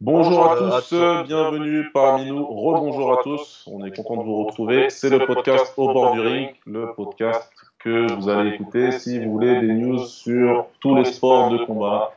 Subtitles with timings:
[0.00, 0.94] Bonjour à tous,
[1.24, 4.90] bienvenue parmi nous, rebonjour à tous, on est content de vous retrouver.
[4.90, 9.30] C'est le podcast Au bord du ring, le podcast que vous allez écouter si vous
[9.30, 12.12] voulez des news sur tous les sports de combat,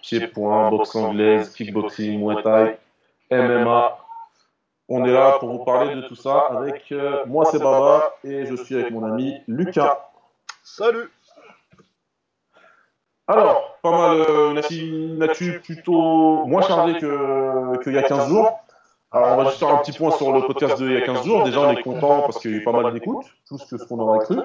[0.00, 2.78] pied-point, boxe anglaise, kickboxing, muay thai,
[3.32, 3.98] MMA.
[4.88, 8.46] On est là pour vous parler de tout ça avec euh, moi c'est Baba et
[8.46, 10.08] je suis avec mon ami Lucas.
[10.62, 11.10] Salut.
[13.26, 18.60] Alors, pas mal, euh, une actu plutôt moins chargée qu'il y a 15 jours.
[19.10, 21.24] Alors, on va juste faire un petit point sur le podcast d'il y a 15
[21.24, 21.44] jours.
[21.44, 23.84] Déjà, on est content parce qu'il y a eu pas mal d'écoutes, plus que ce
[23.84, 24.38] qu'on aurait cru.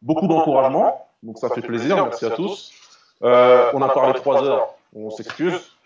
[0.00, 2.72] Beaucoup d'encouragement, donc ça fait plaisir, merci à tous.
[3.22, 5.76] Euh, on a parlé 3 heures, on s'excuse.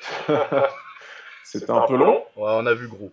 [1.44, 2.22] C'était un peu long.
[2.36, 3.10] Ouais, on a vu gros.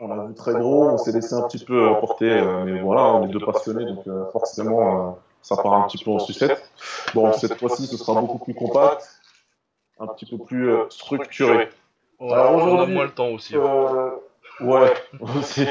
[0.00, 3.02] On a vu très gros, on s'est laissé un petit peu emporter, euh, mais voilà,
[3.02, 6.70] on est deux passionnés, donc forcément ça part un petit peu en sucette.
[7.14, 9.08] Bon, cette fois-ci, ce sera beaucoup plus compact,
[9.98, 11.68] un petit peu plus euh, structuré.
[12.20, 13.56] Alors aujourd'hui, on a moins le temps aussi.
[13.56, 14.10] Euh,
[14.60, 15.64] ouais, aussi.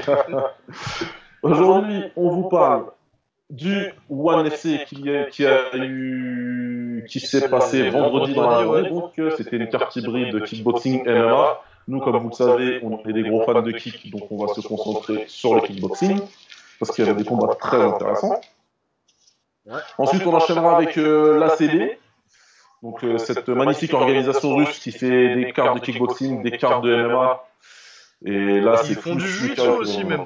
[1.44, 2.86] aujourd'hui, on vous parle
[3.50, 8.90] du One FC qui, qui a eu, qui s'est passé vendredi dans la journée.
[8.90, 11.62] Donc, euh, c'était une carte hybride de kickboxing MMA.
[11.88, 14.54] Nous, comme vous le savez, on est des gros fans de kick, donc on va
[14.54, 16.20] se concentrer sur le kickboxing
[16.80, 18.42] parce qu'il y avait des combats très intéressants.
[19.98, 21.98] Ensuite, on enchaînera avec euh, l'ACD,
[22.84, 27.08] donc euh, cette magnifique organisation russe qui fait des cartes de kickboxing, des cartes de
[27.08, 27.44] MMA.
[28.26, 30.26] Et là, c'est Ils font du jiu aussi, même.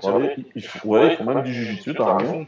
[0.55, 2.45] Ils, ouais, ils font même du jiu-jitsu, t'as raison.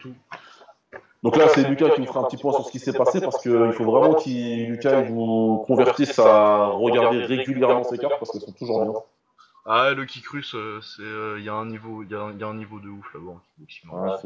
[1.24, 3.22] Donc là, c'est Lucas qui vous fera un petit point sur ce qui s'est passé
[3.22, 8.42] parce qu'il faut vraiment que Lucas vous convertisse à regarder régulièrement ces cartes parce qu'elles
[8.42, 8.94] sont toujours bien.
[9.66, 12.48] Ah, le kick russe, euh, c'est, euh, il y a un niveau, il y, a
[12.48, 14.22] un niveau de ouf là-bas.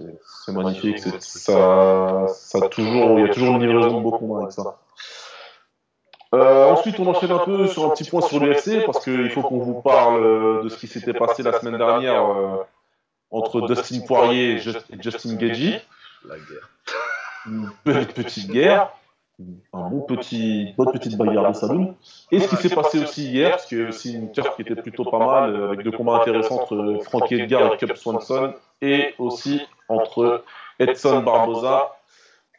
[0.45, 4.51] c'est magnifique, ça, ça toujours, il y a toujours une livraison de beaux combats avec
[4.51, 4.79] ça.
[6.33, 9.43] Euh, ensuite, on enchaîne un peu sur un petit point sur l'UFC parce qu'il faut
[9.43, 12.25] qu'on vous parle de ce qui s'était passé la semaine dernière
[13.29, 15.81] entre Dustin Poirier et Justin Gagey.
[16.25, 16.69] La guerre.
[17.45, 18.91] Une petite guerre
[19.73, 21.95] un bon petit, bonne petite bagarre de saloon.
[22.31, 24.63] Et ce qui s'est passé aussi hier, parce qu'il y a aussi une carte qui
[24.63, 28.53] était plutôt pas mal, euh, avec deux combats intéressants entre Frankie Edgar et Cup Swanson,
[28.81, 30.43] et aussi entre
[30.79, 31.95] Edson Barboza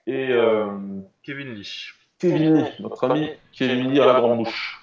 [0.06, 0.66] et euh,
[1.22, 1.90] Kevin Lee.
[2.18, 4.80] Kevin Lee, notre ami Kevin Lee à la grande bouche.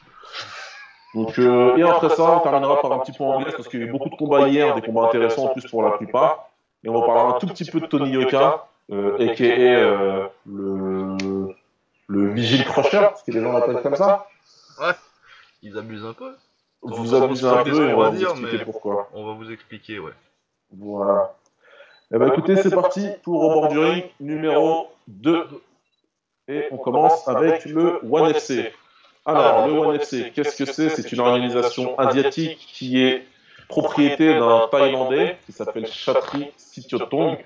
[1.14, 3.84] Donc, euh, et après ça, on terminera par un petit point anglais, parce qu'il y
[3.84, 6.50] a eu beaucoup de combats hier, des combats intéressants en plus pour la plupart.
[6.84, 10.30] Et on va parler un tout petit peu de Tony Yoka, euh, a.k.a.
[10.46, 10.95] le
[12.08, 14.28] le vigile crusher, ce que les gens l'appellent comme ça.
[14.80, 14.94] Ouais,
[15.62, 16.36] ils abusent un peu.
[16.82, 19.10] Vous abusez un peu et on va vous expliquer pourquoi.
[19.14, 20.12] On va vous expliquer, ouais.
[20.72, 21.36] Voilà.
[22.14, 25.48] Eh ben écoutez, c'est parti pour Au bord du ring numéro 2.
[26.48, 28.72] Et on commence avec le One FC.
[29.26, 30.90] Alors, le One FC, qu'est-ce que c'est?
[30.90, 31.12] C'est?
[31.12, 33.26] Une organisation asiatique qui est
[33.68, 37.44] propriété d'un Thaïlandais qui s'appelle Chatri Sitiotong.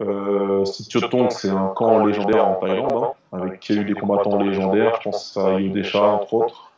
[0.00, 2.92] Euh, Sitiotong, c'est un camp légendaire en Thaïlande.
[2.92, 6.72] Hein avec qui a eu des combattants légendaires, je pense à Yudesha entre autres,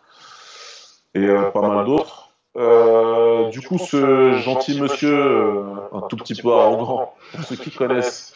[1.14, 2.30] et euh, pas mal d'autres.
[2.56, 7.70] Euh, du coup, ce gentil monsieur, euh, un tout petit peu arrogant, pour ceux qui
[7.70, 8.32] connaissent,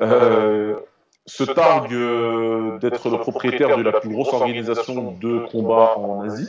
[0.00, 6.48] se targue d'être le propriétaire de la plus grosse organisation de combat en Asie.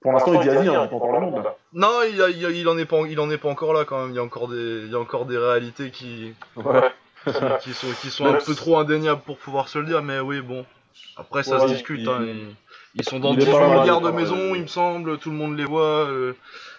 [0.00, 1.42] Pour l'instant, il dit Asie, hein, pas encore le monde.
[1.72, 4.10] Non, il, a, il, en est pas, il en est pas encore là quand même.
[4.10, 6.90] Il y a encore des, il y a encore des réalités qui, ouais
[7.60, 10.40] qui, sont, qui sont un peu trop indéniables pour pouvoir se le dire, mais oui,
[10.40, 10.64] bon.
[11.16, 12.06] Après, ça se discute.
[12.08, 12.26] Hein,
[12.94, 16.08] ils, sont dans 18 milliards de maisons, il me semble, tout le monde les voit.
[16.08, 16.34] Euh,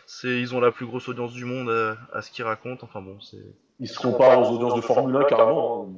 [0.05, 1.69] c'est, ils ont la plus grosse audience du monde
[2.13, 2.85] à, ce qu'ils racontent.
[2.85, 3.38] Enfin bon, c'est.
[3.79, 5.88] Ils se comparent aux audiences de Formule 1 carrément.
[5.88, 5.93] Hein.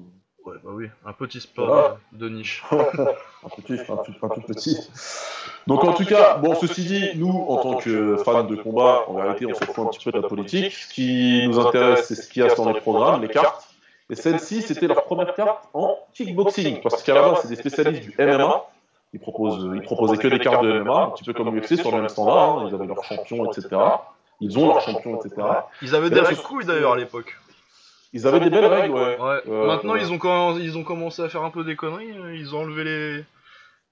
[0.45, 2.63] Ouais, bah oui, un petit sport euh, de niche.
[2.71, 4.77] un petit, un, tout, un tout petit.
[5.67, 9.13] Donc en tout cas, bon, ceci dit, nous, en tant que fans de combat, en
[9.13, 10.73] réalité, on se fout un petit peu de la politique.
[10.73, 13.69] Ce qui nous intéresse, c'est ce qu'il y a dans les programmes, les cartes.
[14.09, 18.03] Et celle-ci, c'était leur première carte en kickboxing, parce qu'à la base, c'est des spécialistes
[18.03, 18.65] du MMA.
[19.13, 21.91] Ils, proposent, ils proposaient que des cartes de MMA, un petit peu comme l'UFC, sur
[21.91, 22.59] le même standard.
[22.59, 22.65] Hein.
[22.67, 23.69] Ils avaient leurs champions, etc.
[24.41, 25.41] Ils ont leurs champions, etc.
[25.81, 27.37] Ils avaient des règles couilles d'ailleurs à l'époque.
[28.13, 29.17] Ils avaient des belles règles, ouais.
[29.47, 32.13] Maintenant, Ils, ont, ils ont commencé à faire un peu des conneries.
[32.35, 33.25] Ils ont enlevé les,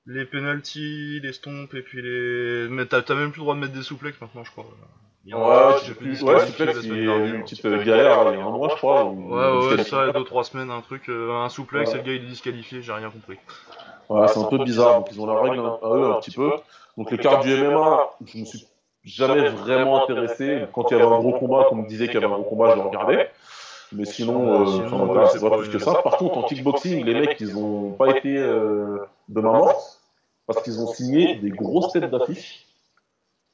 [0.06, 2.68] les penalties, les stomps, et puis les.
[2.70, 4.66] Mais t'as même plus le droit de mettre des souplexes maintenant, je crois.
[5.26, 6.22] Ouais, je sais plus.
[6.24, 8.76] Ouais, Suplex, il y a eu une petite galère il y a un mois, je
[8.76, 9.06] crois.
[9.06, 11.10] Ouais, ouais, ça, 2-3 semaines, un truc.
[11.10, 13.38] Euh, un souplex et le gars il est disqualifié, j'ai rien compris.
[14.10, 15.00] Ouais, c'est un peu bizarre.
[15.00, 16.52] Donc, ils ont la règle à eux un petit peu.
[16.98, 18.68] Donc, les cartes du MMA, je me suis
[19.04, 20.64] jamais vraiment intéressé.
[20.74, 22.40] Quand il y avait un gros combat, comme on me disait qu'il y avait un
[22.40, 23.32] gros combat, je le regardais.
[23.94, 25.96] Mais sinon, euh, m'intéresse pas plus que ça.
[25.96, 29.00] Par contre, en kickboxing, les mecs, ils ont pas été euh,
[29.30, 30.00] de main morte
[30.48, 32.66] parce qu'ils ont signé des grosses têtes d'affiche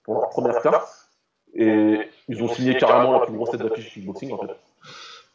[0.03, 1.09] pour leur première carte.
[1.55, 4.55] Et ils ont signé carrément la plus grosse tête d'affiche kickboxing en fait.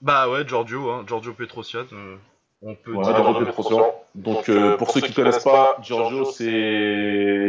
[0.03, 1.87] Bah ouais, Giorgio, hein, Giorgio Petrosian.
[1.93, 2.17] Euh,
[2.61, 3.17] on peut dire.
[3.17, 3.95] Giorgio Petrosian.
[4.15, 6.45] Donc euh, pour ceux qui ne connaissent pas, Giorgio, c'est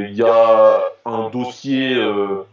[0.10, 2.46] il y a un dossier euh,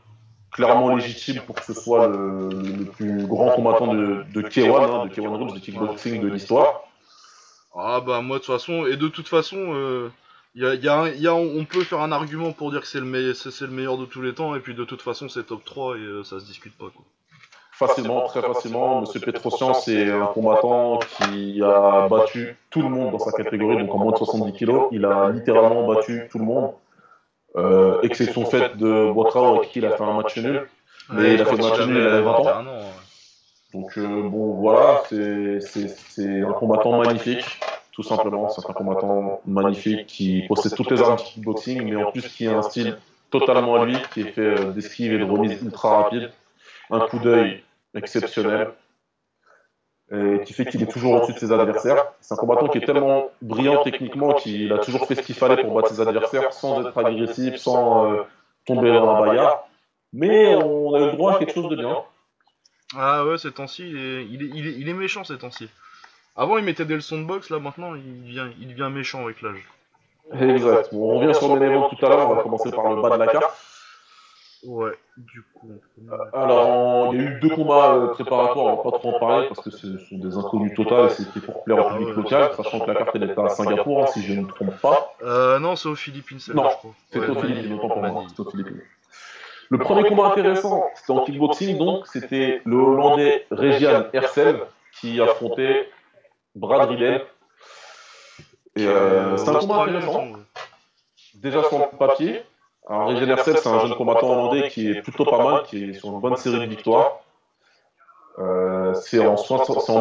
[0.53, 5.15] clairement légitime pour que ce soit le, plus grand combattant de, de K1, hein, de
[5.15, 6.83] K1 Rules, de kickboxing de l'histoire.
[7.75, 10.11] Ah bah moi de toute façon, et de toute façon,
[10.57, 13.73] y a, y a on peut faire un argument pour dire que c'est le, le
[13.73, 16.41] meilleur de tous les temps, et puis de toute façon c'est top 3 et ça
[16.41, 17.05] se discute pas quoi
[17.87, 19.01] facilement, très facilement.
[19.01, 23.95] Monsieur Petrosian, c'est un combattant qui a battu tout le monde dans sa catégorie, donc
[23.95, 24.73] en moins de 70 kg.
[24.93, 26.73] Il a littéralement battu tout le monde,
[27.57, 30.69] euh, exception faite de Boitrao avec qui il a fait un match nul.
[31.13, 32.65] Mais il a fait un match nul, il avait 20 ans.
[33.73, 37.45] Donc euh, bon, voilà, c'est un combattant magnifique,
[37.93, 38.49] tout simplement.
[38.49, 42.47] C'est un combattant magnifique qui possède toutes les armes de kickboxing, mais en plus qui
[42.47, 42.97] a un style
[43.31, 46.33] totalement à lui, qui est fait euh, d'esquive et de remise ultra rapide.
[46.91, 47.63] Un coup d'œil
[47.95, 48.71] exceptionnel,
[50.13, 52.05] et qui fait qu'il est toujours au-dessus de ses adversaires.
[52.21, 55.63] C'est un combattant qui est tellement brillant techniquement qu'il a toujours fait ce qu'il fallait
[55.63, 58.23] pour battre ses adversaires sans être agressif, sans euh,
[58.67, 59.69] tomber dans la bagarre.
[60.13, 61.97] Mais on a eu le droit à quelque chose de bien.
[62.97, 65.69] Ah ouais, ces temps-ci, il est, il, est, il, est, méchant ces temps-ci.
[66.37, 69.43] Avant, il mettait des leçons de boxe, là maintenant, il devient, il devient méchant avec
[69.43, 69.65] l'âge.
[70.33, 70.89] Exact.
[70.93, 73.27] on revient sur le tout à l'heure, on va commencer par le bas de la
[73.29, 73.57] carte.
[74.65, 75.71] Ouais, du coup.
[76.33, 79.49] Alors, il y a eu deux combats euh, préparatoires, on va pas trop en parler
[79.49, 82.51] parce que ce sont des inconnus totaux et c'était pour plaire au ah public local,
[82.57, 85.15] sachant que la carte elle était à Singapour, hein, si je ne me trompe pas.
[85.23, 86.69] Euh, non, c'est aux Philippines, Non,
[87.11, 88.83] c'est aux Philippines, autant pour moi, c'est aux Philippines.
[89.71, 94.61] Le premier combat intéressant, c'était en kickboxing, donc c'était le Hollandais Regian Hersel
[95.01, 95.89] qui affrontait
[96.55, 97.25] Brad Riddell.
[98.77, 100.33] Et euh, c'est un combat intéressant.
[101.35, 102.43] Déjà sur le papier,
[102.89, 106.09] alors, Régé c'est un jeune combattant hollandais qui est plutôt pas mal, qui est sur
[106.09, 107.21] une bonne série de victoires.
[108.39, 109.37] Euh, c'est en,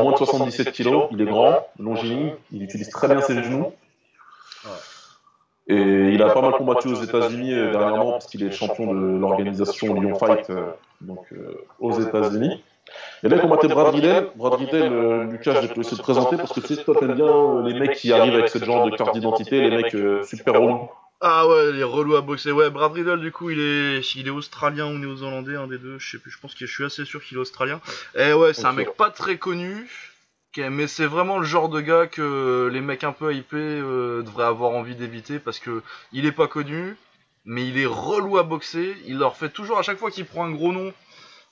[0.03, 3.71] moins de 77 kg, il est grand, longiligne, il utilise très bien ses genoux.
[5.67, 9.19] Et il a pas mal combattu aux États-Unis euh, dernièrement parce qu'il est champion de
[9.19, 10.71] l'organisation Lyon Fight euh,
[11.01, 11.27] donc,
[11.79, 12.63] aux États-Unis.
[13.23, 14.29] Et là, il combattait Brad Riddell.
[14.35, 17.79] Brad Riddell, Lucas, je vais te laisser te présenter parce que toi, t'aimes bien les
[17.79, 20.89] mecs qui arrivent avec ce genre de carte d'identité, les mecs super relous.
[21.21, 22.51] Ah ouais, il est relou à boxer.
[22.51, 25.99] Ouais, Brad Riddle, du coup, il est, il est australien ou néo-zélandais, un des deux.
[25.99, 27.81] Je sais plus, je pense que je suis assez sûr qu'il est australien.
[28.15, 29.87] Et ouais, c'est un mec pas très connu.
[30.57, 34.45] Mais c'est vraiment le genre de gars que les mecs un peu hypés euh, devraient
[34.45, 36.97] avoir envie d'éviter parce que il est pas connu,
[37.45, 38.97] mais il est relou à boxer.
[39.05, 40.91] Il leur fait toujours, à chaque fois qu'il prend un gros nom,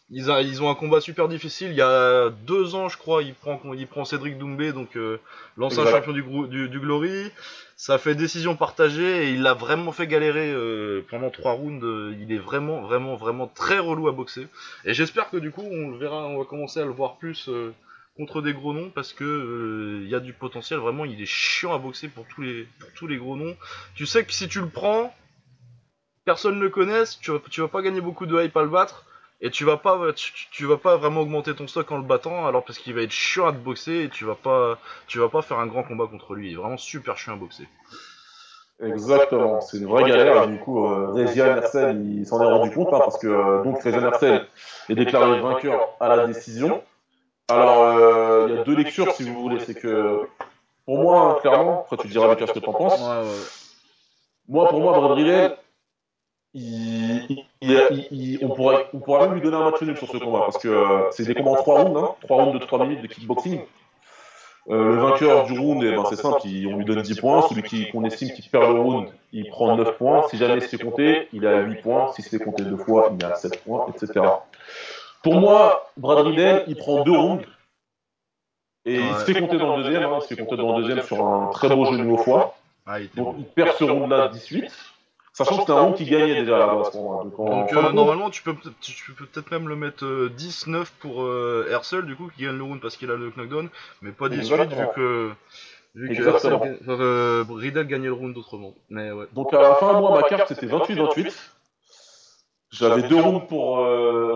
[0.09, 1.71] ils, ils, ont un combat super difficile.
[1.71, 5.19] Il y a deux ans, je crois, il prend, il prend Cédric Doumbé, donc euh,
[5.57, 7.29] l'ancien champion du, du, du, Glory.
[7.75, 11.85] Ça fait décision partagée et il l'a vraiment fait galérer euh, pendant trois rounds.
[12.19, 14.47] il est vraiment, vraiment, vraiment très relou à boxer.
[14.85, 17.49] Et j'espère que du coup, on le verra, on va commencer à le voir plus
[17.49, 17.73] euh,
[18.15, 20.79] contre des gros noms parce que il y a du potentiel.
[20.79, 23.57] Vraiment, il est chiant à boxer pour tous les, pour tous les gros noms.
[23.93, 25.13] Tu sais que si tu le prends,
[26.23, 28.69] personne ne le connaisse, tu vas, tu vas pas gagner beaucoup de hype à le
[28.69, 29.03] battre
[29.39, 29.99] et tu vas pas
[30.51, 33.11] tu, vas pas vraiment augmenter ton stock en le battant alors parce qu'il va être
[33.11, 36.07] chiant à te boxer et tu vas pas tu vas pas faire un grand combat
[36.07, 36.49] contre lui.
[36.49, 37.67] Il est vraiment super chiant à boxer.
[38.81, 39.61] Exactement.
[39.61, 42.99] C'est une vraie galère et du coup euh, Hersel il s'en est rendu compte hein,
[42.99, 44.47] parce que euh, donc Régian Hersel
[44.89, 46.83] est déclaré vainqueur à la décision.
[47.47, 50.21] alors euh, il y a deux lectures si vous voulez c'est que
[50.85, 52.99] pour moi clairement après tu diras Lucas ce que t'en penses.
[52.99, 53.45] ouais, ouais.
[54.47, 55.57] moi pour moi Brad
[58.41, 60.67] On, pourrait, on pourrait même lui donner un match nul sur ce combat parce que
[60.67, 63.61] euh, c'est des combats en 3 rounds, hein, 3 rounds de 3 minutes de kickboxing.
[64.69, 67.41] Euh, le vainqueur du round, eh ben, c'est simple, on lui donne 10 points.
[67.43, 70.27] Celui qu'on estime qui perd le round, il prend 9 points.
[70.29, 72.11] Si jamais c'est compté, il a 8 points.
[72.13, 74.25] Si c'est compté deux fois, il a 7 points, etc.
[75.23, 77.45] Pour moi, Brad Riddell, il prend 2 rounds.
[78.85, 80.03] Et il se fait compter dans le deuxième.
[80.03, 82.55] Hein, il se fait compter dans le deuxième sur un très beau genou au foie.
[83.15, 84.71] Donc il perd ce round-là 18.
[85.37, 88.41] Sachant que c'était un round qui gagnait déjà à la base Donc, euh, normalement, tu
[88.41, 92.41] peux, tu peux peut-être même le mettre 10-9 euh, pour euh, Hersel, du coup, qui
[92.41, 93.69] gagne le round parce qu'il a le knockdown,
[94.01, 95.29] mais pas 18 vu que.
[95.93, 98.73] Vu que Riddle gagnait le round autrement.
[98.89, 99.25] Mais ouais.
[99.33, 101.31] Donc à la fin, moi, ma carte c'était 28-28.
[102.71, 103.85] J'avais deux rounds pour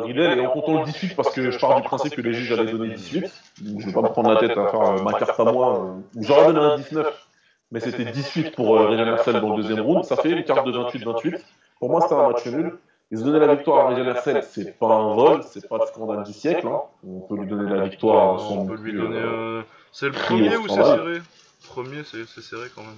[0.03, 2.51] Riddle et en comptant le 18 parce que je pars du principe que les juges
[2.51, 3.22] allaient donner 18.
[3.62, 5.96] Donc je vais pas me prendre la tête à faire ma carte à moi.
[6.15, 7.30] J'aurais donné un 19
[7.71, 10.03] mais c'était 18 pour euh, Régent Hersel dans le deuxième round.
[10.03, 11.39] Ça fait une carte de 28-28.
[11.79, 12.77] Pour moi, c'était un match nul.
[13.11, 15.85] Ils ont donné la victoire à Régent Hersel, c'est pas un vol, c'est pas le
[15.85, 16.67] scandale du siècle.
[16.67, 16.81] Hein.
[17.05, 18.51] On peut lui donner la victoire.
[18.51, 19.17] on peut lui donner.
[19.17, 19.61] Euh,
[19.91, 21.21] c'est le premier ou c'est serré?
[21.67, 22.95] Premier, c'est serré quand même.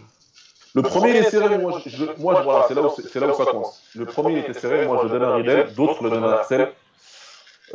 [0.76, 3.34] Le premier, il est serré, moi, je, moi voilà, c'est là, où, c'est là où
[3.36, 3.84] ça coince.
[3.94, 6.40] Le premier, il était serré, moi, je le donne à Riddle, d'autres le donnent à
[6.40, 6.72] Axel.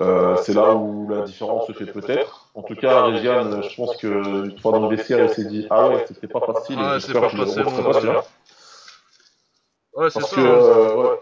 [0.00, 2.50] Euh, c'est là où la différence se fait peut-être.
[2.54, 5.88] En tout cas, Régiane, je pense qu'une fois dans le vestiaire, il s'est dit Ah
[5.88, 6.76] ouais, c'était pas facile.
[6.78, 8.14] Ah, c'est pas facile.
[9.94, 10.36] Ouais, c'est ça.
[10.36, 10.44] Que, hein.
[10.44, 11.20] euh, ouais.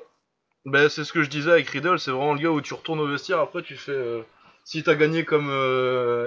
[0.67, 3.01] Ben, c'est ce que je disais avec Riddle, c'est vraiment le gars où tu retournes
[3.01, 3.93] au vestiaire, après tu fais.
[3.93, 4.23] Euh,
[4.65, 5.49] si t'as gagné comme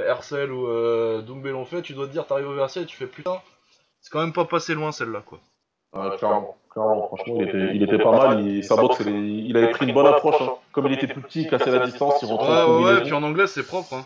[0.07, 3.05] Hercel ou Doumbé l'ont fait, tu dois te dire, t'arrives au vestiaire et tu fais
[3.05, 3.41] putain,
[3.99, 5.39] c'est quand même pas passé loin celle-là quoi.
[6.17, 8.45] Clairement, clairement, franchement, il était, il était pas mal.
[8.45, 10.41] Il, sa boxe, il, avait pris une bonne approche.
[10.41, 10.53] Hein.
[10.71, 13.13] Comme il était plus petit, il cassait la distance, il rentrait Ouais, ouais, ouais, puis
[13.13, 13.93] en anglais, c'est propre.
[13.93, 14.05] Hein.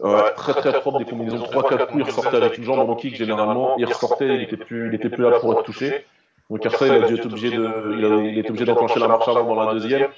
[0.00, 3.14] Ouais, très très propre, des combinaisons 3-4 coups, il ressortait avec une jambe en kick
[3.14, 6.04] généralement, il ressortait, il était plus, il était plus là pour être touché.
[6.50, 9.08] Donc Hercel, il a dû être obligé de, il, a, il était obligé d'enclencher la
[9.08, 10.08] marche avant dans la deuxième.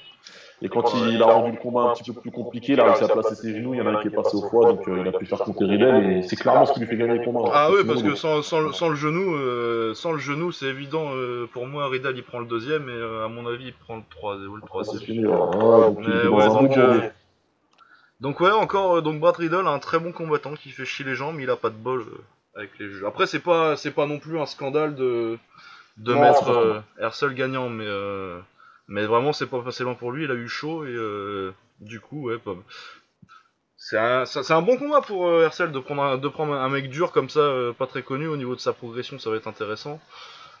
[0.63, 3.03] Et quand il a rendu le combat un petit peu plus compliqué, il a réussi
[3.03, 4.87] à placer ses genoux, il y en a un qui est passé au foie, donc
[4.87, 7.19] euh, il a pu faire compter Riddle, et c'est clairement ce qui lui fait gagner
[7.19, 7.51] le combat.
[7.53, 11.09] Ah oui, parce que sans, sans, sans, le genou, euh, sans le genou, c'est évident,
[11.13, 13.97] euh, pour moi, Riddle il prend le deuxième, et euh, à mon avis, il prend
[13.97, 14.99] le, 3, le troisième.
[14.99, 17.01] Fini, ouais, donc, mais, ouais, donc, euh,
[18.19, 21.33] donc ouais, encore, donc Brad Riddle, un très bon combattant qui fait chier les gens,
[21.33, 22.03] mais il a pas de bol
[22.55, 23.03] avec les juges.
[23.03, 25.37] Après, c'est pas, c'est pas non plus un scandale de,
[25.97, 27.85] de non, mettre Hersel gagnant, mais...
[28.87, 30.23] Mais vraiment, c'est pas passé loin pour lui.
[30.23, 32.55] Il a eu chaud et euh, du coup, ouais, pas.
[33.77, 36.89] C'est un, un bon combat pour euh, Hercel de prendre, un, de prendre un mec
[36.89, 38.27] dur comme ça, euh, pas très connu.
[38.27, 39.99] Au niveau de sa progression, ça va être intéressant.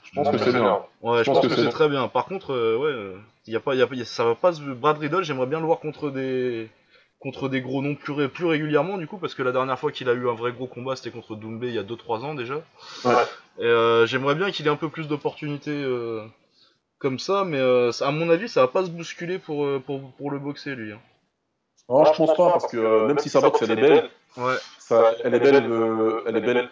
[0.03, 0.79] Je pense que c'est bien.
[1.01, 2.07] Ouais, je, pense, que, c'est très bien.
[2.07, 3.19] Par contre, euh, ouais,
[3.51, 4.51] y a pas, y a, ça va pas.
[4.51, 6.69] Brad Riddle, j'aimerais bien le voir contre des
[7.19, 10.07] contre des gros noms plus, plus régulièrement du coup parce que la dernière fois qu'il
[10.07, 12.61] a eu un vrai gros combat c'était contre Doumbé il y a 2-3 ans déjà
[13.05, 14.05] ouais.
[14.05, 15.83] j'aimerais bien qu'il ait un peu plus d'opportunités
[16.99, 20.11] comme ça, mais euh, à mon avis, ça va pas se bousculer pour, euh, pour,
[20.13, 20.93] pour le boxer, lui.
[20.93, 20.99] Hein.
[21.89, 24.55] Non, je pense pas, parce que euh, même si sa boxe, elle est belle, ouais.
[24.77, 26.69] ça, elle, est belle, euh, elle est belle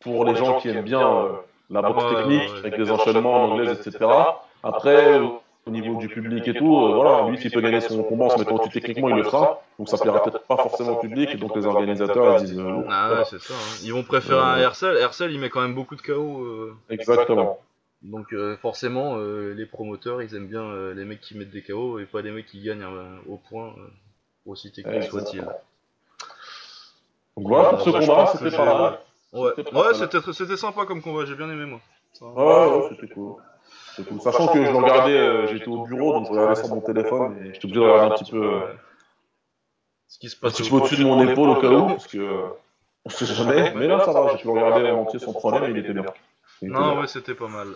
[0.00, 1.28] pour les gens qui aiment bien
[1.70, 4.10] la boxe technique, avec des enchaînements en anglaise, etc.
[4.62, 8.30] Après, au niveau du public et tout, voilà, lui, s'il peut gagner son combat en
[8.30, 9.62] se mettant au-dessus techniquement, il le fera.
[9.78, 12.62] Donc ça plaira peut-être pas forcément au public, et donc les organisateurs, ils disent...
[12.90, 13.54] ah ouais, c'est ça.
[13.54, 13.80] Hein.
[13.84, 14.96] Ils vont préférer un Hercel.
[14.98, 16.74] Hercel, il met quand même beaucoup de KO.
[16.90, 17.58] Exactement.
[18.02, 21.62] Donc euh, forcément, euh, les promoteurs, ils aiment bien euh, les mecs qui mettent des
[21.62, 22.86] KO et pas les mecs qui gagnent
[23.28, 23.74] au point,
[24.46, 25.40] aussi technique soit-il.
[27.36, 28.98] Donc voilà pour ce combat, c'était pas mal.
[29.32, 31.80] Ouais, ouais c'était, c'était sympa comme combat, j'ai bien aimé moi.
[32.20, 33.34] Ouais, ouais, c'était cool.
[34.08, 34.20] cool.
[34.20, 37.54] Sachant que je le regardais, j'étais au bureau, donc je regardais sur mon téléphone et
[37.54, 38.60] j'étais obligé de regarder un petit peu
[40.06, 42.06] ce qui se passe un petit peu au-dessus de mon épaule au cas où, parce
[42.06, 42.44] que
[43.04, 43.74] on sait jamais.
[43.74, 45.92] Mais là, ça va, j'ai pu le regarder en entier sans problème et il était
[45.92, 46.04] bien.
[46.62, 47.68] Non, ouais, c'était pas mal.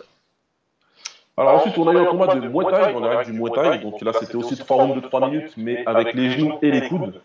[1.35, 3.51] Alors ensuite, on a eu un combat de Muay Thai, dans la règle du Muay
[3.51, 3.79] Thai.
[3.79, 6.87] Donc là, c'était aussi 3 rounds de 3 minutes, mais avec les genoux et les
[6.87, 7.21] coudes.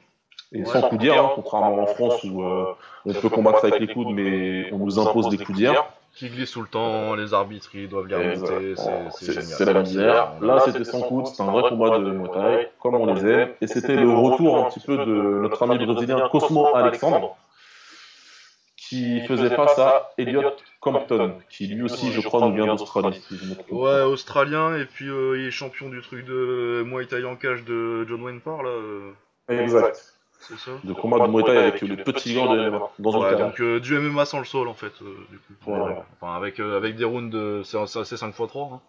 [0.52, 2.64] Et sans coudière, hein, contrairement en France où euh,
[3.04, 5.84] on peut combattre avec les coudes, mais on nous impose des coudières.
[6.14, 8.74] Qui glissent tout le temps, les arbitres ils doivent les remonter,
[9.10, 9.44] c'est génial.
[9.44, 10.32] C'est la misère.
[10.40, 13.50] Là, c'était sans coude, c'était un vrai combat de Muay Thai, comme on les aime.
[13.60, 17.36] Et c'était le retour un petit peu de notre ami brésilien Cosmo Alexandre,
[18.88, 20.42] qui faisait face à Elliot
[20.80, 23.22] Compton, qui lui aussi, je crois, nous vient d'Australie.
[23.70, 27.64] ouais, australien, et puis euh, il est champion du truc de Muay Thai en cage
[27.64, 28.70] de John Wayne Parr, là.
[28.70, 29.10] Euh.
[29.48, 30.14] Exact.
[30.40, 32.90] C'est ça De combat de Muay Thai avec les petits gants de MMA.
[32.98, 35.70] Dans ouais, donc euh, du MMA sans le sol, en fait, euh, du coup.
[35.70, 37.62] Ouais, enfin, avec, euh, avec des rounds de.
[37.64, 38.80] C'est 5x3, hein.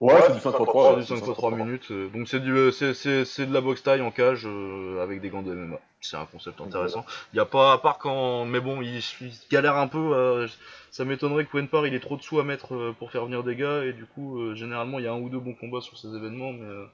[0.00, 0.94] Ouais, c'est du 5 x 3.
[1.02, 1.92] C'est du 5 x 3 minutes.
[2.12, 5.42] Donc c'est du c'est c'est de la boxe taille en cage euh, avec des gants
[5.42, 5.78] de MMA.
[6.10, 7.04] C'est un concept intéressant.
[7.32, 10.46] Il y a pas à part quand mais bon, il, il galère un peu euh,
[10.90, 13.42] ça m'étonnerait que Wenpar il ait trop de sous à mettre euh, pour faire venir
[13.42, 15.80] des gars et du coup euh, généralement il y a un ou deux bons combats
[15.80, 16.86] sur ces événements mais euh,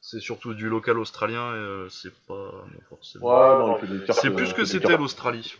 [0.00, 2.50] c'est surtout du local australien et euh, c'est pas
[2.88, 3.26] forcément
[3.70, 3.80] Ouais.
[4.14, 5.54] C'est plus que c'était l'Australie.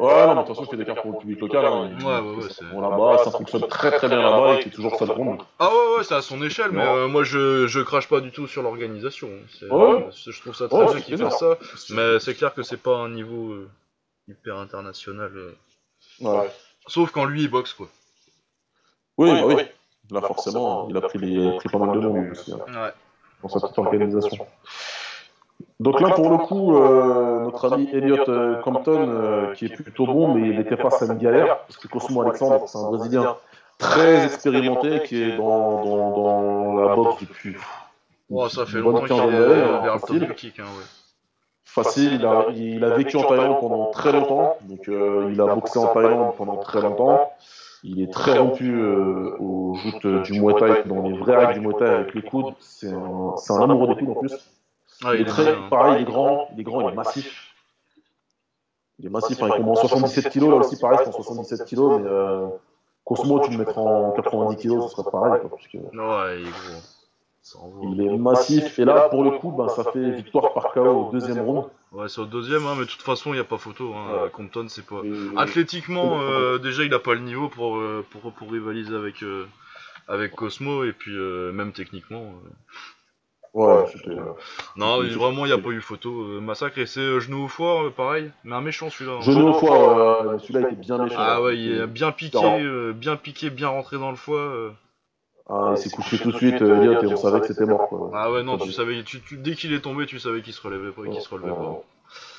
[0.00, 1.64] Ouais, non, mais de toute façon, il fait des cartes pour le public local.
[1.66, 1.90] Hein.
[2.00, 2.50] Ouais, ouais, ouais.
[2.50, 5.42] c'est- Bon, là-bas, ça fonctionne très très bien là-bas, il fait toujours ça de ronde.
[5.58, 8.30] Ah ouais, ouais, c'est à son échelle, mais euh, moi je, je crache pas du
[8.32, 9.28] tout sur l'organisation.
[9.58, 10.04] C'est- Ouais.
[10.06, 11.28] euh, Je trouve ça très Ouais, bien c'est qu'il bien.
[11.30, 11.58] fasse ça,
[11.90, 13.68] mais c'est clair que c'est pas un niveau euh,
[14.28, 15.30] hyper international.
[15.36, 15.52] euh.
[16.22, 16.50] Ouais.
[16.86, 17.88] Sauf quand lui il boxe quoi.
[19.18, 19.62] Oui, bah oui.
[20.10, 22.92] Là, forcément, il a pris, les- pris pas mal de monde aussi, hein, Ouais.
[23.42, 24.46] dans sa petite organisation.
[25.80, 30.06] Donc là, pour le coup, euh, notre ami Elliot euh, Compton, euh, qui est plutôt
[30.06, 33.36] bon, mais il était face à une galère, parce que Cosmo Alexandre, c'est un Brésilien
[33.78, 37.56] très expérimenté, qui est dans, dans, dans la boxe depuis
[38.30, 40.26] Oh, ça fait longtemps qu'il est euh, hein, vers le top facile.
[40.26, 40.60] du kick.
[40.60, 40.84] Hein, ouais.
[41.64, 45.46] Facile, il a, il a vécu en Thaïlande pendant très longtemps, donc euh, il a
[45.54, 47.30] boxé en Thaïlande pendant très longtemps.
[47.82, 51.66] Il est très rompu euh, aux joutes du Muay Thai, dans les vraies règles du
[51.66, 52.54] Muay Thai avec les coudes.
[52.60, 54.36] C'est un, un amoureux des coudes en plus.
[55.04, 55.68] Ah, Il est très, bien, hein.
[55.70, 57.54] pareil, il est grand, il est grand, il est massif.
[58.98, 62.00] Il est massif, hein, il commence 77 kg, là aussi pareil, c'est en 77 kg,
[62.00, 62.48] mais euh,
[63.04, 65.40] Cosmo, tu le mettras en 90 kg, ce serait pareil.
[65.40, 65.74] Quoi, puisque...
[65.74, 66.80] Ouais, il est gros.
[67.82, 68.78] Il est massif.
[68.78, 71.66] Et là, pour le coup, ben, ça fait victoire par KO au deuxième round.
[71.92, 73.92] Ouais, c'est au deuxième, hein, mais de toute façon, il n'y a pas photo.
[73.94, 74.28] Hein.
[74.32, 75.02] Compton, c'est pas.
[75.36, 79.46] Athlétiquement, euh, déjà, il a pas le niveau pour, euh, pour, pour, rivaliser avec, euh,
[80.06, 82.32] avec Cosmo, et puis même techniquement.
[83.52, 83.84] Ouais,
[84.76, 86.10] Non, vraiment, il n'y a pas eu photo.
[86.40, 88.30] Massacre, et c'est genou au foie, pareil.
[88.44, 89.16] Mais un méchant celui-là.
[89.16, 89.22] Hein.
[89.22, 91.16] Genou au foie, celui-là était bien méchant.
[91.18, 94.72] Ah ouais, il est bien piqué, bien piqué, bien rentré dans le foie.
[95.52, 97.88] Ah, il s'est couché tout de suite, Elliot, et on savait que c'était mort.
[97.88, 98.10] Quoi.
[98.14, 100.92] Ah ouais, non, tu savais, tu, dès qu'il est tombé, tu savais qu'il se relevait
[100.92, 101.82] pas, qu'il se relevait pas.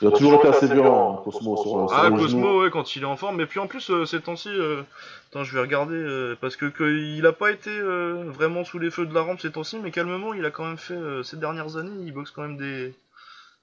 [0.01, 1.57] Il a toujours été assez violent, hein, Cosmo.
[1.57, 3.37] Sur, ah, Cosmo, ouais, quand il est en forme.
[3.37, 4.81] Mais puis en plus, euh, ces temps-ci, euh...
[5.29, 8.79] attends, je vais regarder, euh, parce que, que, il a pas été euh, vraiment sous
[8.79, 11.37] les feux de la rampe ces temps-ci, mais calmement, il a quand même fait, ces
[11.37, 12.93] dernières années, il boxe quand même des,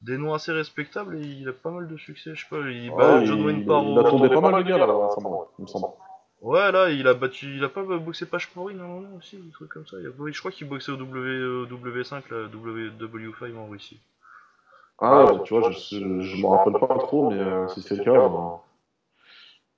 [0.03, 2.31] des noms assez respectables et il a pas mal de succès.
[2.35, 4.01] Je sais pas, il bat John Wayne Parro.
[4.01, 4.87] Il a tombé pas mal de gars là,
[5.59, 5.87] il me semble.
[6.41, 7.57] Ouais, là, il a battu.
[7.57, 8.25] Il a pas boxé
[8.57, 9.97] non, non, aussi, des trucs comme ça.
[10.01, 13.99] Je crois qu'il boxait au w, W5, la W5 en Russie.
[15.01, 15.79] Ah, ouais, tu vois, je,
[16.21, 18.61] je, me rappelle pas trop, mais euh, si c'est le cas, ben,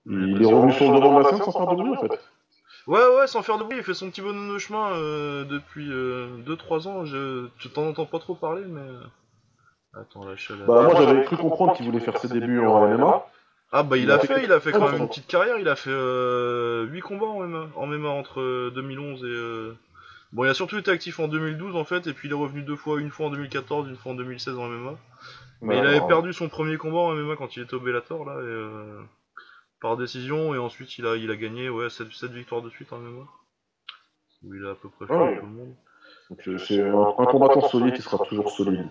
[0.07, 2.21] il est revenu sur le devant de la scène sans faire de bruit, en fait.
[2.87, 5.89] Ouais, ouais, sans faire de bruit, il fait son petit bonhomme de chemin euh, depuis
[5.89, 7.05] 2-3 euh, ans.
[7.05, 8.81] Je, t'en entends pas trop parler, mais.
[9.93, 13.27] Attends, là, je Bah, moi, j'avais cru comprendre qu'il voulait faire ses débuts en MMA.
[13.73, 15.77] Ah bah il, a, fait, il a fait quand même une petite carrière, il a
[15.77, 19.89] fait euh, 8 combats en MMA, en MMA entre 2011 euh, et...
[20.32, 22.62] Bon il a surtout été actif en 2012 en fait, et puis il est revenu
[22.62, 24.99] deux fois, une fois en 2014, une fois en 2016 en MMA.
[25.62, 28.34] Mais il avait perdu son premier combat en MMA quand il était au Bellator là,
[28.34, 29.00] et, euh,
[29.80, 32.92] par décision, et ensuite il a, il a gagné ouais, 7, 7 victoires de suite
[32.92, 33.26] en MMA.
[34.44, 35.75] Où il a à peu près fait ah tout le monde.
[36.30, 38.88] Donc euh, c'est un, un combattant solide qui sera toujours solide.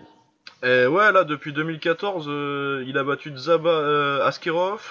[0.62, 4.82] Et ouais, là, depuis 2014, euh, il a battu Zaba, euh, Askerov,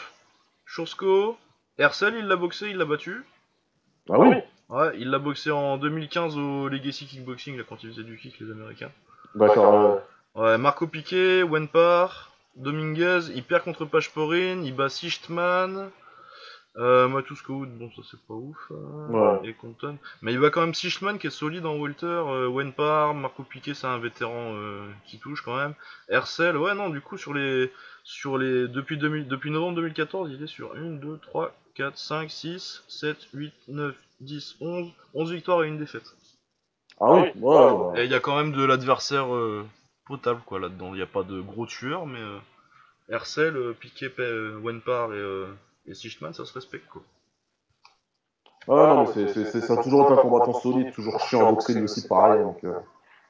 [0.65, 1.37] Chursko,
[1.77, 3.23] Hersel, il l'a boxé, il l'a battu.
[4.09, 4.35] Ah oui
[4.69, 8.39] Ouais, il l'a boxé en 2015 au Legacy Kickboxing, là, quand il faisait du kick,
[8.39, 8.91] les Américains.
[9.35, 10.01] D'accord.
[10.35, 15.89] Ouais, Marco Piquet, Wenpar, Dominguez, il perd contre Pashporin, il bat Sichtman,
[16.77, 18.71] euh, Matus bon ça c'est pas ouf.
[18.71, 19.97] Euh, et Compton.
[20.21, 23.73] Mais il va quand même Sichtman qui est solide en Walter, euh, Wenpar, Marco Piquet
[23.73, 25.73] c'est un vétéran euh, qui touche quand même.
[26.09, 27.71] Hercel, ouais non du coup sur les
[28.03, 32.31] sur les depuis 2000, depuis novembre 2014 il est sur 1, 2, 3, 4, 5,
[32.31, 36.15] 6, 7, 8, 9, 10, 11, 11 victoires et une défaite.
[36.99, 39.27] Ah oui, ouais, Et il y a quand même de l'adversaire
[40.05, 40.89] potable quoi là-dedans.
[40.93, 42.19] Il n'y a pas de gros tueurs mais
[43.07, 44.11] Hercel, Piquet,
[44.61, 45.45] Wenpar et
[45.89, 47.01] et Sichtman, ça se respecte, quoi.
[48.67, 51.83] Ah non, mais c'est, ça a toujours été un combattant solide, toujours chiant en boxing
[51.83, 52.43] aussi, pareil.
[52.43, 52.73] Donc, euh,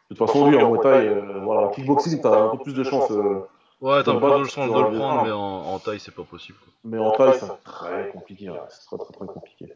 [0.09, 2.73] de toute façon, lui, en Muay Thai, euh, voilà, en kickboxing, t'as un peu plus
[2.73, 3.09] de chance.
[3.11, 3.47] Euh,
[3.79, 6.23] ouais, t'as un peu de chance de le prendre, mais en, en taille, c'est pas
[6.23, 6.57] possible.
[6.57, 6.73] Quoi.
[6.83, 9.73] Mais en taille, c'est très compliqué, ouais, c'est très, très, très compliqué.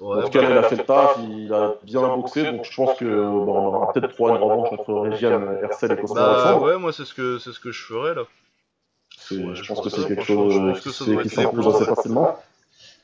[0.00, 2.74] Ouais, en tout cas, il a fait le taf, il a bien boxé, donc je
[2.74, 6.58] pense que bon, on aura peut-être trois une revanche entre Régiane, Hercel et Cosmo bah,
[6.58, 8.22] Ouais, moi, c'est ce que, c'est ce que je ferais, là.
[9.30, 12.36] je, pense que c'est quelque chose qui s'impose assez facilement.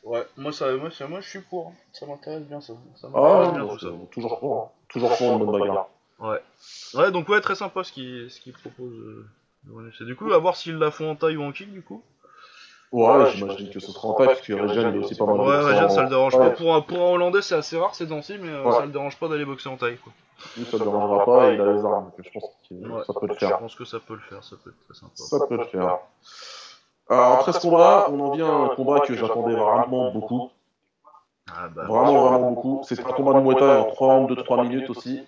[0.09, 1.69] Ouais, moi, ça, moi, moi je suis pour.
[1.69, 1.73] Hein.
[1.93, 2.73] Ça m'intéresse bien ça.
[2.97, 3.89] ça ah, bien, tout ça.
[4.11, 4.63] toujours pour.
[4.63, 4.69] Hein.
[4.89, 5.89] Toujours pour une bonne bagarre.
[6.19, 6.41] Ouais.
[6.95, 8.95] Ouais, donc ouais, très sympa ce qu'il ce propose.
[8.95, 11.83] Euh, c'est du coup, à voir s'ils la font en taille ou en kick du
[11.83, 12.03] coup.
[12.91, 15.37] Ouais, j'imagine que ce sera en taille, parce que il est aussi pas mal.
[15.37, 16.51] Ouais, Regen ça le dérange pas.
[16.51, 19.19] Pour un, pour un Hollandais, c'est assez rare ces temps-ci, mais euh, ça le dérange
[19.19, 20.13] pas d'aller boxer en taille quoi.
[20.57, 23.05] Lui, ça ne dérangera pas et il a les armes, donc je pense que ouais,
[23.05, 23.49] ça peut le faire.
[23.49, 25.13] Je pense que ça peut le faire, ça peut être très sympa.
[25.17, 25.99] Ça peut le faire.
[27.11, 30.51] Alors, après ce combat, on en vient à un combat que j'attendais vraiment beaucoup.
[31.51, 32.83] Ah bah, vraiment, vraiment beaucoup.
[32.85, 35.23] C'est un combat de Muay Thai en 3 rounds de 3 minutes aussi,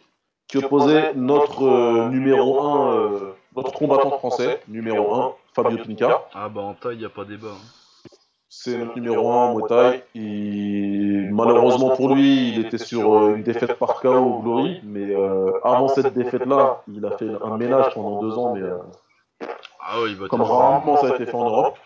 [0.46, 6.28] qui opposait notre euh, numéro 1, euh, notre combattant français, numéro 1, Fabio Pinca.
[6.34, 7.48] Ah bah en taille, il n'y a pas débat.
[7.48, 8.08] Hein.
[8.48, 10.04] C'est notre numéro 1 en Muay Thai.
[10.14, 14.80] Et malheureusement pour lui, il était sur euh, une défaite par KO au Glory.
[14.84, 15.14] Mais
[15.62, 18.54] avant cette défaite-là, il a fait un ménage pendant deux ans.
[18.54, 18.62] Mais,
[19.80, 21.78] ah ouais, il va comme rarement ça a été fait en Europe.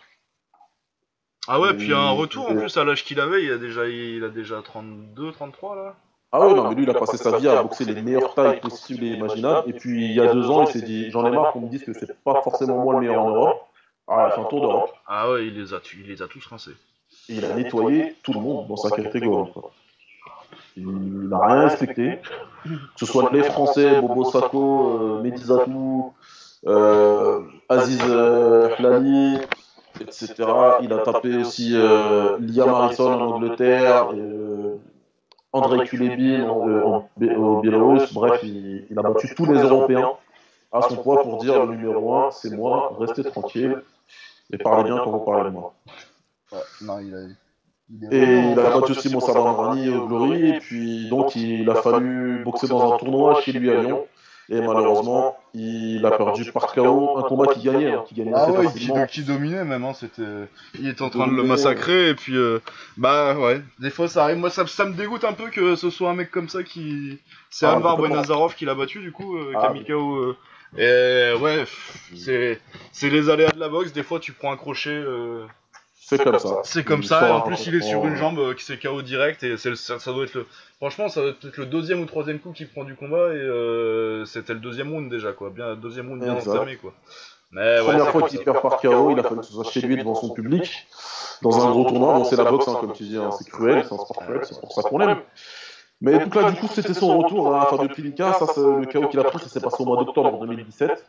[1.47, 4.25] Ah ouais, puis un retour en plus à l'âge qu'il avait, il a déjà, il
[4.25, 5.95] a déjà 32, 33 là.
[6.37, 8.59] Ah ouais, non, mais lui il a passé sa vie à boxer les meilleures tailles
[8.59, 9.71] possibles et imaginables.
[9.71, 11.69] Et puis il y a deux ans, il s'est dit j'en ai marre qu'on me
[11.69, 13.69] dise que c'est pas forcément moi le meilleur en Europe.
[14.09, 14.91] Ah, il a fait un tour d'Europe.
[15.07, 16.73] Ah ouais, il les a, il les a tous rincés.
[17.29, 19.49] Et il a nettoyé tout le monde dans sa catégorie.
[20.77, 22.19] Il n'a rien respecté.
[22.65, 26.15] Que ce soit les Français, Bobo Sako, euh, Medizatou,
[26.67, 29.39] euh, Aziz euh, Hlali,
[30.01, 30.35] etc.
[30.83, 34.79] Il a tapé aussi euh, Liam Harrison en Angleterre, euh,
[35.55, 38.13] André Kulebin au Biélorusse.
[38.13, 40.13] Bref, il, il, a battu tous les Européens.
[40.73, 43.81] À son poids pour dire le numéro 1, c'est moi, restez tranquille.
[44.53, 45.73] et parlez bien quand vous parlez de moi.
[46.51, 51.09] Ouais, non, il a, Et il a battu aussi Moussa Bamrani au Glory, et puis
[51.09, 54.05] donc il a fallu boxer dans un tournoi chez lui à Lyon.
[54.51, 58.51] Et malheureusement, il a perdu par KO un combat qui gagnait, hein, qui gagnait ah
[58.51, 59.85] ouais, qui, dominait même.
[59.85, 60.23] Hein, c'était,
[60.79, 62.61] il était en train de le massacrer et puis euh,
[62.99, 63.63] bah ouais.
[63.79, 64.37] Des fois ça arrive.
[64.37, 67.19] Moi ça, ça, me dégoûte un peu que ce soit un mec comme ça qui,
[67.49, 69.73] c'est ah, Anvar Benazarov qui l'a battu du coup, euh, ah.
[69.89, 70.35] Euh,
[70.77, 71.65] et ouais,
[72.17, 72.61] c'est,
[72.93, 73.93] c'est les aléas de la boxe.
[73.93, 75.03] Des fois tu prends un crochet.
[76.17, 76.61] C'est comme ça.
[76.65, 79.03] C'est comme ça, et en plus il est sur une jambe euh, qui s'est KO
[79.03, 80.47] direct, et c'est ça, doit être le.
[80.77, 84.25] Franchement, ça doit être le deuxième ou troisième coup qu'il prend du combat, et euh,
[84.25, 85.51] c'était le deuxième round déjà, quoi.
[85.51, 86.93] Bien, deuxième round bien entamé, quoi.
[87.53, 89.97] Mais Première fois qu'il perd par KO, il a fallu que ce soit chez lui
[89.97, 90.87] devant son public,
[91.43, 92.15] dans un gros tournoi.
[92.15, 94.41] Bon, c'est la boxe, hein, comme tu dis, hein, c'est cruel, c'est un sport cruel,
[94.43, 95.19] c'est pour ça qu'on l'aime.
[96.01, 98.35] Mais donc là, du coup, c'était son retour à Fabio Pilinka.
[98.35, 101.05] Ça, le KO qu'il a pris, ça s'est passé au mois d'octobre 2017.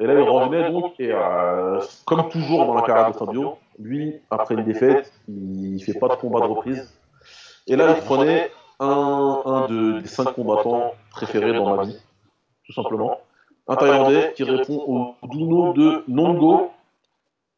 [0.00, 4.20] Et là, il revenait donc, et euh, comme toujours dans la carrière de Fabio, lui,
[4.30, 6.92] après une défaite, il fait pas de combat de reprise.
[7.66, 11.98] Et là, il prenait un, un de, des cinq combattants préférés dans ma vie,
[12.66, 13.20] tout simplement.
[13.66, 16.70] Un Thaïlandais qui répond au Duno de Nongo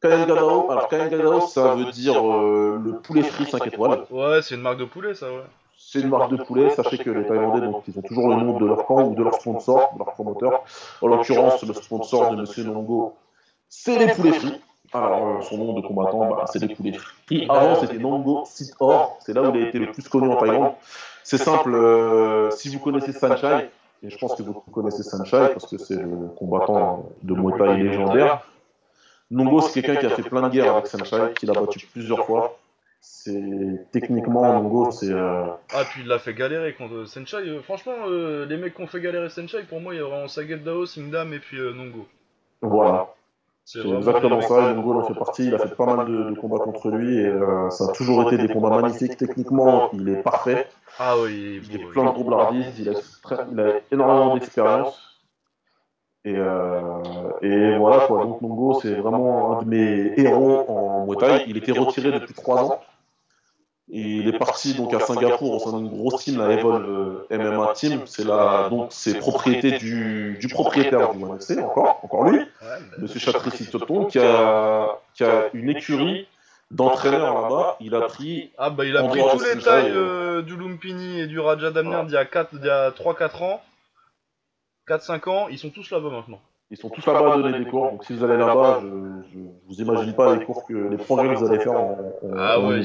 [0.01, 0.71] Kayangadao.
[0.71, 4.05] Alors, Kayangadao, ça veut dire euh, le poulet frit 5 étoiles.
[4.11, 5.43] Ouais, c'est une marque de poulet, ça, ouais
[5.77, 6.69] c'est une marque de poulet.
[6.71, 9.23] Sachez que les Thaïlandais, donc, ils ont toujours le nom de leur camp ou de
[9.23, 10.63] leur sponsor, de leur promoteur.
[11.01, 13.15] En l'occurrence, le sponsor de Monsieur Nongo,
[13.69, 14.61] c'est les poulets frits.
[14.93, 17.45] Alors, son nom de combattant, bah, c'est poulets frits.
[17.49, 19.17] Avant, c'était Nongo Sit Or.
[19.25, 20.73] C'est là où il a été le plus connu en Thaïlande.
[21.23, 23.69] C'est simple, euh, si vous connaissez Sanchai,
[24.03, 27.77] et je pense que vous connaissez Sanchai parce que c'est le combattant de Muay Thai
[27.77, 28.47] légendaire.
[29.29, 32.25] Nongo, c'est quelqu'un qui a fait plein de guerres avec Sanchai, qui l'a battu plusieurs
[32.25, 32.57] fois.
[33.01, 37.93] C'est techniquement Nongo c'est euh, ah puis il l'a fait galérer contre Senchai euh, franchement
[38.07, 40.57] euh, les mecs qui ont fait galérer Senchai pour moi il y a vraiment Saget
[40.57, 42.07] Dao Singdam et puis Nongo.
[42.61, 43.13] Voilà
[43.69, 46.89] c'est exactement ça Nongo en fait partie il a fait pas mal de, combats contre
[46.89, 47.31] lui et
[47.69, 50.67] ça a toujours été des combats magnifiques techniquement il est parfait.
[50.97, 52.93] Ah oui il, est plein de roublardises il,
[53.51, 55.03] il a énormément d'expérience.
[56.23, 58.23] Et, et, voilà quoi.
[58.23, 61.43] Donc Nongo c'est vraiment un de mes héros en Muay Thai.
[61.47, 62.79] Il était retiré depuis 3 ans
[63.89, 67.73] il est parti donc à Singapour au sein d'une grosse team, la Evolve euh, MMA
[67.73, 68.01] Team.
[68.05, 72.41] C'est là donc c'est propriété du, du, propriétaire du UFC, encore, encore lui,
[72.97, 76.27] Monsieur Chatrici Toton, qui a, qui a une écurie
[76.69, 77.77] d'entraîneurs là-bas.
[77.79, 78.51] Il a pris.
[78.57, 82.03] Ah bah il a pris tous les tailles euh, du Lumpini et du Raja Damner
[82.05, 83.61] d'il y a 3-4 ans.
[84.87, 86.39] 4-5 ans, ils sont tous là-bas maintenant.
[86.71, 87.91] Ils sont tous là-bas à donner des cours.
[87.91, 88.87] Donc si vous allez là-bas, je,
[89.33, 91.91] je, vous imagine pas les cours que les progrès que vous allez faire en,
[92.23, 92.81] en, ah ouais,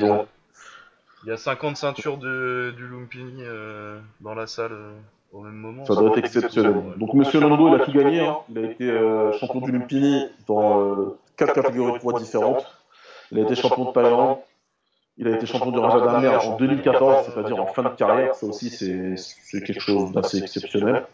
[1.24, 4.92] il y a 50 ceintures de, du Lumpini euh, dans la salle euh,
[5.32, 5.84] au même moment.
[5.84, 6.74] Ça doit être exceptionnel.
[6.96, 8.20] Donc Monsieur Nando, il a tout gagné.
[8.20, 8.38] Hein.
[8.48, 12.66] Il a été euh, champion du Lumpini dans quatre catégories de poids différentes.
[13.30, 14.38] Il a été champion de Thaïlande.
[15.18, 18.34] Il a été champion du Raja d'Amer en 2014, c'est-à-dire en fin de carrière.
[18.34, 21.04] Ça aussi, c'est quelque chose d'assez exceptionnel.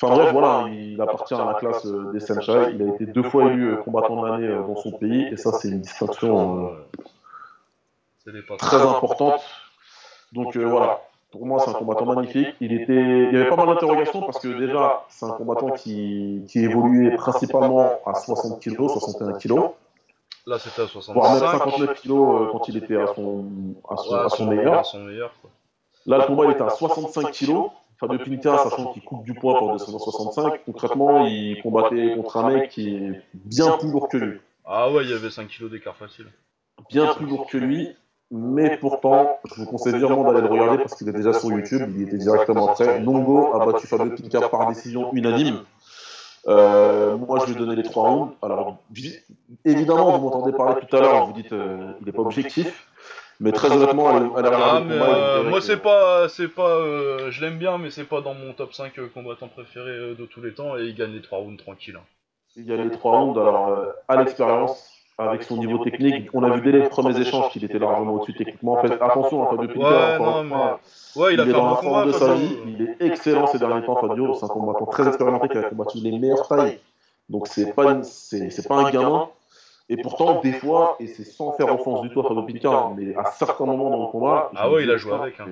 [0.00, 2.72] Enfin bref, voilà, il appartient à la classe des Senchai.
[2.74, 5.68] Il a été deux fois élu combattant de l'année dans son pays, et ça, c'est
[5.68, 6.72] une distinction
[8.58, 9.40] très importante.
[10.32, 12.48] Donc euh, voilà, pour moi c'est un combattant magnifique.
[12.60, 12.92] Il, était...
[12.94, 17.14] il y avait pas mal d'interrogations parce que déjà c'est un combattant qui, qui évoluait
[17.16, 19.70] principalement à 60 kg, 61 kg.
[20.46, 21.12] Là c'était à 65.
[21.12, 23.46] Voire même 59 kg euh, quand il était à son,
[23.88, 24.82] à son, à son meilleur.
[26.06, 27.70] Là le combat il était à 65 kg.
[27.96, 32.70] Fabio Pinta, sachant qu'il coupe du poids pour 265, concrètement il combattait contre un mec
[32.70, 34.40] qui est bien plus lourd que lui.
[34.64, 36.26] Ah ouais, il y avait 5 kg d'écart facile.
[36.90, 37.94] Bien plus lourd que lui,
[38.36, 41.88] mais pourtant, je vous conseille vivement d'aller le regarder parce qu'il est déjà sur YouTube,
[41.94, 42.98] il était directement prêt.
[42.98, 45.60] Nongo a battu Fabio Pinca par décision unanime.
[46.48, 48.34] Euh, moi, je vais donner les trois rounds.
[48.42, 48.78] Alors,
[49.64, 52.88] évidemment, vous m'entendez parler tout à l'heure, vous dites euh, il n'est pas objectif.
[53.38, 57.58] Mais très honnêtement, allez, ah, mais euh, moi, c'est pas, c'est pas, euh, je l'aime
[57.58, 60.84] bien, mais c'est pas dans mon top 5 combattants préférés de tous les temps et
[60.84, 61.96] il gagne les trois rounds tranquille.
[61.96, 62.04] Hein.
[62.56, 63.76] Il gagne les trois rounds, alors
[64.08, 66.28] à l'expérience, avec son niveau technique.
[66.32, 68.72] On a vu dès les premiers échanges qu'il était largement au-dessus techniquement.
[68.72, 69.80] En fait, attention, Fabio Pinto,
[71.16, 72.56] ouais, il, a est dans la forme de sa vie.
[72.66, 74.34] Il est excellent ces derniers temps, Fabio.
[74.34, 76.80] C'est un combattant très expérimenté qui a combattu les meilleures tailles.
[77.28, 79.28] Donc c'est pas, c'est, pas un gamin.
[79.88, 83.14] Et pourtant, des fois, et c'est sans faire offense du tout à Fabio Pinto, mais
[83.16, 84.50] à certains moments dans le combat.
[84.56, 85.38] Ah ouais, il a joué avec.
[85.40, 85.46] Hein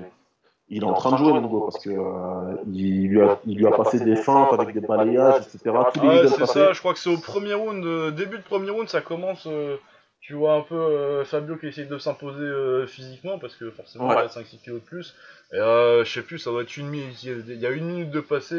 [0.73, 3.67] il est en train de jouer Nongo parce que euh, il, lui a, il, lui
[3.67, 5.77] a, passé des feintes avec des balayages, etc.
[5.93, 8.71] Tous les c'est ça, je crois que c'est au premier round, euh, début de premier
[8.71, 9.47] round, ça commence.
[9.47, 9.77] Euh,
[10.21, 14.27] tu vois un peu Fabio qui essaye de s'imposer physiquement parce que forcément il a
[14.27, 15.17] 5-6 kilos de plus.
[15.53, 17.21] Et je sais plus, ça doit être une minute.
[17.25, 18.57] Il y a une minute de passé.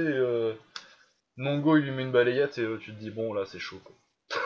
[1.38, 3.80] Nongo il lui met une balayette et tu te dis bon là c'est chaud.
[3.82, 3.95] Quoi.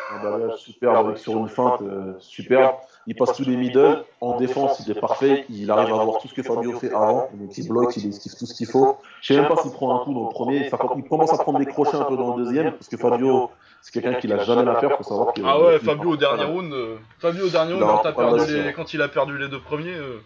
[0.09, 2.75] Un balayage superbe sur une feinte euh, superbe.
[3.07, 4.03] Il passe tous les middle.
[4.21, 5.45] En défense, il est parfait.
[5.49, 7.29] Il arrive à voir tout ce que Fabio fait avant.
[7.33, 8.97] Donc il bloque, il esquive tout ce qu'il faut.
[9.21, 10.69] Je sais même pas s'il prend un coup dans le premier.
[10.69, 12.71] Ça, il commence à prendre des crochets un peu dans le deuxième.
[12.73, 13.49] Parce que Fabio,
[13.81, 14.97] c'est quelqu'un qui n'a jamais la faire.
[14.97, 16.71] Faut savoir que, ah ouais, Fabio au dernier round.
[16.73, 19.95] Euh, Fabio au dernier round, quand, perdu les, quand, il a perdu les deux premiers.
[19.95, 20.21] Euh,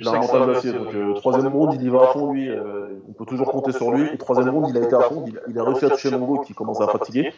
[0.00, 0.72] il a un mental d'acier.
[0.72, 2.48] Donc, euh, troisième round, il y va à fond, lui.
[2.48, 4.08] Euh, on peut toujours compter sur lui.
[4.12, 5.24] Et troisième round, il a été à fond.
[5.26, 7.32] Il, il a réussi à toucher Mongo qui commence à fatiguer.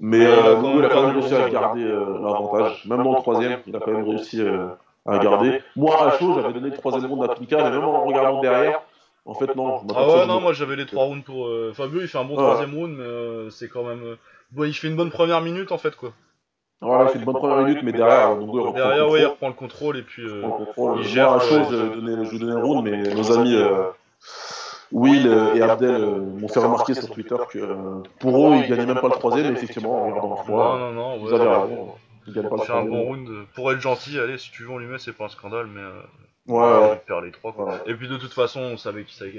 [0.00, 2.84] Mais euh, il a quand même réussi à garder euh, l'avantage.
[2.86, 4.68] Même dans le troisième, il a quand même réussi euh,
[5.06, 5.60] à garder.
[5.74, 8.80] Moi, à chaud, j'avais donné le troisième round à Pika, mais même en regardant derrière,
[9.24, 9.82] en fait, non.
[9.94, 11.46] ah ouais, non, moi j'avais les trois rounds pour.
[11.46, 14.16] Euh, Fabio, il fait un bon troisième round, mais euh, c'est quand même.
[14.52, 16.12] Bon, il fait une bonne première minute en fait, quoi.
[16.80, 19.48] Voilà, il fait une bonne première minute, mais derrière, donc, il derrière, ouais, il reprend
[19.48, 20.42] le contrôle et puis euh,
[20.96, 21.30] il gère.
[21.30, 23.56] Moi, à chaud, je vais donner le round, mais nos amis.
[24.92, 26.02] Will et Abdel
[26.40, 29.58] m'ont fait remarquer sur Twitter que pour eux, ils gagnaient même pas le troisième, mais
[29.58, 31.94] effectivement, en regardant le Non, non, non, ouais, raison.
[32.26, 33.28] Ils gagnent pas le un bon round.
[33.54, 35.80] Pour être gentil, allez, si tu veux, on lui met, c'est pas un scandale, mais.
[35.80, 36.02] Euh...
[36.48, 37.52] Ouais, il perd les trois.
[37.52, 37.80] Quoi.
[37.86, 39.32] Et puis de toute façon, on savait qu'il savait.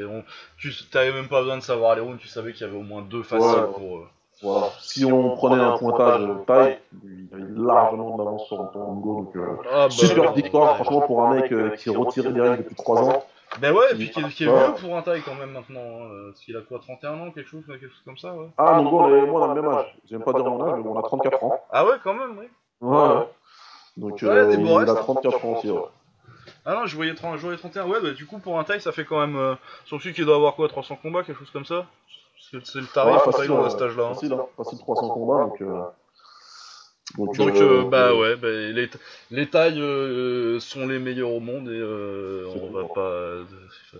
[0.57, 2.83] Tu t'avais même pas besoin de savoir les rounds, tu savais qu'il y avait au
[2.83, 3.97] moins deux faciles pour.
[3.97, 4.07] Euh...
[4.41, 4.67] Voilà.
[4.79, 9.23] Si on prenait un pointage taille, il avait largement d'avance sur Antongo.
[9.23, 12.63] Donc, euh, ah, bah, super victoire, franchement, pour un mec euh, qui retirait des règles
[12.63, 13.23] depuis 3 ans.
[13.59, 15.81] Ben ouais, et puis qui est, qui est vieux pour un taille quand même maintenant.
[15.81, 16.29] Hein.
[16.29, 18.47] Parce qu'il a quoi, 31 ans, quelque chose, quelque chose comme ça, ouais.
[18.57, 19.97] Ah, donc on est, moi, on a le même âge.
[20.09, 21.59] J'aime pas dire mon âge, mais on a 34 ans.
[21.71, 22.45] Ah ouais, quand même, oui.
[22.81, 23.27] Ouais.
[23.97, 25.81] Donc, euh, il a 34 ans aussi, ouais.
[26.65, 27.87] Ah non, je voyais, 30, je voyais 31.
[27.87, 29.35] Ouais, bah du coup, pour un taille, ça fait quand même.
[29.35, 31.85] Euh, celui qui doit avoir quoi, 300 combats, quelque chose comme ça?
[32.63, 34.05] C'est le tarif ouais, facile, à cet âge-là.
[34.05, 34.13] Hein.
[34.13, 34.45] Facile, hein.
[34.57, 35.61] facile 300 combats, donc.
[35.61, 35.81] Euh...
[37.17, 38.89] Donc, donc euh, euh, bah ouais, bah, les,
[39.31, 43.37] les tailles euh, sont les meilleures au monde et euh, on va pas.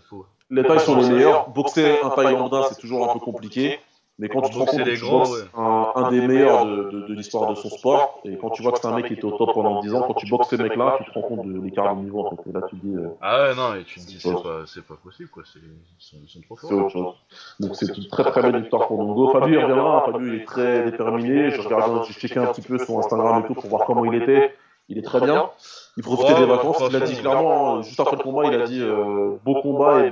[0.10, 0.26] Faut...
[0.52, 1.50] Les tailles sont les meilleures.
[1.50, 3.80] Boxer un taille lambda, c'est toujours un peu compliqué.
[4.20, 7.08] Mais quand tu te rends compte que tu boxes un, un, des meilleurs de, de,
[7.08, 9.24] de l'histoire de son sport, et quand tu vois que c'est un mec qui était
[9.24, 11.62] au top pendant 10 ans, quand tu boxes ces mecs-là, tu te rends compte de
[11.62, 12.50] l'écart de niveau en fait.
[12.50, 12.96] Et là tu dis.
[12.96, 15.62] Euh, ah ouais, non, et tu te dis c'est pas, possible quoi, ils
[15.98, 16.70] sont, ils sont trop forts.
[16.70, 17.16] C'est autre chose.
[17.62, 19.32] Donc c'est une très très belle victoire pour Nongo.
[19.32, 21.50] Fabio il reviendra, Fabio il est très déterminé.
[21.52, 24.22] Je regarde, j'ai checké un petit peu son Instagram et tout pour voir comment il
[24.22, 24.54] était.
[24.90, 25.50] Il est très bien.
[25.96, 26.84] Il profitait ouais, des vacances.
[26.90, 30.12] Il a dit clairement, juste après le combat, il a dit euh, beau combat et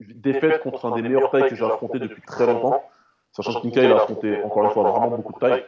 [0.00, 2.82] défaite contre un des meilleurs tailles que j'ai affronté depuis très longtemps.
[3.34, 5.64] Sachant que Nika, il a affronté encore une fois vraiment beaucoup de tailles.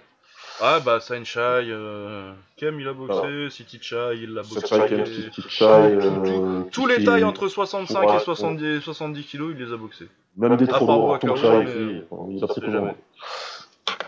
[0.61, 3.50] Ah bah Sainchai, euh, Kem il a boxé.
[3.50, 4.66] City Chai il a boxé.
[4.66, 9.55] Chai, Kem, City Chai, euh, tous les tailles entre 65 ouais, et 70, 70 kilos,
[9.55, 10.09] il les a boxés.
[10.37, 12.05] Même des trop lourds, Tom Chai, mais...
[12.31, 12.94] il a pris tout le monde.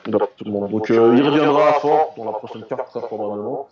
[0.07, 0.71] Il a tout le monde.
[0.71, 3.69] Donc euh, il reviendra fort dans la prochaine carte très probablement.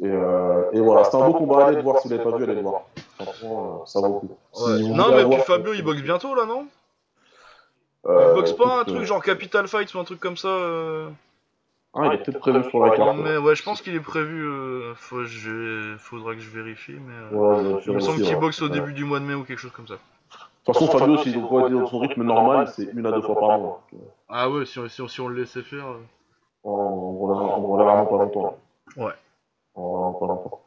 [0.00, 2.36] Et, euh, et voilà, c'est un beau combat, allez le voir si vous l'avez pas
[2.36, 2.82] vu, allez le voir.
[3.18, 4.36] Franchement, euh, ça vaut le coup.
[4.66, 4.78] Ouais.
[4.78, 6.66] Si non mais puis Fabio il boxe bientôt là non?
[8.04, 11.08] Euh, il boxe pas un truc genre Capital Fight ou un truc comme ça euh...
[11.98, 13.16] Ah, il est peut-être prévu sur la carte.
[13.16, 14.46] Mais ouais, je pense qu'il est prévu.
[14.46, 14.94] Euh...
[14.96, 15.96] Faut, je...
[15.98, 17.14] Faudra que je vérifie, mais.
[17.14, 17.30] Euh...
[17.32, 19.72] Ouais, il me semble qu'il boxe au début du mois de mai ou quelque chose
[19.72, 19.94] comme ça.
[19.94, 19.98] De
[20.72, 23.38] toute façon, Fabio, s'il doit être dans son rythme normal, c'est une à deux fois
[23.38, 23.82] par mois.
[24.28, 25.86] Ah ouais, si on, si on, si on le laissait faire.
[25.86, 26.02] Euh.
[26.64, 28.58] On ne vraiment pas longtemps.
[28.96, 29.12] Ouais.
[29.74, 30.60] On ne pas longtemps.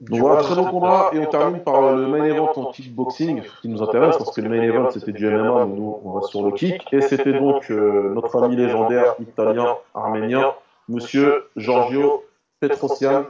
[0.00, 3.68] Donc voilà, très bon combat, et on termine par le main event en kickboxing, qui
[3.68, 6.44] nous intéresse, parce que le main event c'était du MMA, mais nous on reste sur
[6.44, 10.52] le kick, et c'était donc euh, notre ami légendaire italien, arménien,
[10.88, 12.24] monsieur Giorgio
[12.60, 13.26] Petrosian,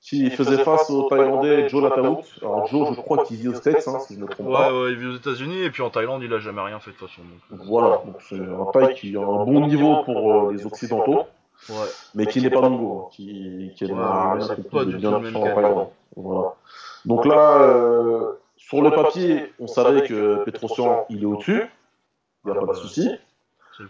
[0.00, 2.24] qui faisait face au Thaïlandais Joe Lataout.
[2.40, 4.54] Alors Joe, je crois qu'il vit aux States, hein, si je ne me trompe ouais,
[4.54, 4.72] pas.
[4.72, 6.96] Ouais, il vit aux États-Unis, et puis en Thaïlande, il a jamais rien fait de
[6.96, 7.22] toute façon.
[7.50, 7.60] Donc...
[7.66, 11.26] Voilà, donc c'est un Thaï qui a un bon niveau pour euh, les Occidentaux.
[11.68, 11.76] Ouais.
[12.14, 15.38] Mais qui n'est pas Mongo, qui, qui est ouais, un ouais, pas du bien tout
[16.16, 16.54] voilà.
[17.04, 21.64] Donc là, euh, sur le papier, on savait que Petrosian, il est au-dessus,
[22.44, 23.10] il n'y a pas de souci.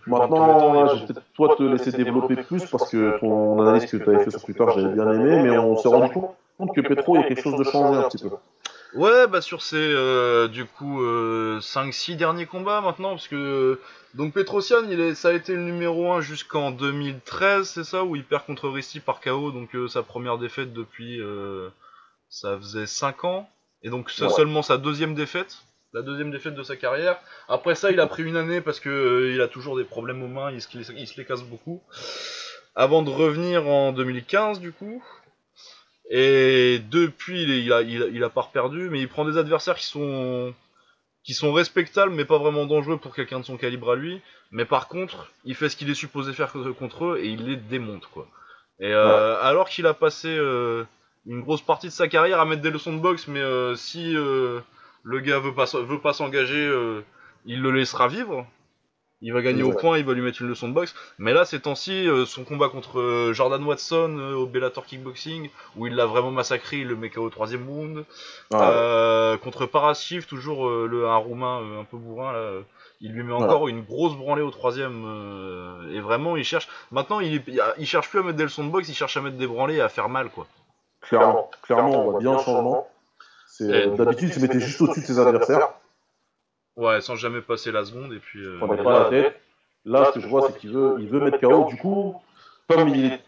[0.06, 4.08] Maintenant, je vais peut-être toi te laisser développer plus parce que ton analyse que tu
[4.08, 7.22] avais fait sur Twitter, j'avais bien aimé, mais on s'est rendu compte que Petro, il
[7.22, 8.30] y a quelque chose de changé un petit peu.
[8.94, 13.80] Ouais, bah sur ces euh, du coup euh, 5-6 derniers combats maintenant, parce que
[14.14, 18.14] donc Petrosian, il est, ça a été le numéro 1 jusqu'en 2013, c'est ça, où
[18.14, 21.70] il perd contre Risti par KO, donc euh, sa première défaite depuis, euh,
[22.28, 23.48] ça faisait 5 ans,
[23.82, 24.30] et donc c'est ouais.
[24.30, 25.62] seulement sa deuxième défaite,
[25.94, 27.18] la deuxième défaite de sa carrière.
[27.48, 30.22] Après ça, il a pris une année parce que euh, il a toujours des problèmes
[30.22, 31.82] aux mains, il, il, il se les casse beaucoup.
[32.74, 35.02] Avant de revenir en 2015 du coup,
[36.10, 39.76] et depuis, il a, il, a, il a pas perdu, mais il prend des adversaires
[39.76, 40.54] qui sont
[41.24, 44.20] qui sont respectables, mais pas vraiment dangereux pour quelqu'un de son calibre à lui.
[44.50, 47.56] Mais par contre, il fait ce qu'il est supposé faire contre eux et il les
[47.56, 48.26] démonte, quoi.
[48.80, 49.40] Et euh, ouais.
[49.42, 50.84] alors qu'il a passé euh,
[51.26, 54.12] une grosse partie de sa carrière à mettre des leçons de boxe, mais euh, si
[54.12, 56.70] le gars veut pas veut pas s'engager,
[57.46, 58.46] il le laissera vivre.
[59.24, 60.96] Il va gagner au point, il va lui mettre une leçon de boxe.
[61.16, 65.48] Mais là, ces temps-ci, euh, son combat contre euh, Jordan Watson euh, au Bellator Kickboxing,
[65.76, 68.04] où il l'a vraiment massacré, il le met au troisième round.
[68.50, 72.50] contre Parashiv, toujours le, un roumain un peu bourrin, là,
[73.00, 75.88] il lui met encore une grosse branlée au troisième.
[75.92, 76.68] et vraiment, il cherche.
[76.90, 77.42] Maintenant, il,
[77.78, 79.76] il, cherche plus à mettre des leçons de boxe, il cherche à mettre des branlées
[79.76, 80.46] et à faire mal, quoi.
[81.00, 82.88] Clairement, clairement, on voit bien le changement.
[83.60, 85.68] D'habitude, il se mettait juste au-dessus de ses adversaires.
[86.76, 88.40] Ouais, sans jamais passer la seconde et puis.
[88.40, 89.40] Euh, pas la tête.
[89.84, 91.64] Là, ce que je vois, c'est qu'il veut, il veut mettre KO.
[91.64, 92.14] Du coup,
[92.68, 93.20] comme il est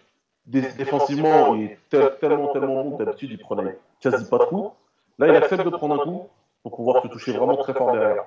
[0.46, 4.72] défensivement, il est tellement, tellement bon d'habitude, il prenait quasi pas de coups.
[5.18, 6.28] Là, il accepte de prendre un coup
[6.62, 8.24] pour pouvoir se toucher vraiment très fort derrière.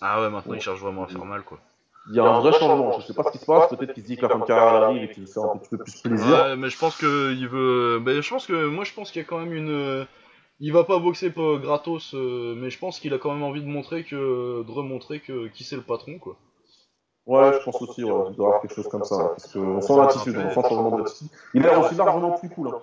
[0.00, 1.58] Ah ouais, maintenant il cherche vraiment à faire mal, quoi.
[2.08, 3.00] Il y a un vrai changement.
[3.00, 3.68] Je sais pas ce qui se passe.
[3.68, 5.56] Peut-être qu'il se dit que la fin de carrière arrive et qu'il veut faire un
[5.56, 6.26] petit peu plus plaisir.
[6.26, 8.00] Ouais, mais je pense que il veut.
[8.04, 10.06] Mais je pense que moi, je pense qu'il y a quand même une
[10.60, 13.62] il va pas boxer pour gratos, euh, mais je pense qu'il a quand même envie
[13.62, 16.36] de montrer que, de remontrer que qui c'est le patron, quoi.
[17.26, 19.96] Ouais, je pense aussi, ouais, il doit avoir quelque chose comme ça, parce qu'on sent
[19.96, 21.28] l'attitude, on sent vraiment l'attitude.
[21.54, 22.68] Il a aussi largement plus cool.
[22.68, 22.80] Hein.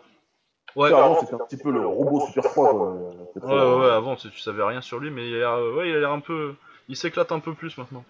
[0.76, 0.92] Ouais.
[0.92, 2.72] avant, c'était un petit peu le robot super froid.
[2.72, 2.94] Quoi.
[3.36, 5.96] Ouais, ouais, ouais, avant, tu, savais rien sur lui, mais il a l'air, ouais, il
[5.96, 6.56] a l'air un peu,
[6.90, 8.04] il s'éclate un peu plus maintenant.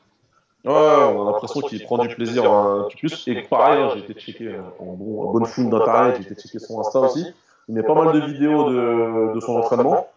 [0.65, 3.28] Ouais, on a l'impression qu'il prend du plaisir un petit plus.
[3.28, 6.80] Et pareil, hein, j'ai été checké en, bon, bonne fouine d'internet, j'ai été checké son
[6.80, 7.26] Insta aussi.
[7.67, 10.08] Il met pas mal de vidéos de, de son entraînement.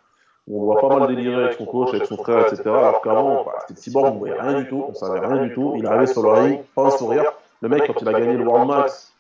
[0.49, 2.63] On voit pas mal délirer avec son coach, avec son frère, etc.
[2.67, 5.53] Alors qu'avant, bah, c'était cyborg, on ne voyait rien du tout, on savait rien du
[5.53, 5.75] tout.
[5.77, 7.25] Il arrivait sur le ring, pas un sourire.
[7.63, 9.13] Le mec, quand il a gagné le World Max,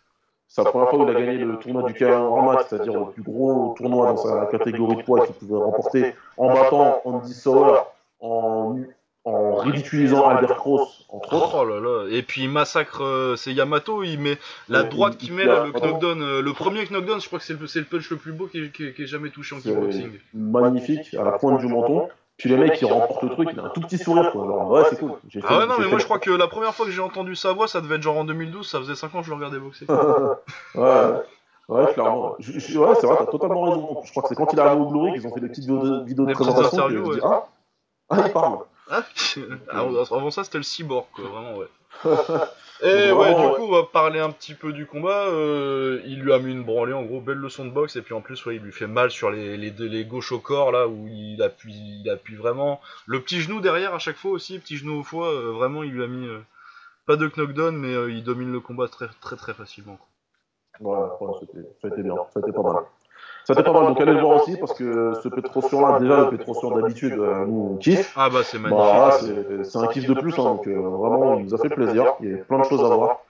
[0.47, 2.93] c'est la première fois où il a gagné le tournoi du K1 World Max, c'est-à-dire
[2.95, 7.35] le plus gros tournoi dans sa catégorie de poids qu'il pouvait remporter en battant Andy
[7.35, 7.81] Sauer
[8.21, 8.77] en
[9.27, 11.59] en ridiculisant Albert Cross, entre autres.
[11.61, 12.07] Oh là là.
[12.11, 16.23] Et puis il massacre, euh, c'est Yamato, il met la droite qui met le knockdown,
[16.23, 18.59] euh, le premier knockdown, je crois que c'est le, le, punch le plus beau qui
[18.59, 20.12] ait jamais touché en kickboxing.
[20.33, 22.09] Magnifique, à la pointe du menton.
[22.37, 24.45] Puis le mec qui remporte le truc, il a un tout petit sourire quoi.
[24.69, 25.12] ouais, c'est cool.
[25.43, 27.53] Ah ouais, non, mais moi je crois que la première fois que j'ai entendu sa
[27.53, 29.59] voix, ça devait être genre en 2012, ça faisait 5 ans que je le regardais
[29.59, 29.87] boxer.
[30.75, 30.85] ouais.
[31.69, 32.37] Ouais, clairement.
[32.39, 34.03] ouais, c'est vrai, t'as totalement raison.
[34.05, 35.65] Je crois que c'est quand il est arrivé au Glory qu'ils ont fait des petites
[35.65, 36.89] vidéos de, présentation.
[36.91, 37.47] Et ah,
[38.11, 38.59] ah, il parle.
[39.68, 41.66] Ah, avant ça, c'était le cyborg, quoi, vraiment, ouais.
[42.83, 45.27] et ouais, du coup, on va parler un petit peu du combat.
[45.27, 48.14] Euh, il lui a mis une branlée, en gros, belle leçon de boxe, et puis
[48.14, 50.87] en plus, ouais, il lui fait mal sur les, les, les gauches au corps, là,
[50.87, 52.81] où il appuie, il appuie vraiment.
[53.07, 55.92] Le petit genou derrière, à chaque fois aussi, petit genou au foie, euh, vraiment, il
[55.92, 56.27] lui a mis.
[56.27, 56.40] Euh,
[57.07, 59.96] pas de knockdown, mais il domine le combat très, très, très facilement.
[60.81, 61.11] Quoi.
[61.20, 61.35] Ouais,
[61.81, 62.85] c'était bien, c'était pas mal.
[63.46, 66.72] Ça pas mal, donc allez le voir aussi parce que ce Petrosian-là, déjà le Petrosian
[66.72, 68.12] d'habitude, euh, nous on kiffe.
[68.16, 68.85] Ah bah c'est magnifique.
[68.85, 69.18] Bah,
[69.62, 72.14] c'est un kiff de plus, hein, donc euh, vraiment il nous a fait plaisir.
[72.20, 73.20] Il y a plein de choses à voir.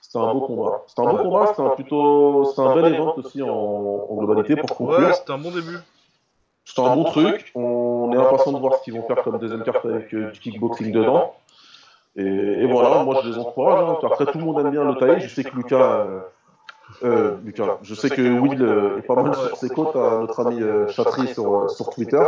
[0.00, 0.82] C'était un beau combat.
[0.86, 4.56] C'était un beau combat, c'était un plutôt, c'était un bel event aussi en, en globalité
[4.56, 5.08] pour conclure.
[5.08, 5.76] Ouais, c'était un bon début.
[6.64, 7.52] C'était un bon truc.
[7.54, 10.40] On est impatient de voir ce qu'ils vont faire comme deuxième carte avec euh, du
[10.40, 11.34] kickboxing dedans.
[12.16, 13.78] Et, et, voilà, moi je les encourage.
[13.78, 14.06] Hein.
[14.10, 15.20] Après tout le monde aime bien le taille.
[15.20, 15.76] Je sais que Lucas.
[15.76, 16.20] Euh,
[17.02, 20.62] Lucas, je sais que Will euh, est pas mal sur ses côtes à notre ami
[20.62, 22.24] euh, Chatry sur, sur Twitter.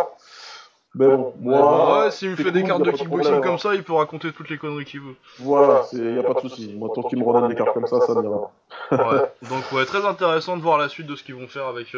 [0.94, 2.04] Mais bon, moi.
[2.04, 4.58] Ouais, s'il me fait des cartes de kickboxing comme ça, il peut raconter toutes les
[4.58, 5.14] conneries qu'il veut.
[5.38, 6.74] Voilà, il n'y a pas de souci.
[6.76, 8.50] Moi, tant qu'il me redonne des cartes comme ça, ça m'ira.
[8.90, 11.94] ouais, donc ouais, très intéressant de voir la suite de ce qu'ils vont faire avec,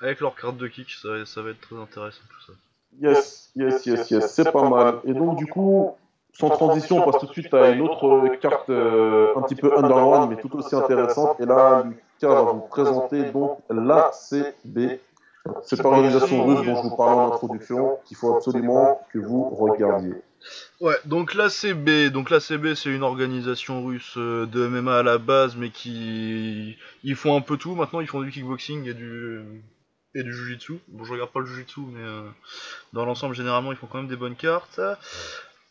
[0.00, 0.90] avec leurs cartes de kick.
[0.90, 2.52] Ça, ça va être très intéressant tout ça.
[3.00, 4.96] Yes, yes, yes, yes, c'est pas mal.
[5.04, 5.96] Et donc, du coup,
[6.38, 9.76] sans transition, on passe tout de suite à une autre carte euh, un petit peu
[9.76, 11.40] underground, mais tout aussi intéressante.
[11.40, 14.98] Et là, Lucas va vous présenter donc l'ACB,
[15.62, 20.14] cette organisation russe dont je vous parlais en introduction, qu'il faut absolument que vous regardiez.
[20.80, 25.56] Ouais, donc l'ACB, donc l'ACB c'est une organisation russe euh, de MMA à la base,
[25.56, 27.74] mais qui ils font un peu tout.
[27.74, 29.40] Maintenant, ils font du kickboxing et du
[30.14, 30.74] et du jujitsu.
[30.88, 32.28] Bon, je regarde pas le jujitsu, mais euh,
[32.92, 34.80] dans l'ensemble, généralement, ils font quand même des bonnes cartes.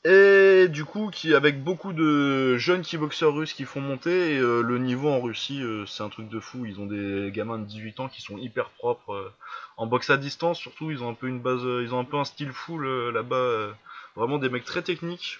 [0.07, 4.61] Et du coup, qui avec beaucoup de jeunes kickboxers russes qui font monter, et, euh,
[4.61, 6.63] le niveau en Russie, euh, c'est un truc de fou.
[6.67, 9.33] Ils ont des gamins de 18 ans qui sont hyper propres euh,
[9.77, 10.91] en boxe à distance, surtout.
[10.91, 13.75] Ils ont un peu une base, ils ont un peu un style full là-bas.
[14.15, 15.39] vraiment des mecs très techniques.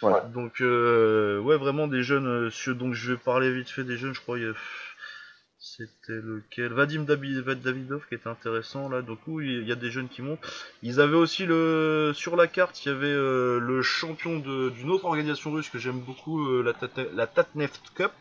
[0.00, 0.12] Ouais.
[0.32, 2.50] Donc ouais, vraiment des jeunes.
[2.68, 4.14] donc je vais parler vite fait des jeunes.
[4.14, 4.54] Je crois il y a
[5.62, 6.72] c'était lequel?
[6.72, 9.00] Vadim Davidov qui était intéressant là.
[9.00, 10.40] Du coup, il y a des jeunes qui montent.
[10.82, 15.04] Ils avaient aussi le sur la carte, il y avait euh, le champion d'une autre
[15.04, 18.12] organisation russe que j'aime beaucoup, euh, la, la Tatneft Cup.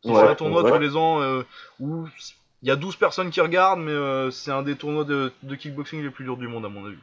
[0.00, 1.42] Qui ouais, un tournoi tous les ans euh,
[1.80, 2.06] où
[2.62, 6.02] il y a 12 personnes qui regardent, mais c'est un des tournois de, de, kickboxing
[6.02, 6.98] les plus durs du monde à mon avis.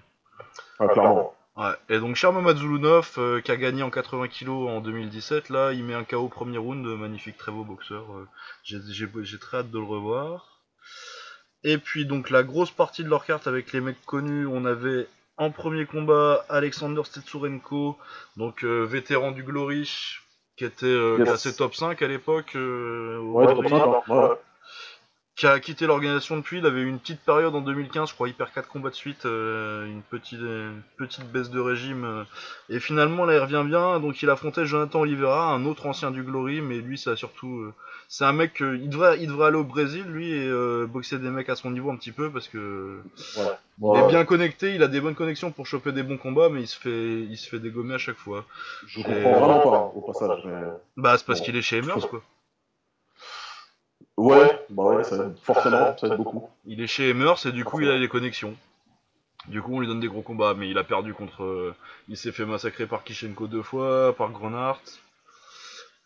[0.80, 1.36] Ah, clairement.
[1.58, 1.74] Ouais.
[1.90, 5.84] Et donc Sherman Mazulunov, euh, qui a gagné en 80 kg en 2017, là, il
[5.84, 8.06] met un KO premier round, magnifique, très beau boxeur.
[8.14, 8.28] Euh,
[8.64, 10.62] j'ai très hâte de le revoir.
[11.64, 15.08] Et puis donc la grosse partie de leur carte avec les mecs connus, on avait
[15.38, 17.98] en premier combat Alexander Stetsurenko,
[18.38, 19.90] donc euh, vétéran du Glory,
[20.58, 22.54] qui était classé top 5 à l'époque.
[22.56, 24.02] ouais, top 5, hein.
[24.08, 24.38] ouais
[25.36, 26.60] qui a quitté l'organisation depuis.
[26.60, 28.96] Il avait eu une petite période en 2015, je crois, il perd 4 combats de
[28.96, 30.40] suite, euh, une, petite,
[30.98, 32.04] petite baisse de régime.
[32.04, 32.24] Euh.
[32.70, 34.00] et finalement, là, il revient bien.
[34.00, 37.60] Donc, il affrontait Jonathan Oliveira, un autre ancien du Glory, mais lui, ça surtout.
[37.60, 37.74] Euh,
[38.08, 38.58] c'est un mec.
[38.60, 40.52] il, devrait, il devrait aller au Brésil, lui, et
[40.88, 43.02] boxer des mecs à son niveau un petit peu, parce que.
[43.18, 46.62] il est bien connecté, il a des bonnes connexions pour choper des bons combats, mais
[46.62, 48.46] il se fait, il se fait dégommer à chaque fois.
[48.86, 50.44] Je comprends vraiment pas, au passage.
[50.98, 52.22] Bah, c'est parce qu'il est chez Emers, quoi.
[54.22, 56.48] Ouais, bah ouais, ça forcément, ça aide beaucoup.
[56.66, 58.56] Il est chez Emers et du coup il a les connexions.
[59.48, 61.44] Du coup on lui donne des gros combats, mais il a perdu contre...
[61.44, 61.76] Euh,
[62.08, 64.80] il s'est fait massacrer par Kishenko deux fois, par Grenard,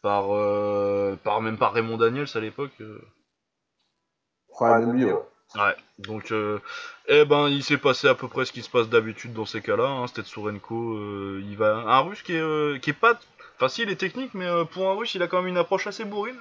[0.02, 2.72] par, euh, par même par Raymond Daniels à l'époque.
[2.80, 3.02] Euh.
[4.62, 5.14] Ouais, lui, ouais.
[5.56, 6.34] Ouais, donc,
[7.08, 9.62] eh ben, il s'est passé à peu près ce qui se passe d'habitude dans ces
[9.62, 9.88] cas-là.
[9.88, 10.08] Hein.
[10.08, 13.20] C'était Tsurenko, il va, un russe qui est, qui est pas
[13.58, 16.40] facile et technique, mais pour un russe, il a quand même une approche assez bourrine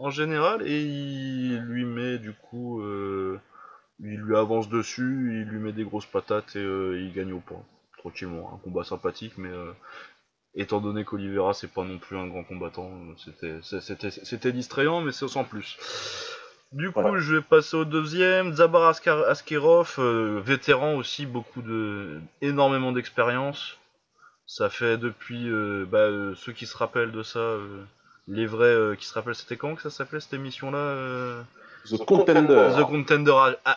[0.00, 3.38] en général et il lui met du coup euh,
[4.00, 7.40] il lui avance dessus, il lui met des grosses patates et euh, il gagne au
[7.40, 7.62] point.
[7.98, 9.72] Tranquillement, un combat sympathique mais euh,
[10.54, 15.44] étant donné qu'Olivera c'est pas non plus un grand combattant, c'était distrayant mais c'est sans
[15.44, 15.76] plus.
[16.72, 18.54] Du coup, je vais passer au deuxième.
[18.54, 18.94] Zabar
[19.28, 20.00] Askerov,
[20.40, 23.76] vétéran aussi, beaucoup de, énormément d'expérience.
[24.46, 25.50] Ça fait depuis,
[25.88, 27.56] bah, ceux qui se rappellent de ça,
[28.30, 31.42] les vrais euh, qui se rappellent, c'était quand que ça s'appelait cette émission-là euh
[31.90, 32.68] The Contender.
[32.78, 33.34] The Contender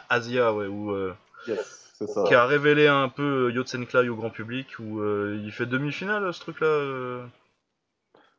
[0.09, 1.13] Asia, ouais, où, euh,
[1.47, 2.23] yes, ça.
[2.27, 7.25] qui a révélé un peu Yotsenklai au grand public, où il fait demi-finale ce truc-là.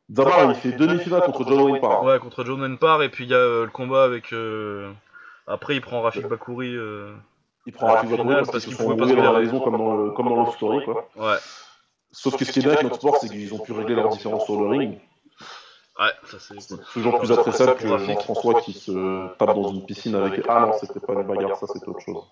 [0.07, 2.03] D'abord, il fait demi-finale contre John Wayne Parr.
[2.03, 4.33] Ouais, contre John Wayne Parr, et puis il y a le combat avec.
[5.47, 6.77] Après, il prend Rafik Bakouri.
[7.65, 10.11] il prend Rafik Bakouri parce, parce qu'il pouvait pas se la raison comme dans le,
[10.11, 11.09] comme dans story, quoi.
[11.15, 11.37] Ouais.
[12.11, 14.09] Sauf que ce qui est bien avec notre sport, c'est qu'ils ont pu régler leurs
[14.09, 14.99] différences sur le ring.
[15.97, 16.91] Ouais, ça c'est.
[16.91, 20.45] toujours plus appréciable que Jean-François qui se tape dans une piscine avec.
[20.47, 22.23] Ah non, c'était pas une bagarre, ça c'était autre chose.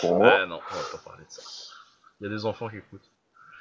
[0.00, 0.26] pour moi.
[0.26, 1.42] Ouais, non, on va pas parler de ça.
[2.20, 3.10] Il y a des enfants qui écoutent.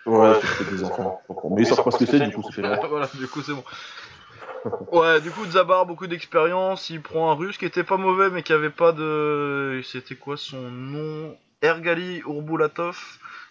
[0.06, 1.22] Ouais, c'est des enfants.
[1.52, 2.76] Mais ils savent pas ce que c'est, du coup, c'est bon.
[2.90, 3.64] voilà, du coup, c'est bon.
[4.92, 6.90] Ouais, du coup, Zabar, beaucoup d'expérience.
[6.90, 9.82] Il prend un russe qui était pas mauvais, mais qui avait pas de.
[9.84, 11.36] C'était quoi son nom?
[11.62, 12.98] Ergali Urbulatov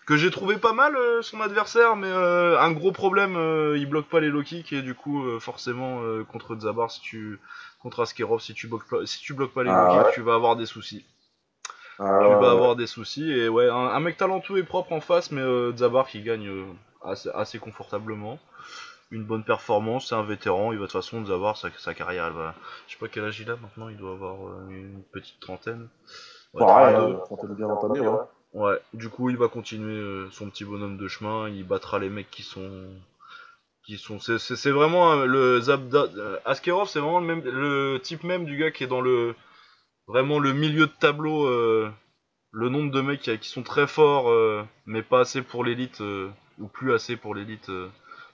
[0.07, 3.89] que j'ai trouvé pas mal euh, son adversaire, mais euh, un gros problème, euh, il
[3.89, 7.41] bloque pas les low kicks et du coup forcément contre Zabar si tu
[7.81, 10.23] contre Askerov si tu bloques pas si tu bloques pas les ah low kicks, tu
[10.23, 11.07] vas avoir des soucis.
[11.99, 15.31] Ah tu vas avoir des soucis et ouais un, mec talentueux et propre en face,
[15.31, 15.43] mais
[15.77, 16.51] Zabar qui gagne
[17.03, 18.39] assez, confortablement.
[19.13, 22.27] Une bonne performance, c'est un vétéran, il va de toute façon Zabar sa, sa carrière,
[22.27, 22.55] elle va,
[22.87, 24.37] je sais pas quel âge il a maintenant, il doit avoir
[24.71, 25.89] une petite trentaine.
[26.55, 28.19] Ouais, ouais, trentaine bien entamée, ouais.
[28.53, 31.49] Ouais, du coup, il va continuer euh, son petit bonhomme de chemin.
[31.49, 32.89] Il battra les mecs qui sont.
[33.85, 34.19] qui sont.
[34.19, 36.07] C'est vraiment le Zabda.
[36.17, 39.35] Euh, Askerov, c'est vraiment le, même, le type même du gars qui est dans le.
[40.09, 41.47] Vraiment le milieu de tableau.
[41.47, 41.91] Euh,
[42.53, 44.29] le nombre de mecs qui, sont très forts,
[44.85, 47.71] mais pas assez pour l'élite, ou plus assez pour l'élite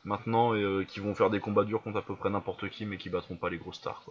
[0.04, 2.96] maintenant, et qui vont faire des combats durs contre à peu près n'importe qui, mais
[2.96, 4.02] qui battront pas les gros stars.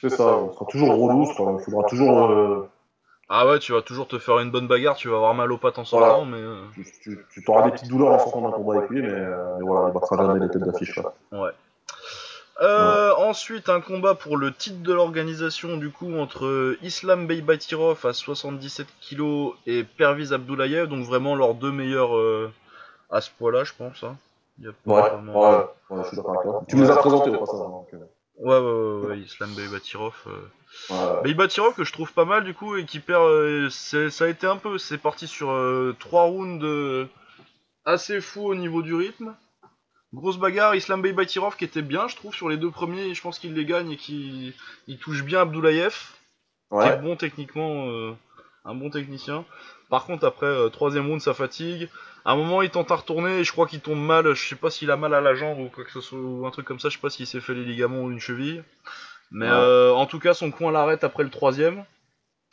[0.00, 2.70] C'est ça, on sera toujours relou, il faudra toujours
[3.28, 5.58] ah ouais, tu vas toujours te faire une bonne bagarre, tu vas avoir mal aux
[5.58, 6.38] pattes en sortant, mais.
[6.38, 6.60] Euh,
[7.02, 9.64] tu, tu, t'auras des petites douleurs en sortant d'un combat avec lui, mais, euh, mais
[9.64, 10.98] voilà, il battra jamais les têtes d'affiche.
[11.32, 11.50] Ouais.
[12.62, 18.12] Euh, ensuite, un combat pour le titre de l'organisation, du coup, entre Islam Beybatirov à
[18.12, 22.52] 77 kg et Perviz Abdoulayev, donc vraiment leurs deux meilleurs euh,
[23.10, 24.04] à ce poids-là, je pense.
[24.04, 24.16] Hein.
[24.60, 25.02] Y a ouais,
[25.34, 26.62] ouais, ouais, je suis d'accord avec toi.
[26.68, 27.58] Tu les as présentés au passage.
[28.36, 30.14] Ouais, ouais, ouais, Islam Beybatirov.
[30.26, 31.20] Euh...
[31.22, 33.22] Beybatirov que je trouve pas mal du coup et qui perd.
[33.22, 34.78] Euh, ça a été un peu.
[34.78, 37.06] C'est parti sur euh, trois rounds euh,
[37.84, 39.34] assez fou au niveau du rythme.
[40.12, 43.14] Grosse bagarre, Islam Beybatirov qui était bien, je trouve, sur les deux premiers.
[43.14, 44.52] Je pense qu'il les gagne et qu'il
[44.86, 45.94] il touche bien Abdoulayev.
[46.70, 46.84] Ouais.
[46.84, 47.88] Qui est bon techniquement,
[48.64, 49.44] un bon technicien.
[49.94, 51.88] Par contre, après, troisième round, ça fatigue.
[52.24, 54.34] À un moment, il tente à retourner et je crois qu'il tombe mal.
[54.34, 56.44] Je sais pas s'il a mal à la jambe ou quoi que ce soit, ou
[56.44, 56.88] un truc comme ça.
[56.88, 58.64] Je sais pas s'il s'est fait les ligaments ou une cheville.
[59.30, 61.84] Mais euh, en tout cas, son coin l'arrête après le troisième.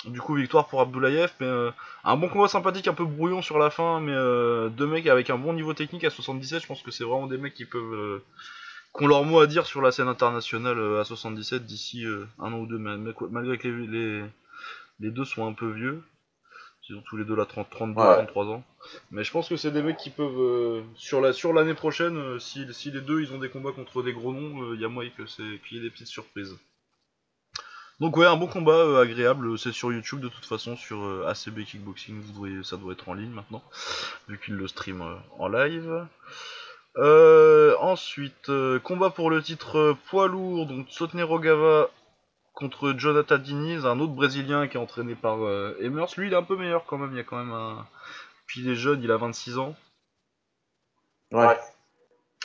[0.06, 1.32] Du coup, victoire pour Abdoulayev.
[1.39, 1.72] Mais euh,
[2.04, 4.00] un bon combat sympathique, un peu brouillon sur la fin.
[4.02, 6.62] Mais euh, deux mecs avec un bon niveau technique à 77.
[6.62, 8.22] Je pense que c'est vraiment des mecs qui peuvent.
[8.96, 12.06] qui ont leur mot à dire sur la scène internationale à 77 d'ici
[12.38, 12.78] un an ou deux.
[12.78, 14.24] malgré que les,
[15.00, 16.04] les deux sont un peu vieux.
[16.92, 18.64] Ils ont tous les deux la 30, 32, 33 ans.
[19.12, 22.18] Mais je pense que c'est des mecs qui peuvent, euh, sur la sur l'année prochaine,
[22.18, 24.82] euh, si, si, les deux ils ont des combats contre des gros noms, il euh,
[24.82, 26.58] y a moyen que c'est qu'il y ait des petites surprises.
[28.02, 32.20] Donc ouais, un bon combat agréable, c'est sur YouTube de toute façon, sur ACB Kickboxing,
[32.20, 33.64] vous ça doit être en ligne maintenant,
[34.28, 35.02] vu qu'il le stream
[35.38, 36.08] en live.
[36.98, 38.52] Ensuite,
[38.84, 41.89] combat pour le titre poids lourd, donc Sotne Rogava
[42.54, 46.08] contre Jonathan Diniz, un autre Brésilien qui est entraîné par euh, Emers.
[46.18, 47.88] Lui, il est un peu meilleur quand même, il y a quand même un...
[48.45, 49.76] Puis il est jeune, il a 26 ans.
[51.32, 51.58] Ouais.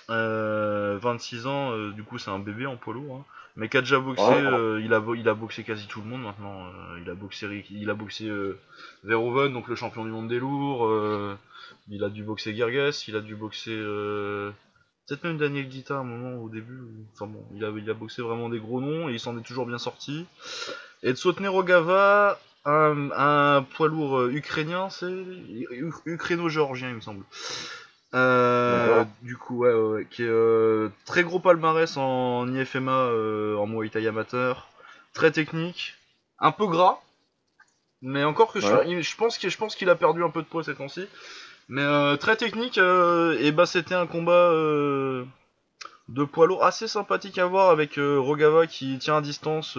[0.09, 3.17] 26 ans, du coup c'est un bébé en poids lourd.
[3.17, 3.25] Hein.
[3.57, 6.71] Mais qui a déjà boxé, il, a, il a boxé quasi tout le monde maintenant.
[7.03, 8.31] il a boxé, il a boxé
[9.03, 10.89] Verhoeven, donc le champion du monde des lourds.
[11.89, 13.77] il a dû boxer Gerges, il a dû boxer
[15.07, 16.81] Peut-être même Daniel Dita à un moment au début.
[17.15, 19.43] Enfin bon, il a, il a boxé vraiment des gros noms et il s'en est
[19.43, 20.27] toujours bien sorti.
[21.03, 25.25] Et Tsotne Rogava, un, un, poids lourd euh, ukrainien, c'est
[26.07, 27.25] ukraino-géorgien, il me semble.
[28.15, 33.67] Euh, du coup, ouais, ouais, qui est euh, très gros palmarès en IFMA, euh, en
[33.67, 34.69] Muay Thai amateur,
[35.13, 35.95] très technique,
[36.39, 37.01] un peu gras,
[38.03, 38.67] mais encore que je,
[39.01, 41.07] je, pense qu'il, je pense qu'il a perdu un peu de poids ces temps-ci.
[41.69, 45.25] Mais euh, très technique, euh, et bah c'était un combat euh,
[46.09, 49.77] de poids lourd assez sympathique à voir avec Rogava qui tient à distance,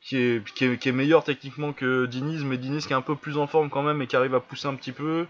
[0.00, 3.38] qui est, qui, est, meilleur techniquement que Diniz, mais Diniz qui est un peu plus
[3.38, 5.26] en forme quand même et qui arrive à pousser un petit peu.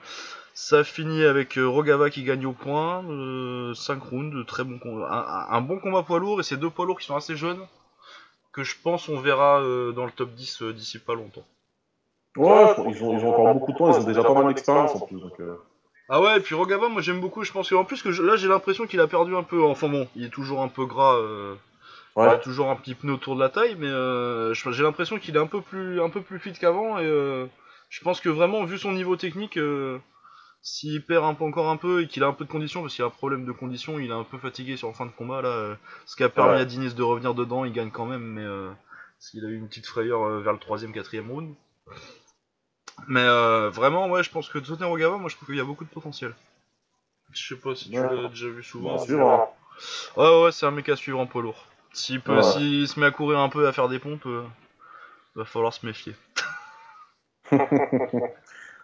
[0.54, 3.02] Ça finit avec Rogava qui gagne au point,
[3.74, 7.06] 5 rounds, très bon un, bon combat poids lourd et ces deux poids lourds qui
[7.06, 7.60] sont assez jeunes,
[8.52, 9.60] que je pense on verra
[9.94, 11.46] dans le top 10 d'ici pas longtemps.
[12.36, 14.94] Ouais, ils ont, ils ont encore beaucoup de temps, ils ont déjà pas mal d'expérience
[14.94, 15.20] en plus.
[15.20, 15.56] Donc, euh.
[16.08, 18.46] Ah ouais, et puis Rogava, moi j'aime beaucoup, je pense qu'en plus que là j'ai
[18.46, 21.54] l'impression qu'il a perdu un peu, enfin bon, il est toujours un peu gras, euh...
[22.14, 22.26] ouais.
[22.26, 25.34] il a toujours un petit pneu autour de la taille, mais euh, j'ai l'impression qu'il
[25.34, 27.46] est un peu plus un peu plus fit qu'avant, et euh,
[27.88, 29.98] je pense que vraiment, vu son niveau technique, euh,
[30.62, 32.94] s'il perd un peu, encore un peu et qu'il a un peu de conditions, parce
[32.94, 35.10] qu'il a un problème de conditions, il est un peu fatigué sur la fin de
[35.10, 35.74] combat là, euh,
[36.04, 38.70] ce qui a permis à Diniz de revenir dedans, il gagne quand même, mais euh,
[39.18, 41.52] s'il a eu une petite frayeur vers le troisième, quatrième round.
[43.08, 45.64] Mais euh, vraiment, ouais, je pense que Tottenham Rogava, moi je trouve qu'il y a
[45.64, 46.34] beaucoup de potentiel.
[47.32, 49.04] Je sais pas si tu l'as déjà vu souvent.
[49.04, 49.46] Bien
[50.16, 51.66] Ouais, ouais, c'est un mec à suivre en poids lourd.
[51.92, 54.44] S'il peut, s'il se met à courir un peu, à faire des pompes, euh,
[55.34, 56.14] va falloir se méfier.
[57.52, 57.64] On va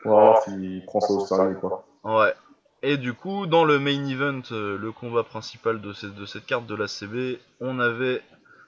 [0.05, 1.87] voir s'il prend ça au sérieux, quoi.
[2.05, 2.35] Ouais.
[2.83, 6.47] Et du coup, dans le main event, euh, le combat principal de, cette, de cette
[6.47, 8.23] carte de la CB, on avait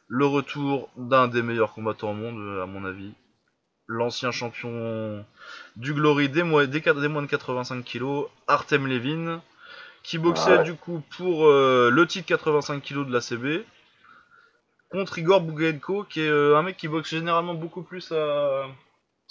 [0.06, 3.14] le retour d'un des meilleurs combattants au monde, à mon avis,
[3.86, 5.24] l'ancien champion
[5.76, 9.42] du Glory des, moins, des, de 85 kg, Artem Levin,
[10.02, 13.64] qui boxait du coup pour euh, le titre 85 kg de la CB,
[14.90, 18.66] contre Igor Bugenko, qui est euh, un mec qui boxe généralement beaucoup plus à,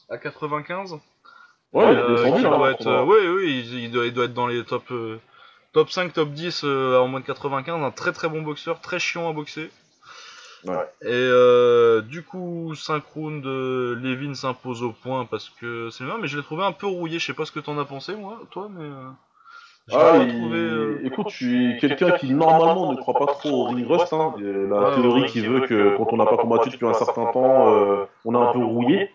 [0.09, 0.99] à 95.
[1.71, 4.91] Ouais, euh, il, doit être, il, doit, il, doit, être dans les top,
[5.71, 7.81] top 5, top 10 en moins de 95.
[7.81, 9.71] Un très très bon boxeur, très chiant à boxer.
[10.65, 16.27] Et euh, du coup, synchrone de Levin s'impose au point parce que c'est bien, mais
[16.27, 17.19] je l'ai trouvé un peu rouillé.
[17.19, 18.85] Je sais pas ce que t'en as pensé, moi, toi, mais.
[18.85, 19.09] Euh,
[19.91, 23.85] ah, trouvé, euh, écoute, je suis quelqu'un qui normalement ne croit pas trop au ring
[23.85, 24.13] rust.
[24.13, 24.33] Hein.
[24.39, 28.35] La théorie qui veut que quand on n'a pas combattu depuis un certain temps, on
[28.35, 29.09] a un peu rouillé.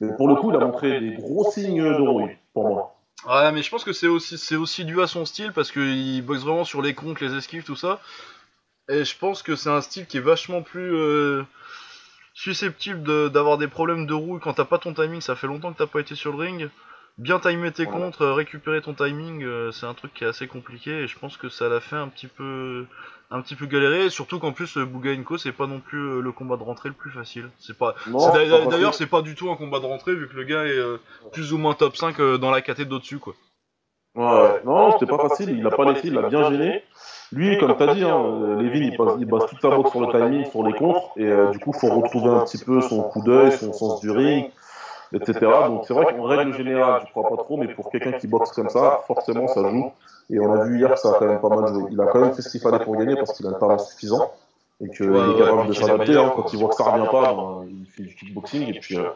[0.00, 2.94] Mais pour le coup, il a montré des gros signes de rouille pour moi.
[3.28, 6.22] Ouais, mais je pense que c'est aussi, c'est aussi dû à son style parce qu'il
[6.22, 8.00] boxe vraiment sur les comptes, les esquives, tout ça.
[8.88, 11.42] Et je pense que c'est un style qui est vachement plus euh,
[12.34, 15.20] susceptible d'avoir des problèmes de roue quand t'as pas ton timing.
[15.20, 16.70] Ça fait longtemps que t'as pas été sur le ring.
[17.16, 20.48] Bien timer tes contres, euh, récupérer ton timing, euh, c'est un truc qui est assez
[20.48, 22.86] compliqué et je pense que ça l'a fait un petit peu
[23.30, 26.64] un petit peu galérer, surtout qu'en plus Bugainko c'est pas non plus le combat de
[26.64, 27.50] rentrée le plus facile.
[27.60, 27.94] C'est pas
[28.68, 30.82] d'ailleurs c'est pas du tout un combat de rentrée vu que le gars est
[31.30, 33.34] plus ou moins top 5 dans la catégorie d'au-dessus quoi.
[34.16, 36.82] Ouais, non, c'était pas facile, il a pas laissé, il a bien gêné.
[37.32, 39.90] Lui, comme tu as dit, hein, euh, Lévin, il, passe, il base toute sa boxe
[39.90, 42.58] sur le timing, sur les contres, et euh, du coup, il faut retrouver un petit
[42.58, 44.50] peu son coup d'œil, son sens du ring,
[45.12, 45.38] etc.
[45.66, 48.52] Donc c'est vrai qu'en règle générale, je crois pas trop, mais pour quelqu'un qui boxe
[48.52, 49.92] comme ça, forcément, ça joue.
[50.30, 51.90] Et on a vu hier que ça a quand même pas mal joué.
[51.90, 53.78] Il a quand même fait ce qu'il fallait pour gagner parce qu'il a le talent
[53.78, 54.32] suffisant
[54.80, 56.16] et qu'il est capable de s'adapter.
[56.16, 56.32] Hein.
[56.34, 59.10] Quand il voit que ça revient pas, ben, il fait du kickboxing et puis, euh,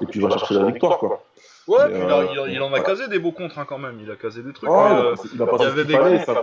[0.00, 0.98] et puis il va chercher la victoire.
[0.98, 1.22] Quoi.
[1.68, 4.00] Ouais, puis il, il, en a casé des beaux contres hein, quand même.
[4.00, 4.70] Il a casé des trucs.
[4.70, 6.40] Euh, il, y avait des coups,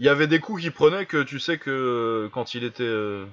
[0.00, 3.24] il y avait des coups qu'il prenait que tu sais que quand il était euh,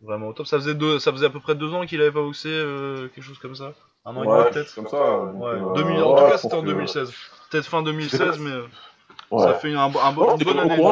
[0.00, 2.10] vraiment au top, ça faisait deux, ça faisait à peu près deux ans qu'il avait
[2.10, 3.72] pas boxé, euh, quelque chose comme ça.
[4.06, 4.74] Un an et demi peut-être.
[4.74, 5.18] Comme ça.
[5.20, 5.82] Ouais.
[5.82, 7.12] 2000, en tout cas, c'était en 2016.
[7.50, 10.82] Peut-être fin 2016, mais ça fait un, un, bon, une bonne année.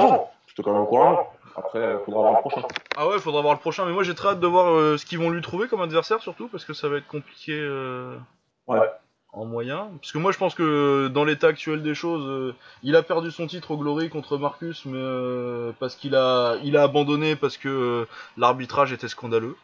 [0.49, 1.33] C'était quand même encourageant.
[1.57, 2.63] Après, il faudra voir le prochain.
[2.97, 3.87] Ah ouais, il faudra voir le prochain.
[3.87, 6.49] Mais moi, j'ai très hâte de voir ce qu'ils vont lui trouver comme adversaire, surtout
[6.49, 7.59] parce que ça va être compliqué.
[8.67, 8.79] Ouais
[9.33, 9.89] en moyen.
[10.01, 13.31] Parce que moi je pense que dans l'état actuel des choses, euh, il a perdu
[13.31, 17.57] son titre au Glory contre Marcus, mais euh, parce qu'il a, il a abandonné parce
[17.57, 19.57] que euh, l'arbitrage était scandaleux.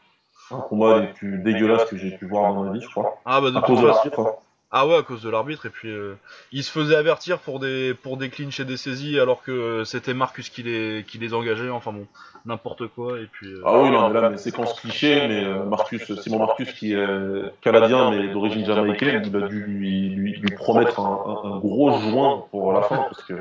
[0.51, 3.19] Un combat les plus dégueulasses que j'ai pu voir dans ma vie, je crois.
[3.27, 4.39] Ah bah de toute façon.
[4.71, 6.15] Ah ouais, à cause de l'arbitre, et puis euh,
[6.53, 10.13] il se faisait avertir pour des, pour des clinches et des saisies, alors que c'était
[10.13, 12.07] Marcus qui les, qui les engageait, enfin bon,
[12.45, 13.47] n'importe quoi, et puis...
[13.47, 16.93] Euh, ah oui, non, mais là, mais séquence cliché, mais euh, Marcus, Simon Marcus, qui
[16.93, 21.99] est canadien, mais d'origine jamaïcaine, il a dû lui, lui, lui promettre un, un, gros
[21.99, 23.35] joint pour la fin, parce que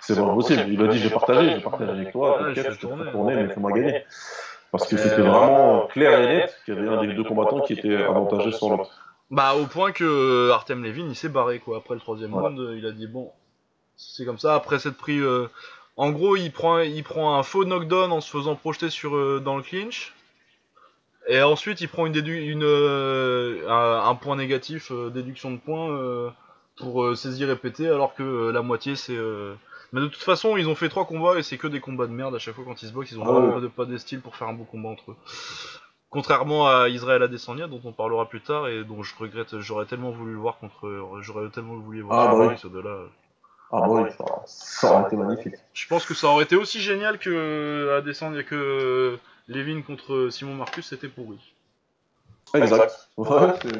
[0.00, 0.64] c'est pas possible.
[0.68, 3.70] Il a dit, j'ai partagé, j'ai partagé avec toi, t'inquiète, je vais tourner, mais fais-moi
[3.70, 4.02] gagner.
[4.72, 7.74] Parce que c'était vraiment clair et net qu'il y avait un des deux combattants qui
[7.74, 9.11] était avantagé sur l'autre.
[9.32, 11.78] Bah au point que euh, Artem Levin il s'est barré quoi.
[11.78, 13.32] Après le troisième round, euh, il a dit bon,
[13.96, 14.54] c'est comme ça.
[14.54, 15.46] Après cette pris, euh,
[15.96, 19.56] en gros il prend, il prend un faux knockdown en se faisant projeter sur dans
[19.56, 20.14] le clinch.
[21.28, 22.62] Et ensuite il prend une, une
[23.66, 26.34] un, point négatif, déduction de points
[26.76, 29.16] pour saisir répéter, alors que la moitié c'est.
[29.94, 32.12] Mais de toute façon ils ont fait trois combats et c'est que des combats de
[32.12, 33.12] merde à chaque fois quand ils se boxent.
[33.12, 35.16] Ils ont ah pas, pas de style pour faire un beau combat entre eux.
[36.12, 40.10] Contrairement à Israël Adesanya, dont on parlera plus tard et dont je regrette, j'aurais tellement
[40.10, 42.82] voulu le voir contre, j'aurais tellement voulu voir ah, bah oui.
[42.84, 42.98] là.
[43.74, 44.02] Ah bah oui,
[44.44, 45.54] ça, aurait été magnifique.
[45.72, 50.86] Je pense que ça aurait été aussi génial que Adesanya que Levin contre Simon Marcus,
[50.86, 51.38] c'était pourri.
[52.54, 53.08] Exact.
[53.16, 53.28] Ouais,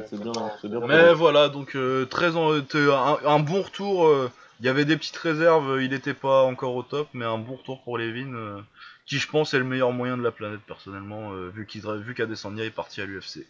[0.09, 4.07] c'est bien, bien, Mais voilà, donc euh, très un, bon retour.
[4.07, 4.31] Euh,
[4.61, 7.57] il y avait des petites réserves, il n'était pas encore au top, mais un bon
[7.57, 8.33] retour pour Levin.
[8.35, 8.61] Euh,
[9.07, 12.71] qui je pense est le meilleur moyen de la planète personnellement, euh, vu qu'Adesanya est
[12.71, 13.47] parti à l'UFC.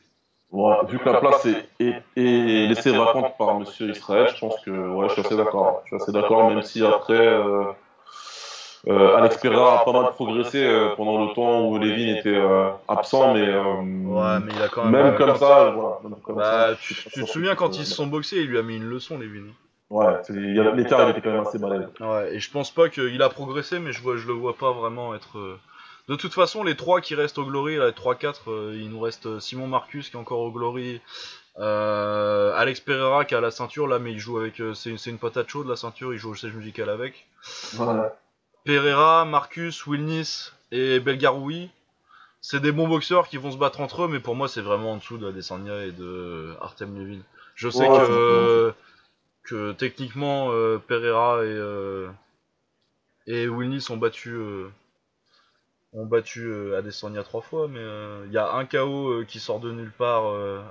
[0.52, 5.08] Ouais, vu que la place est, laissée vacante par Monsieur Israël, je pense que ouais,
[5.08, 5.80] je suis assez d'accord.
[5.84, 7.64] Je suis assez d'accord, même si après euh,
[8.86, 12.38] euh, Alex Pereira a pas mal progressé euh, pendant le temps où Levin était
[12.86, 16.74] absent, mais, ouais, mais il a quand même, même comme ça, voilà, même comme bah,
[16.74, 18.90] ça, tu, tu te souviens quand ils se sont boxés, il lui a mis une
[18.90, 19.46] leçon, Levin.
[19.92, 21.86] Ouais, l'écart il était quand même assez balèze.
[22.00, 24.72] Ouais, et je pense pas qu'il a progressé, mais je, vois, je le vois pas
[24.72, 25.36] vraiment être.
[25.36, 25.60] Euh,
[26.08, 29.26] de toute façon, les trois qui restent au Glory, les 3-4, euh, il nous reste
[29.26, 31.02] euh, Simon Marcus qui est encore au Glory,
[31.58, 34.62] Alex Pereira qui a la ceinture là, mais il joue avec.
[34.74, 37.26] c'est une patate chaude la ceinture, il joue au siège musical avec.
[38.64, 41.68] Pereira, Marcus, Wilnis et Belgaroui,
[42.40, 44.92] c'est des bons boxeurs qui vont se battre entre eux, mais pour moi, c'est vraiment
[44.92, 47.20] en dessous de Adesanya et de Artem Levin.
[47.54, 48.72] Je sais que
[49.44, 52.08] que techniquement euh, Pereira et euh,
[53.26, 54.68] et Wilnis ont battu euh,
[55.92, 57.84] ont battu Adesanya trois fois, mais
[58.26, 60.24] il y a un KO qui sort de nulle part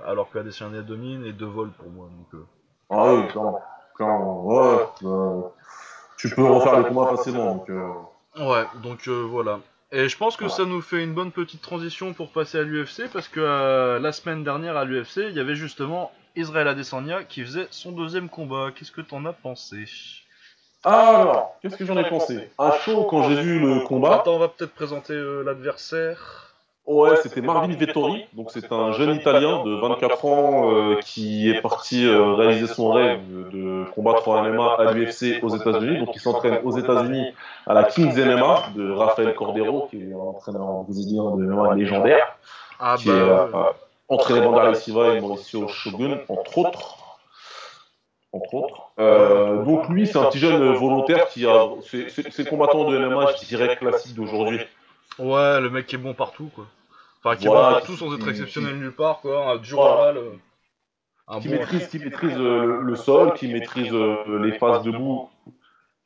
[0.04, 2.08] alors que Adesanya domine et deux vols pour moi.
[2.32, 2.42] Donc,
[2.90, 4.44] ah oui, clairement.
[4.44, 4.78] Ouais,
[6.16, 7.54] tu peux refaire les combats facilement.
[7.54, 7.70] Donc,
[8.36, 9.60] Ouais, donc voilà.
[9.92, 13.02] Et je pense que ça nous fait une bonne petite transition pour passer à l'UFC
[13.12, 17.66] parce que la semaine dernière à l'UFC, il y avait justement Israël Adesanya qui faisait
[17.70, 18.70] son deuxième combat.
[18.74, 19.84] Qu'est-ce que t'en as pensé?
[20.84, 22.50] Alors, qu'est-ce que j'en ai pensé?
[22.58, 24.16] À chaud, quand j'ai vu le combat.
[24.16, 26.52] Attends, on va peut-être présenter euh, l'adversaire.
[26.84, 31.60] Ouais, c'était Marvin Vettori, donc c'est un jeune Italien de 24 ans euh, qui est
[31.60, 33.20] parti euh, réaliser son rêve
[33.52, 36.00] de combattre en MMA à l'UFC aux États-Unis.
[36.00, 37.32] Donc il s'entraîne aux États-Unis
[37.68, 42.36] à la Kings MMA de Rafael Cordero, qui est un entraîneur brésilien de MMA légendaire,
[42.80, 43.76] ah bah,
[44.12, 46.98] entraîné Vandal Silva et Mauricio Shogun, entre autres.
[48.32, 48.92] Entre autres.
[48.98, 51.68] Euh, donc lui, c'est un petit jeune volontaire qui a.
[51.82, 54.60] C'est le combattant de MMA, je dirais, classique d'aujourd'hui.
[55.18, 56.64] Ouais, le mec qui est bon partout, quoi.
[57.22, 59.52] Enfin, qui est bon partout sans être exceptionnel nulle part, quoi.
[59.52, 60.18] Un dur voilà.
[60.18, 65.28] Euh, qui, maîtrise, qui maîtrise euh, le, sol, qui maîtrise les phases debout.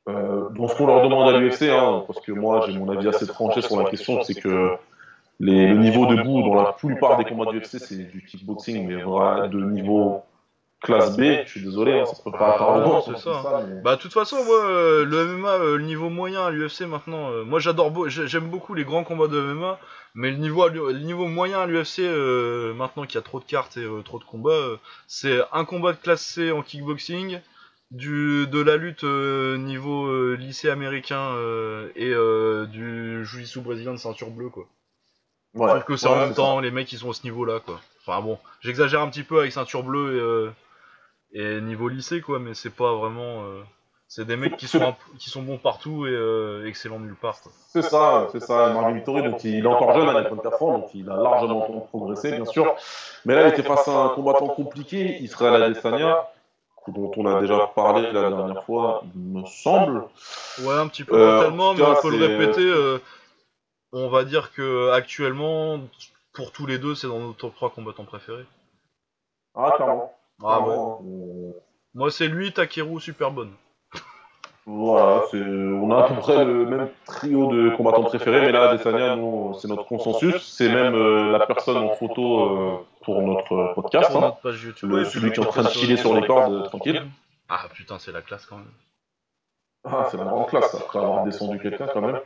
[0.09, 3.09] Euh, donc ce qu'on leur demande à l'UFC, hein, parce que moi j'ai mon avis
[3.09, 4.77] assez tranché sur la question, c'est que
[5.41, 9.03] les, le niveau debout dans la plupart des combats du UFC, c'est du kickboxing, mais
[9.03, 10.23] voilà, de niveau
[10.81, 13.03] classe B, je suis désolé, hein, ça se peut pas apparemment.
[13.03, 13.67] c'est ça.
[13.83, 17.31] Bah, de toute façon, moi, euh, le MMA, euh, le niveau moyen à l'UFC maintenant,
[17.31, 19.79] euh, moi j'adore, j'aime beaucoup les grands combats de MMA,
[20.15, 22.01] mais le niveau, le niveau moyen à l'UFC,
[22.75, 25.99] maintenant qu'il y a trop de cartes et trop de combats, c'est un combat de
[25.99, 27.41] classe C en kickboxing,
[27.91, 31.35] du, de la lutte niveau lycée américain
[31.95, 32.13] et
[32.71, 34.67] du jiu brésilien de ceinture bleue, quoi.
[35.57, 37.81] Ouais, Sauf que c'est en même temps, les mecs ils sont à ce niveau-là, quoi.
[38.07, 40.55] Enfin bon, j'exagère un petit peu avec ceinture bleue
[41.33, 43.43] et, et niveau lycée, quoi, mais c'est pas vraiment.
[43.45, 43.63] Euh,
[44.09, 47.37] c'est des mecs qui sont, qui sont bons partout et euh, excellents nulle part.
[47.69, 48.71] C'est ça, c'est ça.
[48.71, 51.61] Marvin Vittori, donc il est encore jeune, il a 24 ans, donc il a largement
[51.91, 52.75] progressé, bien sûr.
[53.25, 56.29] Mais là, il était face à un combattant compliqué, Israël Adesanya,
[56.89, 60.05] dont on a déjà parlé la dernière fois, il me semble.
[60.63, 62.65] Ouais, un petit peu euh, tellement, mais on peut le répéter.
[62.65, 62.99] Euh,
[63.93, 65.81] on va dire que actuellement,
[66.33, 68.47] pour tous les deux, c'est dans nos top 3 combattants préférés.
[69.55, 70.13] Ah, clairement.
[70.45, 71.53] Ah, ouais.
[71.95, 73.53] Moi, c'est lui, Takeru, super bonne.
[74.69, 79.17] Voilà, on a à peu près le même trio de combattants préférés, mais là, Desania,
[79.61, 80.43] c'est notre consensus.
[80.43, 84.11] C'est même euh, la personne en photo, euh, pour notre podcast.
[84.13, 84.21] Hein.
[84.23, 84.91] notre page YouTube.
[84.91, 87.01] Le- ouais, celui qui est en train de chiller sur les cordes, euh, tranquille.
[87.49, 88.73] Ah putain, c'est la classe quand même.
[89.85, 92.21] Ah, c'est la grande classe, après avoir descendu quelqu'un quand même.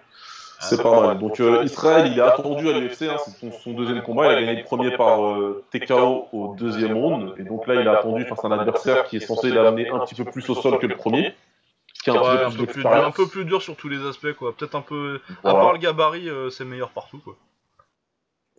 [0.61, 1.19] C'est pas mal.
[1.19, 4.33] Donc euh, Israël, il est attendu à l'UFC, hein, c'est son, son deuxième combat.
[4.33, 7.35] Il a gagné le premier par euh, TKO au deuxième round.
[7.39, 10.01] Et donc là, il est attendu face à un adversaire qui est censé l'amener un
[10.01, 11.35] petit peu plus au sol que le premier.
[12.05, 13.15] Qui a un Ouais, petit un peu plus dur, un d'expérience.
[13.17, 14.55] peu plus dur sur tous les aspects, quoi.
[14.57, 15.21] Peut-être un peu.
[15.29, 15.61] À Voilà.
[15.61, 17.35] part le gabarit, euh, c'est meilleur partout, quoi.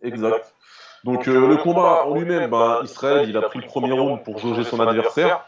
[0.02, 0.54] Exact.
[1.04, 4.38] Donc euh, le combat en lui-même, ben, Israël, il a pris le premier round pour
[4.38, 5.44] jauger son adversaire.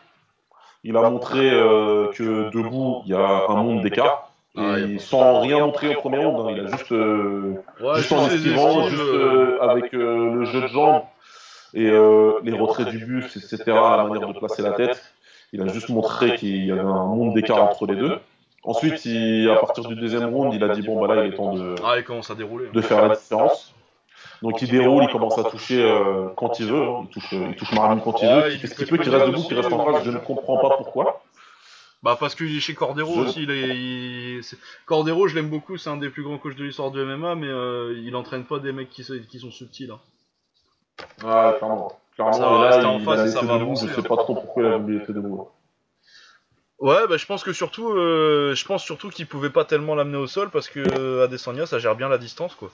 [0.83, 4.31] Il a montré euh, que debout, il y a un monde d'écart.
[4.57, 6.55] Ah, Et sans rien montrer au premier round, hein.
[6.57, 10.67] il a juste, euh, Ouais, juste en esquivant, juste euh, avec euh, le jeu de
[10.69, 11.03] jambes
[11.75, 15.03] et euh, les retraits du buste, etc., la manière de placer la tête.
[15.53, 18.19] Il a juste montré qu'il y avait un monde d'écart entre les deux.
[18.63, 21.37] Ensuite, il- à partir du deuxième round, il a dit bon bah là, il est
[21.37, 22.67] temps de, Ah, il commence à dérouler.
[22.73, 23.75] de faire la différence.
[24.43, 27.01] Donc il déroule, il commence à toucher euh, quand il veut, hein.
[27.05, 29.03] il touche, il touche Marvin quand il Ouais, veut, il fait ce qu'il peut, il
[29.03, 31.23] qu'il reste debout, qu'il reste en face, je ne comprends pas pourquoi.
[32.05, 33.69] Bah, parce que chez Cordero Je- aussi, il est.
[33.77, 34.43] il-
[34.85, 37.47] Cordero, je l'aime beaucoup, c'est un des plus grands coachs de l'histoire du MMA, mais
[37.49, 39.91] euh, il entraîne pas des mecs qui, sont- qui sont subtils.
[39.91, 40.01] Hein.
[41.25, 41.99] Ah, clairement.
[42.15, 43.97] Clairement, Ça va là, rester en face a ça va debout, avancer, je hein.
[43.97, 45.49] sais pas trop pourquoi il a voulu laisser debout.
[46.79, 50.19] Ouais, bah, je pense que surtout, euh, je pense surtout qu'il pouvait pas tellement l'amener
[50.19, 52.71] au sol parce que euh, Adesanya, ça gère bien la distance, quoi.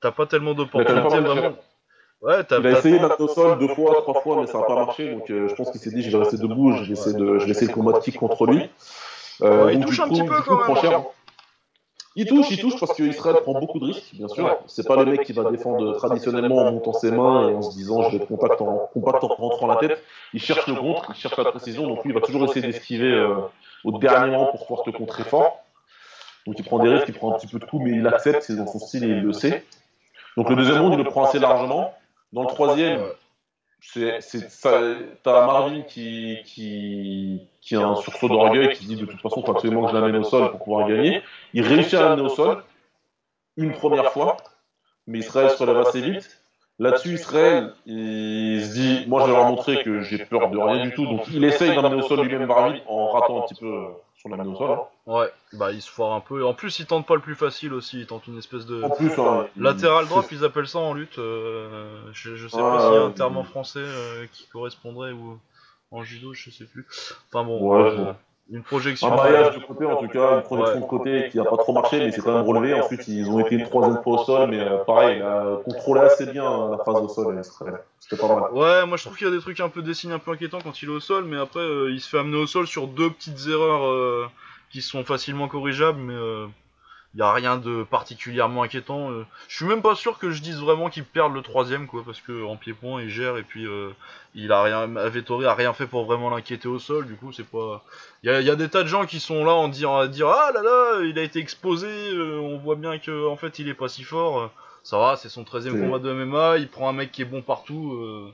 [0.00, 1.56] T'as pas tellement d'opportunités vraiment.
[2.22, 2.42] Ouais.
[2.50, 5.10] Il a essayé au sol deux fois, trois fois, mais ça n'a pas marché.
[5.14, 7.38] Donc euh, je pense qu'il s'est dit, je vais rester debout, je vais essayer, de,
[7.38, 8.68] je vais essayer de kick contre lui.
[9.42, 11.04] Euh, Ouais, il donc, touche du un coup- petit peu du quand coup, même, hein.
[12.16, 14.58] Il touche, il touche parce qu'Israël prend beaucoup de risques, bien sûr.
[14.66, 17.70] C'est pas le mec qui va défendre traditionnellement en montant ses mains et en se
[17.76, 20.02] disant je vais être compact en, compact en rentrant la tête.
[20.34, 23.10] Il cherche le contre, il cherche la précision, donc lui il va toujours essayer d'esquiver
[23.12, 23.36] euh,
[23.84, 25.60] au dernier moment pour pouvoir te contrer fort.
[26.46, 28.42] Donc il prend des risques, il prend un petit peu de coups, mais il accepte,
[28.42, 29.64] c'est dans son style et il le sait.
[30.36, 31.94] Donc le deuxième round, il le prend assez largement.
[32.32, 33.02] Dans le troisième,
[33.80, 34.20] c'est,
[35.22, 39.46] t'as Marvin qui, qui, qui a un sursaut d'orgueil, qui dit de toute façon, il
[39.46, 41.22] faut absolument que je l'amène au sol pour pouvoir gagner.
[41.54, 42.62] Il réussit à l'amener au sol
[43.56, 44.36] une première fois,
[45.06, 46.42] mais Israël se relève assez vite.
[46.78, 50.82] Là-dessus, Israël, il se dit, moi je vais leur montrer que j'ai peur de rien
[50.82, 53.88] du tout, donc il essaye d'amener au sol lui-même Marvin en ratant un petit peu
[54.24, 54.70] au sol.
[54.70, 54.80] hein.
[55.06, 56.40] Ouais, bah il se foire un peu.
[56.40, 58.82] Et en plus, il tente pas le plus facile aussi, il tente une espèce de.
[58.82, 61.18] En plus, hein, Latéral drop, ils appellent ça en lutte.
[61.18, 64.46] euh, je, je sais Ah, pas s'il y a un terme en français euh, qui
[64.46, 65.38] correspondrait ou
[65.90, 66.86] en judo, je sais plus.
[67.28, 68.12] Enfin bon, Ouais, euh.
[68.50, 69.12] Une projection.
[69.12, 71.72] Un maillage de côté, en tout cas, une projection de côté qui n'a pas trop
[71.72, 72.74] marché, mais c'est quand même relevé.
[72.74, 76.00] Ensuite, ils ont été une troisième fois au sol, mais euh, pareil, il a contrôlé
[76.00, 77.36] assez bien euh, la phase au sol.
[77.36, 77.80] euh, Israël.
[78.00, 78.50] C'était pas mal.
[78.52, 80.32] Ouais, moi je trouve qu'il y a des trucs un peu des signes un peu
[80.32, 82.66] inquiétants quand il est au sol, mais après euh, il se fait amener au sol
[82.66, 84.26] sur deux petites erreurs euh,
[84.70, 86.46] qui sont facilement corrigeables, mais euh,
[87.14, 89.10] il y a rien de particulièrement inquiétant.
[89.10, 89.24] euh.
[89.48, 92.20] Je suis même pas sûr que je dise vraiment qu'il perd le troisième, quoi, parce
[92.20, 93.90] que en pied-point il gère et puis euh,
[94.34, 97.46] il a rien, Vettori a rien fait pour vraiment l'inquiéter au sol, du coup c'est
[97.46, 97.82] pas.
[98.22, 100.06] Il y a, y a des tas de gens qui sont là en dire, à
[100.08, 103.58] dire ah là là, il a été exposé, euh, on voit bien que en fait
[103.58, 104.50] il est pas si fort.
[104.82, 107.26] Ça va, c'est son 13 e combat de MMA, il prend un mec qui est
[107.26, 107.92] bon partout.
[107.94, 108.32] euh,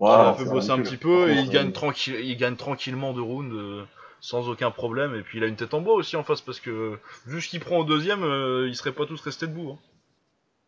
[0.00, 3.20] a fait c'est bosser un petit peu et il gagne, tranquille, il gagne tranquillement de
[3.20, 3.84] rounds euh,
[4.20, 5.14] sans aucun problème.
[5.14, 7.48] Et puis il a une tête en bois aussi en face parce que vu ce
[7.48, 9.70] qu'il prend au deuxième, euh, ils seraient pas tous restés debout.
[9.72, 9.78] hein.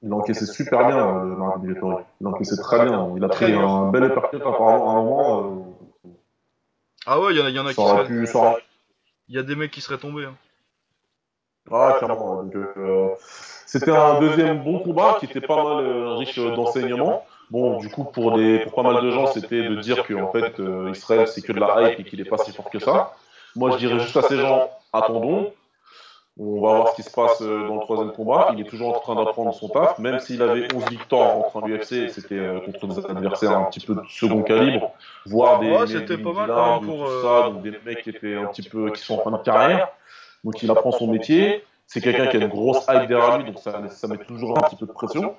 [0.03, 2.05] Il a encaissé super bien, euh, Vettori.
[2.21, 3.13] Il a encaissé très bien.
[3.17, 5.77] Il a pris un bel uppercut apparemment à un moment.
[7.07, 8.57] Ah ouais, il y en a, il y en Euh, a ça qui seraient, ça
[9.29, 10.25] il y a des mecs qui seraient tombés.
[10.25, 10.35] hein.
[11.71, 12.43] Ah, clairement.
[12.43, 13.09] Donc, euh,
[13.67, 17.25] c'était un deuxième bon combat qui était pas mal euh, riche euh, d'enseignements.
[17.51, 20.33] Bon, du coup, pour, des, pour pas mal de gens, c'était de dire que en
[20.33, 22.79] fait, euh, Israël, c'est que de la hype et qu'il est pas si fort que
[22.79, 23.15] ça.
[23.57, 25.53] Moi, je dirais juste à ces gens, attendons.
[26.39, 28.51] On va voir ce qui se passe euh, dans le troisième combat.
[28.55, 31.61] Il est toujours en train d'apprendre son taf, même s'il avait 11 victoires en rentrant
[31.61, 34.93] à l'UFC, c'était euh, contre des adversaires un petit peu de second calibre,
[35.27, 36.49] voire des, Ouais, des- c'était pas mal
[36.83, 39.23] pour, tout euh, ça, donc des mecs qui étaient un petit peu, qui sont en
[39.23, 39.89] fin de carrière.
[40.45, 41.63] Donc il apprend son métier.
[41.87, 44.63] C'est quelqu'un qui a une grosse hype derrière lui, donc ça, ça met toujours un
[44.63, 45.35] petit peu de pression.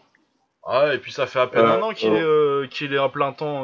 [0.68, 2.18] Ah ouais, et puis ça fait à peine Euh, un an qu'il euh.
[2.18, 3.64] est, euh, qu'il est à plein temps.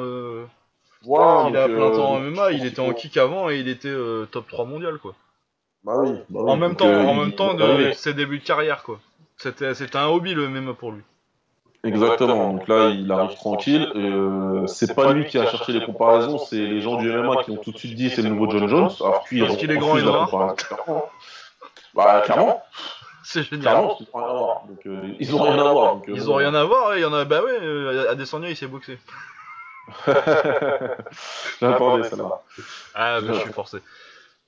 [1.04, 2.52] Qu'il est à donc, plein euh, temps en MMA.
[2.52, 5.14] Il était en kick avant et il était euh, top 3 mondial quoi.
[5.84, 6.12] Bah oui.
[6.30, 7.94] bah oui, En même temps, euh, en il- même temps il de arriver.
[7.94, 9.00] ses débuts de carrière quoi.
[9.38, 11.02] C'était, c'était un hobby le MMA pour lui.
[11.84, 12.54] Exactement.
[12.54, 13.90] Donc là, il arrive tranquille.
[13.96, 17.44] Et, euh, c'est pas lui qui a cherché les comparaisons, c'est les gens du MMA
[17.44, 18.90] qui ont tout de suite dit c'est le nouveau John Jones.
[19.00, 20.30] Alors puis Parce il qu'il est grand et noir.
[21.94, 22.62] Bah clairement,
[23.24, 23.62] C'est génial.
[23.62, 24.64] clairement, parce qu'ils ont rien à voir.
[24.68, 25.96] Donc, euh, ils ont rien à voir.
[25.96, 28.50] donc, euh, Ils ont rien à voir, il y en a, bah ouais, euh, Adesanya
[28.50, 29.00] il s'est boxé.
[31.62, 32.42] J'attendais celle-là.
[32.94, 33.78] Ah bah je suis forcé.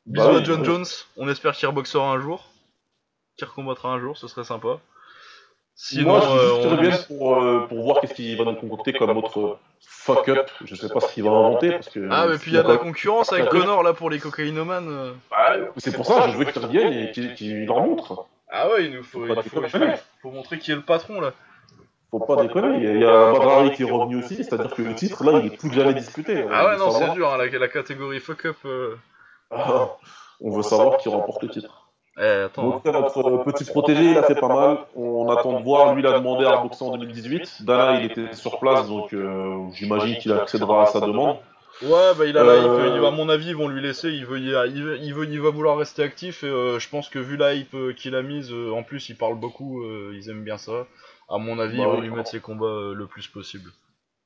[0.05, 0.65] Bisous Bah oui, à John oui.
[0.65, 0.85] Jones,
[1.17, 2.45] on espère qu'il reboxera un jour,
[3.37, 4.79] qu'il recombattra un jour, ce serait sympa.
[5.81, 9.15] Sinon, Moi, je euh, bien pour, euh, pour voir qu'est-ce qu'il va nous concocter comme
[9.15, 10.51] autre fuck up.
[10.65, 11.71] Je sais pas ce qu'il va inventer.
[11.71, 14.09] Parce que, ah, mais puis il y a de la concurrence avec Connor là pour
[14.09, 14.89] les cocaïnomanes.
[14.89, 15.13] Euh.
[15.31, 18.25] Bah, c'est pour ça, je veux qu'il revienne et qu'il leur montre.
[18.51, 19.61] Ah ouais, il nous faut, il faut,
[20.21, 21.31] faut, montrer qui est le patron là.
[22.11, 25.23] Faut pas déconner, il y a, Badrari qui est revenu aussi, c'est-à-dire que le titre
[25.23, 26.43] là il est plus jamais discuté.
[26.51, 28.57] Ah ouais, non, c'est dur, hein, la, catégorie fuck up.
[29.51, 29.89] Ah,
[30.41, 31.89] on veut savoir qui remporte le titre.
[32.21, 32.91] Eh, attends, hein.
[32.91, 34.77] notre petit protégé, il a fait pas mal.
[34.95, 35.93] On attend de voir.
[35.93, 37.63] Lui, il a demandé à boxer en 2018.
[37.63, 41.37] Dana, il était sur place, donc euh, j'imagine qu'il accédera à sa demande.
[41.81, 43.03] Ouais, bah il a la hype.
[43.05, 44.09] à mon avis, ils vont lui laisser.
[44.09, 46.43] Il veut, il, veut, il, veut, il va vouloir rester actif.
[46.43, 49.15] Et euh, je pense que vu la hype euh, qu'il a mise, en plus, il
[49.15, 49.85] parle beaucoup.
[50.13, 50.87] ils aiment bien ça.
[51.29, 53.71] À mon avis, bah, ils vont lui mettre ses combats le plus possible.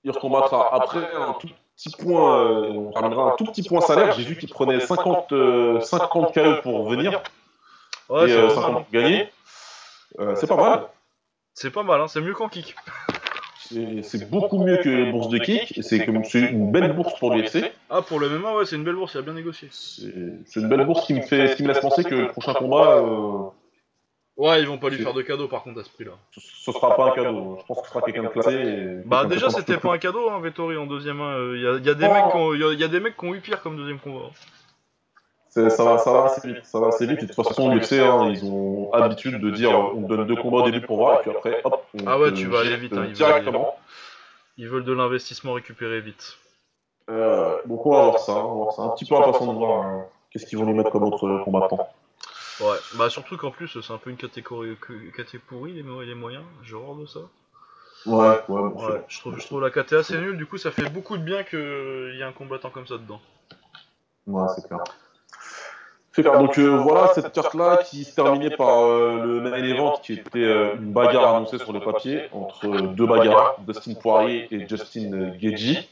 [0.03, 0.73] Il recombattra.
[0.73, 4.11] Après, un tout petit point, on ramènera un tout petit point salaire.
[4.13, 5.33] J'ai vu qu'il prenait 50,
[5.81, 7.21] 50 KE pour venir.
[8.09, 9.29] Ouais, et 50 euh, pour gagner.
[10.19, 10.85] Euh, c'est pas mal.
[11.53, 12.75] C'est pas mal, hein, c'est mieux qu'en kick.
[14.03, 17.71] C'est beaucoup mieux que les bourses de kick, c'est une belle bourse pour l'UFC.
[17.89, 19.69] Ah, pour le MMA, ouais, c'est une belle bourse, il a bien négocié.
[19.71, 23.01] C'est une belle bourse qui me, fait, qui me laisse penser que le prochain combat.
[24.39, 26.13] Euh, ouais, ils vont pas lui faire de cadeau par contre à ce prix-là.
[26.31, 29.01] Ce, sera pas un cadeau, je pense que ce sera quelqu'un de classé.
[29.05, 31.19] Bah, déjà, c'était pas un cadeau, hein, Vettori en deuxième.
[31.55, 33.41] Il y, a, y, a des mecs qui y, a des mecs qui ont eu
[33.41, 34.29] pire comme deuxième combat
[35.53, 36.65] ça, va, ça va assez vite.
[36.65, 37.21] Ça va assez vite.
[37.21, 40.65] de toute façon, l'UFC, hein, ils ont l'habitude de dire on donne deux combats au
[40.69, 41.85] début pour voir, et puis après, hop.
[41.93, 42.93] On ah ouais, tu vas aller vite.
[42.93, 43.59] Hein, ils directement.
[43.59, 43.71] Veulent,
[44.57, 46.37] ils veulent de l'investissement récupéré vite.
[47.09, 48.33] Euh, donc on va voir ça.
[48.33, 48.81] On va voir ça.
[48.83, 51.89] Un petit peu impatient de voir hein, qu'est-ce qu'ils vont nous mettre comme autre combattant.
[52.59, 54.77] Ouais, bah surtout qu'en plus, c'est un peu une catégorie,
[55.15, 57.19] catégorie les, les moyens, genre de ça.
[58.05, 60.89] Ouais, ouais, ouais je, trouve, je trouve la KT assez nulle, du coup ça fait
[60.89, 63.21] beaucoup de bien qu'il y ait un combattant comme ça dedans.
[64.27, 64.83] Ouais, c'est clair.
[66.33, 70.43] Donc euh, voilà cette carte-là qui se terminait par euh, le main event qui était
[70.43, 75.87] euh, une bagarre annoncée sur le papier entre deux bagarres, Dustin Poirier et Justin Gagey.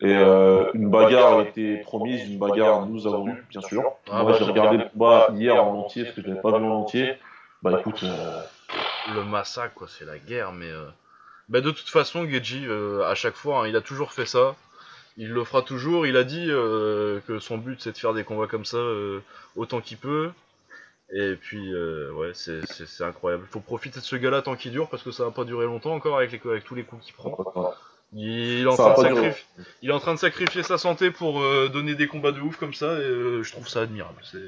[0.00, 3.82] Et une bagarre a été promise, une bagarre nous avons eu, bien sûr.
[4.10, 6.56] Ah, Moi bah, j'ai regardé le combat hier en entier parce que je n'avais pas
[6.56, 7.14] vu en entier.
[7.62, 8.04] Bah écoute.
[9.14, 10.70] Le massacre, quoi, c'est la guerre, mais.
[11.48, 12.66] Bah, de toute façon, Geji,
[13.04, 14.54] à chaque fois, hein, il a toujours fait ça
[15.18, 16.06] il le fera toujours.
[16.06, 19.20] Il a dit euh, que son but c'est de faire des combats comme ça euh,
[19.56, 20.30] autant qu'il peut.
[21.12, 23.44] Et puis, euh, ouais, c'est incroyable.
[23.48, 25.64] Il faut profiter de ce gars-là tant qu'il dure parce que ça va pas durer
[25.64, 27.36] longtemps encore avec, les, avec tous les coups qu'il prend.
[28.14, 29.32] Il est, en train de
[29.82, 31.40] il est en train de sacrifier sa santé pour
[31.70, 34.16] donner des combats de ouf comme ça et je trouve ça admirable.
[34.22, 34.38] C'est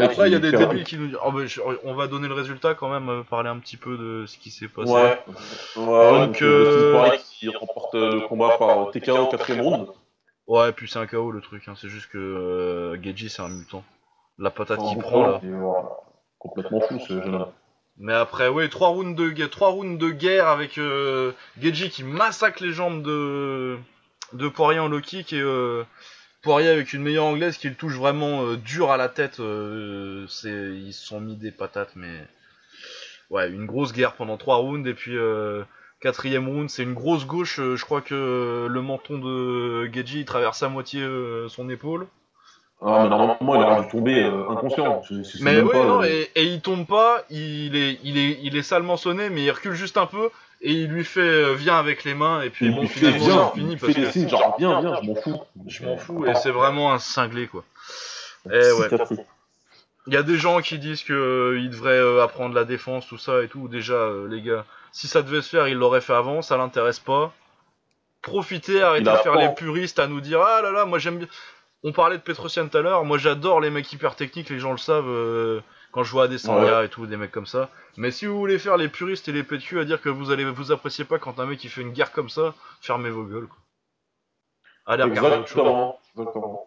[0.00, 1.46] après, il y a des débuts qui nous disent oh, ben,
[1.84, 4.50] on va donner le résultat quand même, euh, parler un petit peu de ce qui
[4.50, 4.90] s'est passé.
[4.90, 5.18] Ouais,
[5.76, 7.10] ouais donc, euh...
[7.18, 9.88] qui remporte le combat par TKO au quatrième round.
[10.46, 11.74] Ouais, puis c'est un KO le truc, hein.
[11.76, 13.82] c'est juste que euh, Geji c'est un mutant.
[14.38, 15.40] La patate qu'il prend là.
[16.38, 17.50] Complètement fou ce jeune-là.
[17.98, 22.62] Mais après, oui, 3 rounds de, 3 rounds de guerre avec euh, Geji qui massacre
[22.62, 23.78] les jambes de,
[24.34, 25.84] de Poirier en low kick et euh,
[26.42, 29.40] Poirier avec une meilleure anglaise qui le touche vraiment euh, dur à la tête.
[29.40, 32.26] Euh, c'est, ils se sont mis des patates, mais
[33.30, 35.64] ouais, une grosse guerre pendant trois rounds et puis euh,
[36.00, 37.56] quatrième round, c'est une grosse gauche.
[37.56, 41.04] je crois que le menton de Geji traverse à moitié
[41.48, 42.06] son épaule.
[42.82, 45.02] Ah, mais normalement, il aurait dû tomber inconscient.
[45.40, 48.96] mais oui, non, et, et, il tombe pas, il est, il est, il est salement
[48.96, 52.14] sonné, mais il recule juste un peu et il lui fait euh, viens avec les
[52.14, 55.14] mains et puis bon finalement c'est fini parce que signes, genre viens viens je m'en
[55.14, 55.40] fous.
[55.66, 57.64] je m'en fous et c'est vraiment un cinglé quoi.
[58.50, 58.88] Et eh ouais.
[60.06, 63.06] il y a des gens qui disent que euh, il devrait euh, apprendre la défense
[63.06, 64.64] tout ça et tout déjà les gars.
[64.92, 67.32] Si ça devait se faire il l'aurait fait avant ça l'intéresse pas.
[68.22, 71.28] Profitez arrêtez de faire les puristes à nous dire ah là là moi j'aime bien
[71.86, 74.72] on parlait de Petrosian tout à l'heure moi j'adore les mecs hyper techniques les gens
[74.72, 75.62] le savent
[75.96, 77.70] quand je vois des Sangha et tout, des mecs comme ça.
[77.96, 80.44] Mais si vous voulez faire les puristes et les pétus à dire que vous allez
[80.44, 83.46] vous appréciez pas quand un mec il fait une guerre comme ça, fermez vos gueules.
[83.46, 83.56] Quoi.
[84.84, 86.66] Allez regarder exactement, exactement.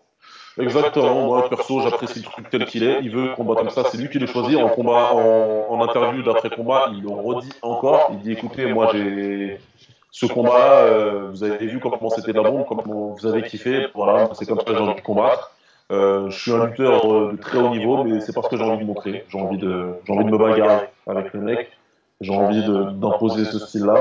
[0.57, 3.99] Exactement, moi perso j'apprécie le truc tel qu'il est, il veut combattre comme ça, c'est
[3.99, 8.19] lui qui le choisit en combat, en, interview d'après combat, il le redit encore, il
[8.21, 9.61] dit écoutez moi j'ai
[10.11, 14.29] ce combat, euh, vous avez vu comment c'était la bombe, comment vous avez kiffé, voilà,
[14.33, 15.51] c'est comme ça que j'ai envie de combattre.
[15.91, 18.83] Euh, je suis un lutteur de très haut niveau, mais c'est parce que j'ai envie
[18.83, 19.25] de montrer.
[19.29, 21.71] J'ai envie de, j'ai envie de me bagarrer avec le mec.
[22.21, 23.97] J'ai envie d'imposer ce style-là.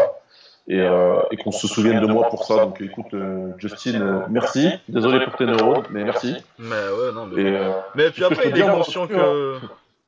[0.71, 2.67] Et, euh, et qu'on se souvienne de moi pour ça.
[2.67, 4.69] Donc écoute, euh, Justin, euh, merci.
[4.87, 6.37] Désolé pour tes neurones, mais merci.
[6.59, 7.41] Mais ouais, non, mais.
[7.43, 7.59] Et,
[7.95, 9.59] mais puis après, il est conscient que.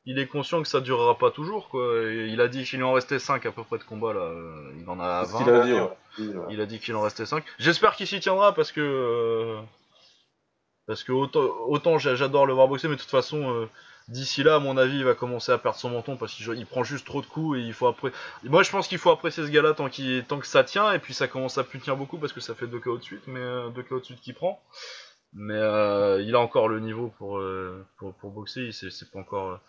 [0.07, 2.03] Il est conscient que ça durera pas toujours, quoi.
[2.11, 4.33] il a dit qu'il en restait 5 à peu près de combats, là.
[4.79, 5.41] Il en a 20.
[5.43, 5.65] Il a
[6.19, 7.45] dit, Il a dit qu'il en restait 5.
[7.59, 9.59] J'espère qu'il s'y tiendra parce que
[10.91, 13.69] parce que autant, autant j'adore le voir boxer, mais de toute façon, euh,
[14.09, 16.83] d'ici là, à mon avis, il va commencer à perdre son menton parce qu'il prend
[16.83, 18.11] juste trop de coups et il faut après.
[18.43, 21.15] Moi, je pense qu'il faut apprécier ce gars-là tant, tant que ça tient et puis
[21.15, 23.39] ça commence à plus tenir beaucoup parce que ça fait deux KO de suite, mais
[23.39, 24.61] euh, deux KO de suite qu'il prend.
[25.33, 29.61] Mais euh, il a encore le niveau pour, euh, pour, pour, boxer, c'est pas encore.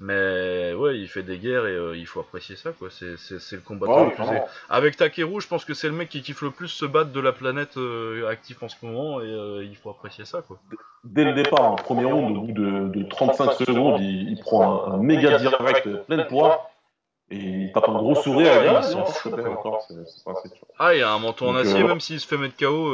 [0.00, 2.88] Mais ouais, il fait des guerres et euh, il faut apprécier ça, quoi.
[2.90, 3.14] C'est,
[3.52, 4.24] le combattant le plus.
[4.68, 7.20] Avec Takeru, je pense que c'est le mec qui kiffe le plus se battre de
[7.20, 10.58] la planète euh, actif en ce moment et euh, il faut apprécier ça, quoi.
[11.04, 15.38] Dès le départ, en premier round, au bout de, 35 secondes, il, prend un, méga
[15.38, 16.70] direct plein de poids
[17.30, 19.04] et il tape un gros sourire et il s'en
[20.78, 22.90] Ah, il a un menton en acier, même s'il se fait mettre KO,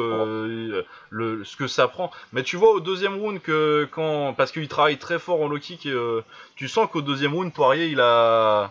[1.10, 2.10] le, ce que ça prend.
[2.32, 4.34] Mais tu vois au deuxième round que quand.
[4.34, 5.88] Parce qu'il travaille très fort en low kick,
[6.54, 8.70] tu sens qu'au deuxième round, Poirier, il a.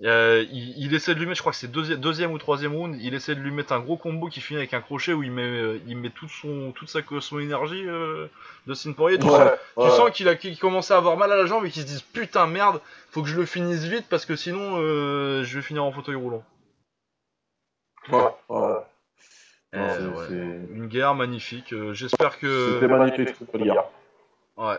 [0.00, 3.34] il, essaie de lui mettre, je crois que c'est deuxième, ou troisième round, il essaie
[3.34, 5.96] de lui mettre un gros combo qui finit avec un crochet où il met, il
[5.96, 8.26] met toute, son, toute sa, son énergie euh,
[8.66, 9.18] de Sin Poirier.
[9.18, 12.04] Tu, sens, qu'il a commence à avoir mal à la jambe et qu'il se dit
[12.12, 12.80] putain merde,
[13.10, 16.16] faut que je le finisse vite parce que sinon euh, je vais finir en fauteuil
[16.16, 16.44] roulant.
[18.10, 18.80] Ouais,
[19.74, 21.72] euh, Une guerre magnifique.
[21.92, 22.74] J'espère que.
[22.74, 23.84] C'était magnifique, cette guerre.
[24.56, 24.78] Ouais.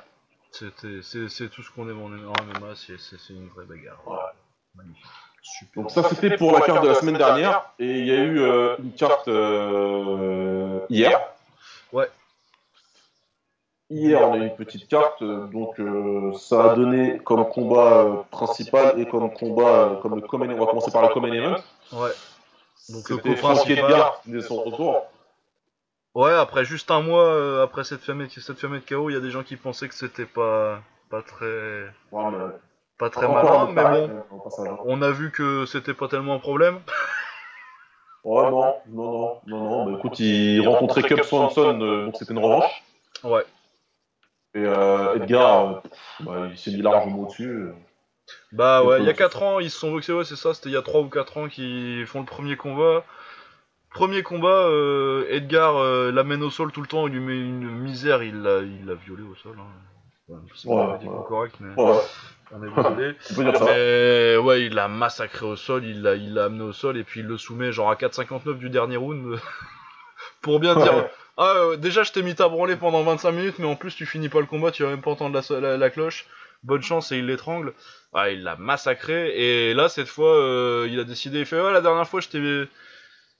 [0.51, 4.01] C'est tout ce qu'on aime en MMA, c'est une vraie bagarre.
[4.75, 5.03] Magnifique.
[5.75, 8.39] Donc ça c'était pour la carte de la semaine dernière et il y a eu
[8.39, 11.19] euh, une carte euh, hier.
[11.91, 12.09] Ouais.
[13.89, 18.99] Hier on a eu une petite carte donc euh, ça a donné comme combat principal
[18.99, 21.55] et comme combat comme le common, on va commencer par le common event.
[21.91, 22.11] Ouais.
[22.89, 25.03] Donc le principal de son retour.
[26.15, 29.19] Ouais, après juste un mois euh, après cette famille, cette de KO, il y a
[29.19, 31.91] des gens qui pensaient que c'était pas pas très
[32.97, 36.79] pas très malin, mais bon, on a vu que c'était pas tellement un problème.
[38.23, 39.85] Ouais, non, non, non, non, non.
[39.85, 42.83] Bah, écoute, il rencontrait Cub Swanson, euh, donc c'était une revanche.
[43.23, 43.43] Ouais.
[44.55, 45.81] Et euh, Edgar,
[46.21, 47.73] bah, il s'est mis largement au-dessus.
[48.51, 50.69] Bah ouais, il y a 4 ans, ils se sont boxés, ouais, c'est ça, c'était
[50.69, 53.03] il y a 3 ou 4 ans qu'ils font le premier combat.
[53.89, 57.69] Premier combat, euh, Edgar euh, l'amène au sol tout le temps, il lui met une
[57.69, 59.57] misère, il l'a, il l'a violé au sol.
[59.59, 60.35] Hein.
[60.55, 61.75] c'est pas correct, mais
[62.53, 63.15] on est désolé.
[63.37, 67.03] mais ouais, il l'a massacré au sol, il l'a, il l'a amené au sol et
[67.03, 69.39] puis il le soumet genre à 4,59 du dernier round
[70.41, 71.09] pour bien dire.
[71.37, 74.05] Ah, euh, déjà je t'ai mis ta branlée pendant 25 minutes, mais en plus tu
[74.05, 76.25] finis pas le combat, tu vas même pas entendre la, la, cloche.
[76.61, 77.73] Bonne chance et il l'étrangle.
[78.13, 81.81] Ah, il l'a massacré et là cette fois il a décidé, il fait ouais la
[81.81, 82.67] dernière fois je t'ai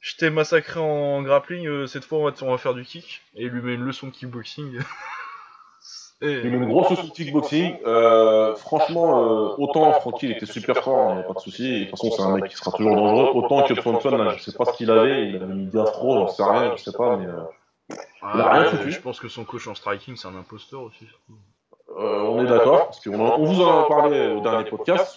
[0.03, 3.21] je t'ai massacré en grappling, euh, cette fois on va, faire du kick.
[3.35, 4.79] Et il lui met une leçon de kickboxing.
[6.21, 7.77] Il met une grosse de kickboxing.
[7.85, 11.79] Euh, franchement, euh, autant Francky il était super fort, il n'y a pas de souci.
[11.79, 13.31] De toute façon, c'est un mec qui sera toujours dangereux.
[13.33, 13.73] Autant que
[14.09, 16.83] là, je sais pas ce qu'il avait, il avait mis gastro, j'en sais rien, je
[16.83, 17.27] sais pas, mais.
[17.89, 18.91] il a rien foutu.
[18.91, 21.07] Je pense que son coach en striking, c'est un imposteur aussi.
[21.99, 25.15] Euh, on est d'accord, parce qu'on on vous en a parlé au dernier podcast.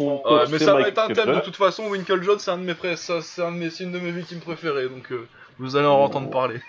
[0.50, 1.86] mais ça va être un thème de toute façon.
[1.86, 4.88] Winkle John, c'est un de mes c'est un de mes, une de mes victimes préférées,
[4.88, 5.26] donc euh,
[5.58, 6.60] vous allez en entendre parler.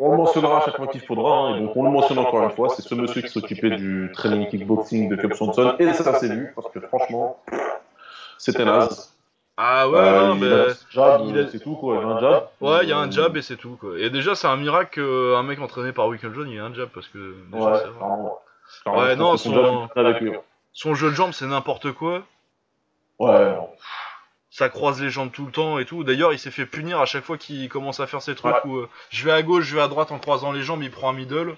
[0.00, 2.42] On le mentionnera à chaque fois qu'il faudra, hein, et donc on le mentionne encore
[2.44, 2.68] une fois.
[2.68, 6.52] C'est ce monsieur qui s'occupait du training kickboxing de Cub Swanson, et ça s'est vu,
[6.54, 7.38] parce que franchement,
[8.38, 9.12] c'était naze.
[9.60, 10.72] Ah ouais, euh, non, mais.
[10.90, 12.48] Jab, c'est tout quoi, il y a un jab.
[12.60, 13.98] Ouais, il y a un jab et c'est tout quoi.
[13.98, 16.72] Et déjà, c'est un miracle qu'un mec entraîné par Winkle John, il y ait un
[16.72, 17.34] jab parce que.
[17.50, 17.80] Déjà, ouais,
[18.86, 19.88] Ouais, non, son,
[20.72, 22.22] son jeu de jambes, c'est n'importe quoi.
[23.18, 23.56] Ouais.
[24.58, 26.02] Ça croise les jambes tout le temps et tout.
[26.02, 28.78] D'ailleurs, il s'est fait punir à chaque fois qu'il commence à faire ces trucs où
[28.78, 31.10] euh, je vais à gauche, je vais à droite en croisant les jambes, il prend
[31.10, 31.54] un middle.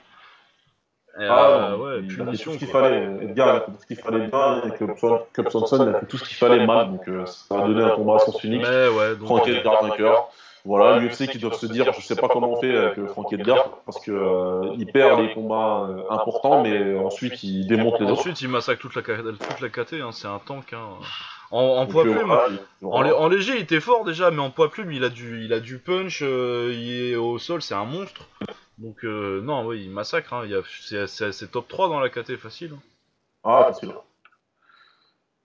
[1.18, 2.50] Et, ah, euh, ouais, il punition.
[2.50, 3.08] A tout ce qu'il fallait.
[3.22, 4.76] Edgar, a fait tout ce qu'il fallait bien, et
[5.32, 7.82] Cup Swanson, il a fait tout ce qu'il fallait mal, donc euh, ça a donné
[7.82, 8.66] un combat à sens unique.
[8.68, 10.28] Mais ouais, donc, Frank Edgar vainqueur.
[10.66, 13.78] Voilà, l'UFC qui doivent se dire, je sais pas comment on fait avec Frank Edgar,
[13.86, 18.20] parce que euh, il perd les combats euh, importants, mais ensuite il démonte les autres.
[18.20, 20.74] Ensuite il massacre toute la, toute la KT, hein, c'est un tank.
[20.74, 20.98] Hein.
[21.50, 22.32] En, poids plume,
[22.82, 25.58] en, léger il était fort déjà, mais en poids plume il a du, il a
[25.58, 28.28] du punch, euh, il est au sol, c'est un monstre.
[28.78, 30.46] Donc non, oui, il massacre, hein,
[31.06, 32.74] c'est top 3 dans la KT facile.
[32.74, 32.82] Hein.
[33.42, 33.92] Ah, facile.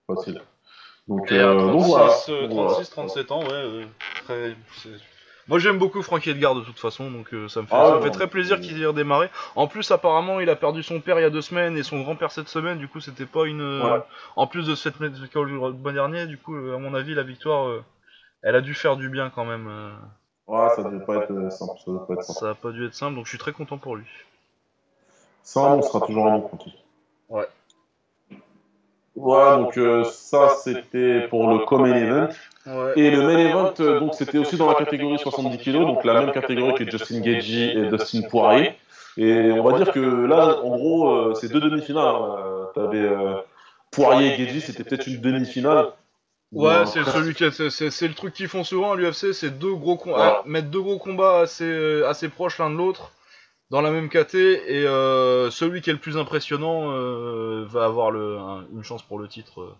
[0.06, 0.42] Facile.
[1.08, 1.56] Donc, euh,
[2.48, 3.86] 36, 37 ans, ouais.
[4.24, 4.56] très,
[5.48, 8.10] moi j'aime beaucoup Frankie Edgar de toute façon, donc euh, ça me fait, ah fait
[8.10, 9.30] très plaisir qu'il ait redémarré.
[9.54, 12.00] En plus apparemment il a perdu son père il y a deux semaines et son
[12.00, 13.60] grand-père cette semaine, du coup c'était pas une...
[13.60, 14.00] Euh,
[14.36, 17.82] en plus de cette le bon dernier, du coup euh, à mon avis la victoire,
[18.42, 19.68] elle a dû faire du bien quand même.
[20.46, 22.38] Ouais ça devait pas être simple, ça pas être simple.
[22.38, 24.06] Ça a pas dû être simple, donc je suis très content pour lui.
[25.42, 26.50] Ça on sera toujours un bon
[27.28, 27.46] Ouais.
[29.16, 32.28] Voilà, donc euh, ça c'était pour le Common Event.
[32.96, 36.20] Et le Main Event, euh, donc c'était aussi dans la catégorie 70 kg, donc la
[36.20, 38.74] même catégorie que Justin Gagey et Dustin Poirier.
[39.16, 42.14] Et on va dire que là, en gros, euh, c'est deux demi-finales.
[42.14, 42.68] Hein.
[42.74, 43.08] T'avais
[43.90, 45.86] Poirier et Geji, c'était peut-être une demi-finale.
[46.52, 49.96] Ouais, c'est celui qui c'est le truc qu'ils font souvent à l'UFC, c'est deux gros
[49.96, 53.12] combats, mettre deux gros combats assez assez proches l'un de l'autre
[53.70, 58.10] dans la même KT et euh, celui qui est le plus impressionnant euh, va avoir
[58.10, 58.38] le,
[58.72, 59.74] une chance pour le titre.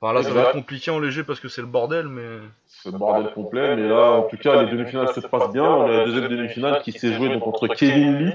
[0.00, 2.26] Enfin là, ça va être compliqué en léger parce que c'est le bordel, mais.
[2.66, 5.64] C'est le bordel complet, mais là, en tout cas, les demi-finales se passent bien.
[5.64, 8.32] On a la deuxième demi-finale qui s'est jouée donc contre Kevin Lee,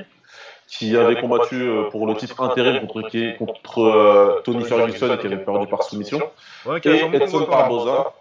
[0.67, 5.67] qui avait combattu euh, pour le titre intérim contre, contre Tony Ferguson qui avait perdu
[5.67, 6.21] par soumission.
[6.65, 8.13] Ouais, et Edson Barboza.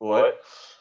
[0.00, 0.34] Ouais.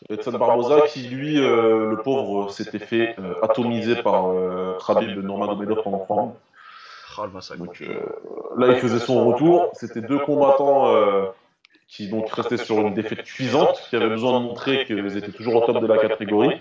[0.10, 5.84] Edson Barboza qui lui, euh, le pauvre, s'était fait euh, atomiser par euh, Khabib Nurmagomedov
[5.84, 6.36] pendant 3
[7.18, 7.28] ah,
[7.58, 7.80] Donc
[8.58, 9.70] là, il faisait son retour.
[9.74, 10.94] C'était deux combattants
[11.88, 15.56] qui donc restaient sur une défaite cuisante, qui avaient besoin de montrer qu'ils étaient toujours
[15.56, 16.60] au top de la catégorie.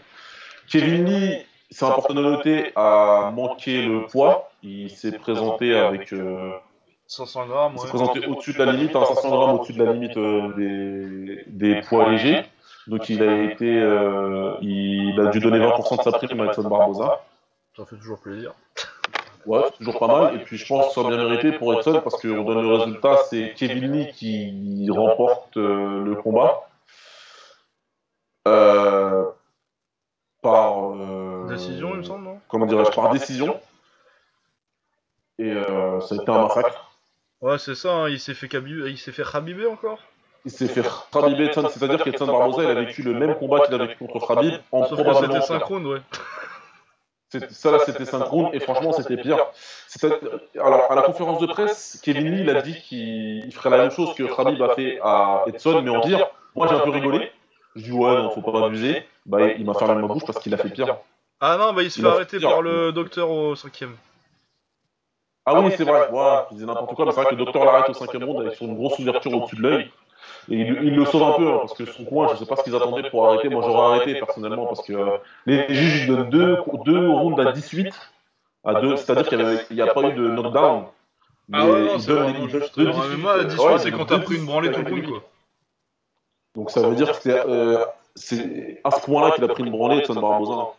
[0.69, 1.37] Kevin Lee,
[1.71, 4.51] c'est important de noter, a manqué le poids.
[4.63, 6.13] Il s'est présenté avec
[7.07, 7.73] 500 grammes.
[7.77, 10.19] Il s'est présenté au-dessus de la limite, 500 grammes au-dessus de la limite
[10.57, 12.45] des, des poids légers.
[12.91, 16.69] Donc il a été, euh, il a dû donner 20% de sa prime à Edson
[16.69, 17.23] Barbosa.
[17.77, 18.53] Ça fait toujours plaisir.
[19.47, 20.35] Ouais, c'est toujours pas mal.
[20.35, 22.75] Et puis je pense que ça soit bien mérité pour Edson parce qu'on donne le
[22.75, 26.69] résultat, c'est Kevin Lee qui remporte euh, le combat.
[28.49, 29.25] Euh,
[30.43, 32.41] par décision, il me semble, non?
[32.49, 32.91] Comment dirais-je?
[32.91, 33.61] Par décision.
[35.39, 36.91] Et ça a été un massacre.
[37.41, 37.93] Ouais, c'est ça.
[37.93, 40.01] Hein, il s'est fait, il s'est fait rabiber encore
[40.45, 40.83] il s'est fait
[41.13, 44.27] Khabib Edson, c'est-à-dire qu'Edson Barbosa, il a vécu le même combat qu'il a vécu contre
[44.27, 45.35] Khabib en probablement.
[45.35, 46.01] C'était synchrone, ouais.
[47.51, 49.39] Ça là, c'était synchrone et franchement, c'était pire.
[50.59, 53.91] Alors, à la conférence de presse, Kevin Lee, il a dit qu'il ferait la même
[53.91, 57.31] chose que Khabib a fait à Edson, mais en dire, moi j'ai un peu rigolé.
[57.77, 59.07] Je dis ouais, non, faut pas abuser.
[59.27, 60.97] Bah, il m'a fermé ma bouche parce qu'il a fait pire.
[61.41, 63.97] Ah non, bah il se fait arrêter par le docteur au cinquième.
[65.47, 67.65] Ah oui, c'est vrai, ouais, il disait n'importe quoi, mais c'est vrai que le docteur
[67.65, 69.91] l'arrête au cinquième round avec son grosse ouverture au-dessus de l'œil.
[70.51, 72.57] Et il, le sauve un peu, hein, parce que son coin, je ne sais pas
[72.57, 73.49] ce qu'ils attendaient pour arrêter.
[73.49, 77.95] Moi, j'aurais arrêté personnellement, parce que euh, les juges donnent deux, deux rounds à 18,
[78.65, 80.87] à deux, c'est-à-dire qu'il n'y a, pas eu de knockdown.
[81.53, 82.77] Ah ouais, non, c'est vraiment juste.
[82.77, 85.23] Moi, à 18, c'est quand t'as pris une branlée tout le monde, quoi.
[86.57, 87.85] Donc ça veut dire que euh,
[88.17, 90.71] c'est à ce point-là qu'il a pris une branlée, Edson Barbosa.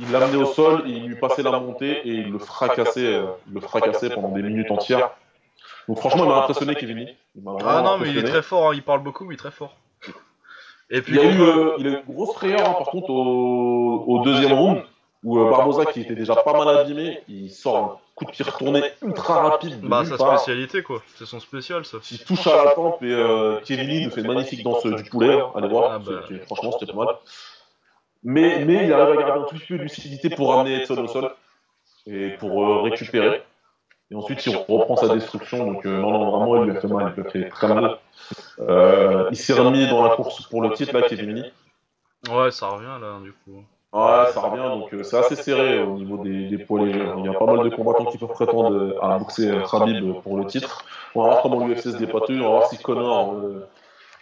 [0.00, 3.26] Il l'a amené au sol, il lui passait la montée et il le fracassait, euh,
[3.52, 5.10] le fracassait pendant des minutes entières.
[5.88, 7.08] Donc franchement, il m'a impressionné, Kevin
[7.64, 8.74] Ah non, mais il est très fort, hein.
[8.74, 9.76] il parle beaucoup, mais il est très fort.
[10.90, 13.10] Et puis, il, a eu, euh, il a eu une grosse frayeur, hein, par contre,
[13.10, 14.82] au, deuxième round,
[15.24, 18.44] où euh, Barbosa, qui était déjà pas mal abîmé, il sort un coup de pied
[18.44, 19.80] retourné ultra rapide.
[19.80, 21.02] Bah, sa spécialité, quoi.
[21.16, 21.98] C'est son spécial, ça.
[22.10, 25.04] Il touche à la tempe et euh, Kevin Lee nous fait une magnifique danse du
[25.10, 25.40] poulet.
[25.40, 25.50] Hein.
[25.56, 26.22] Allez voir, ah bah.
[26.46, 27.16] franchement, c'était pas mal.
[28.22, 30.98] Mais, mais il arrive à garder un tout petit peu de lucidité pour ramener Edson
[30.98, 31.30] au sol
[32.06, 33.42] et pour récupérer.
[34.10, 35.66] Et ensuite, il reprend sa destruction.
[35.66, 37.12] Donc, euh, non, non, vraiment, il lui a fait mal.
[37.16, 37.98] Il lui a fait très mal.
[38.60, 41.52] Euh, il s'est remis dans la course pour le titre, là, Kevin Lee.
[42.30, 43.64] Ouais, ça revient, là, du coup.
[43.92, 44.62] Ouais, ça revient.
[44.62, 47.04] Donc, euh, c'est assez serré au niveau des, des poids légers.
[47.18, 50.46] Il y a pas mal de combattants qui peuvent prétendre à boxer Khabib pour le
[50.46, 50.84] titre.
[51.14, 52.40] On va voir comment l'UFC se dépatouille.
[52.40, 53.34] On va voir si Connor.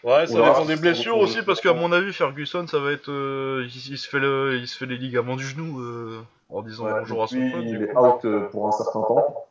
[0.03, 3.11] Ouais, ça dépend des blessures aussi, parce qu'à mon avis, Ferguson, ça va être.
[3.11, 5.82] il, se fait le, il se fait les ligaments du genou
[6.49, 7.64] en disant bonjour à son pote.
[7.64, 9.45] Il est out pour un certain temps.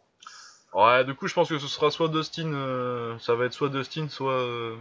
[0.73, 3.69] Ouais, du coup, je pense que ce sera soit Dustin, euh, ça va être soit
[3.69, 4.75] Dustin, soit euh,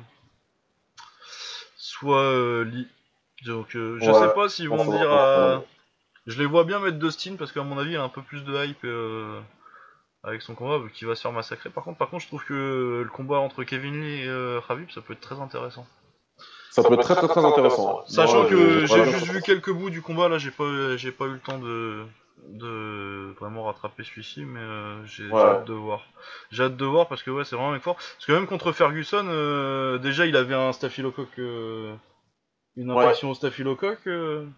[1.77, 2.89] soit euh, Lee.
[3.45, 5.63] Donc, je sais pas s'ils vont dire.
[6.27, 8.45] Je les vois bien mettre Dustin parce qu'à mon avis, il a un peu plus
[8.45, 8.87] de hype
[10.25, 11.69] avec son combat vu qu'il va se faire massacrer.
[11.69, 15.01] Par contre, par contre, je trouve que le combat entre Kevin Lee et Khabib, ça
[15.01, 15.87] peut être très intéressant.
[16.71, 18.07] Ça peut être très très très intéressant.
[18.07, 21.33] Sachant que j'ai juste vu quelques bouts du combat là, j'ai pas j'ai pas eu
[21.33, 22.07] le temps de
[22.49, 26.03] de vraiment rattraper celui-ci, mais euh, j'ai hâte de voir.
[26.51, 27.97] J'ai hâte de voir parce que ouais, c'est vraiment un mec fort.
[27.97, 31.95] Parce que même contre Ferguson, euh, déjà il avait un staphylocoque, euh,
[32.77, 34.07] une infection au staphylocoque.
[34.07, 34.49] je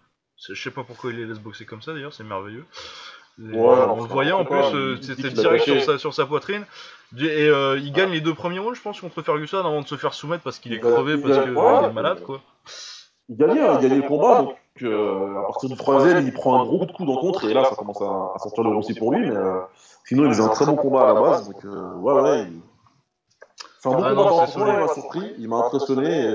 [0.54, 2.64] sais pas pourquoi il les laisse boxer comme ça d'ailleurs, c'est merveilleux.
[3.38, 6.64] on le voyait en plus, c'était direct sur sa, sur sa poitrine.
[7.18, 10.14] Et il gagne les deux premiers rounds, je pense, contre Ferguson avant de se faire
[10.14, 12.40] soumettre parce qu'il est crevé, parce qu'il est malade quoi.
[13.28, 16.64] Il gagnait, il gagnait le combat, donc euh, à partir du troisième, il prend un
[16.64, 18.94] gros coup de coude en contre, et là, ça commence à, à sortir le roussi
[18.94, 19.60] pour lui, mais euh,
[20.04, 22.48] sinon, il faisait un très bon combat à la base, donc euh, ouais, ouais.
[23.80, 26.30] C'est un bon ah combat, il m'a surpris, il m'a impressionné, et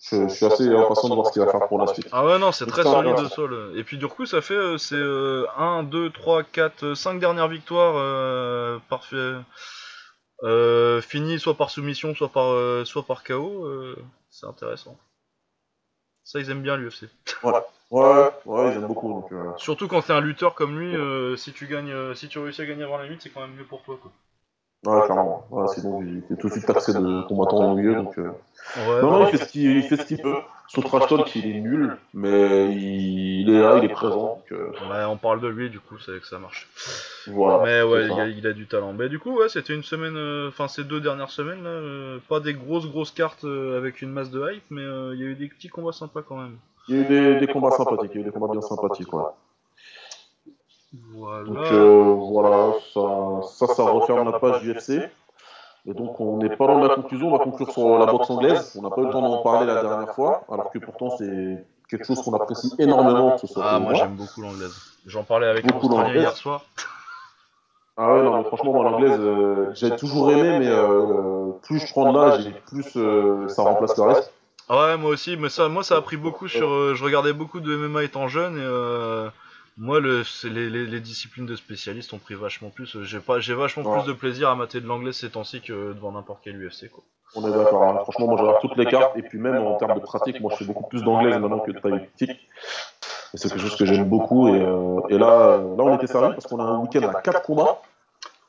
[0.00, 2.08] je, je, suis assez impatient de voir ce qu'il va faire pour la suite.
[2.10, 3.72] Ah ouais, non, c'est très solide de sol.
[3.76, 8.78] Et puis du coup, ça fait c'est 1, 2, 3, 4, 5 dernières victoires euh,
[8.88, 9.34] parfait.
[10.42, 13.66] Euh, finies soit par soumission, soit par, soit par KO.
[14.30, 14.96] c'est intéressant.
[16.24, 17.04] Ça, ils aiment bien l'UFC.
[17.42, 17.52] Ouais.
[17.90, 19.08] ouais, ouais, ils aiment beaucoup.
[19.08, 19.52] Donc, euh.
[19.58, 22.62] Surtout quand t'es un lutteur comme lui, euh, si tu gagnes, euh, si tu réussis
[22.62, 24.10] à gagner avant la limite, c'est quand même mieux pour toi, quoi.
[24.86, 25.46] Ouais, clairement.
[25.50, 27.94] Ouais, sinon, il était tout de suite taxé de combattant au milieu.
[27.94, 28.32] Donc, euh...
[29.02, 30.40] non, non, il fait ce qu'il fait ce qu'il peut.
[30.68, 34.40] Son trash talk, il est nul, mais il, est là, il est présent.
[34.50, 34.70] Donc, euh...
[34.90, 36.68] Ouais, on parle de lui, du coup, c'est que ça marche.
[37.26, 38.92] Voilà, mais ouais, il a, il a, du talent.
[38.92, 42.18] Mais du coup, ouais, c'était une semaine, euh, enfin, ces deux dernières semaines, là, euh,
[42.28, 45.28] pas des grosses, grosses cartes euh, avec une masse de hype, mais il y a
[45.28, 46.56] eu des petits combats sympas quand même.
[46.88, 48.60] Il y a eu des, des combats sympathiques, il y a eu des combats bien
[48.60, 49.22] sympathiques, ouais.
[51.12, 51.44] Voilà.
[51.44, 55.10] Donc euh, voilà, ça, ça, ça, referme la page UFC.
[55.86, 58.30] Et donc on n'est pas loin de la conclusion, on va conclure sur la boxe
[58.30, 58.74] anglaise.
[58.78, 61.64] On n'a pas eu le temps d'en parler la dernière fois, alors que pourtant c'est
[61.88, 63.32] quelque chose qu'on apprécie énormément.
[63.32, 64.74] Que ce soit ah, moi j'aime beaucoup l'anglaise.
[65.06, 66.62] J'en parlais avec beaucoup un hier soir.
[67.96, 71.92] Ah ouais, non, mais franchement, moi l'anglaise, euh, j'ai toujours aimé, mais euh, plus je
[71.92, 74.32] prends de l'âge et plus euh, ça remplace le reste.
[74.68, 76.94] Ah ouais, moi aussi, mais ça, moi ça a pris beaucoup sur.
[76.94, 79.30] Je regardais beaucoup de MMA étant jeune et
[79.76, 83.02] moi, le, les, les, les, disciplines de spécialistes ont pris vachement plus.
[83.02, 86.12] J'ai pas, j'ai vachement plus de plaisir à mater de l'anglais ces temps-ci que devant
[86.12, 86.88] n'importe quel UFC.
[86.90, 87.02] Quoi.
[87.34, 87.82] On est d'accord.
[87.82, 87.98] Hein.
[88.02, 89.16] Franchement, moi, j'adore toutes les cartes.
[89.16, 91.72] Et puis même en termes de pratique, moi, je fais beaucoup plus d'anglais maintenant que
[91.72, 92.30] de tactique.
[92.30, 94.48] Et c'est quelque chose que j'aime beaucoup.
[94.48, 97.42] Et, euh, et là, là, on était sérieux parce qu'on a un week-end à 4
[97.42, 97.82] combats.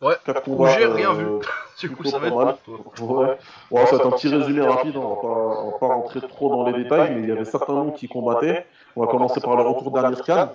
[0.02, 1.26] Ouais, combats, j'ai rien vu.
[1.26, 1.40] Euh,
[1.80, 2.56] du coup, ça va être mal.
[2.68, 3.38] Ouais.
[3.72, 4.96] ouais, ça va être un petit résumé rapide.
[4.96, 7.46] On va pas, on va pas rentrer trop dans les détails, mais il y avait
[7.46, 8.68] certains noms qui combattaient.
[8.96, 10.50] On va commencer par le retour d'Amir Khan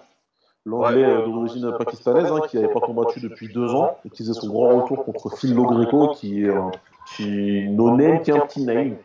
[0.66, 4.38] l'anglais ouais, d'origine pakistanaise, hein, qui n'avait pas combattu depuis deux ans, et qui faisait
[4.38, 6.70] son grand retour contre Phil Logreco, qui est un
[7.06, 8.96] petit no-name, qui est un petit name.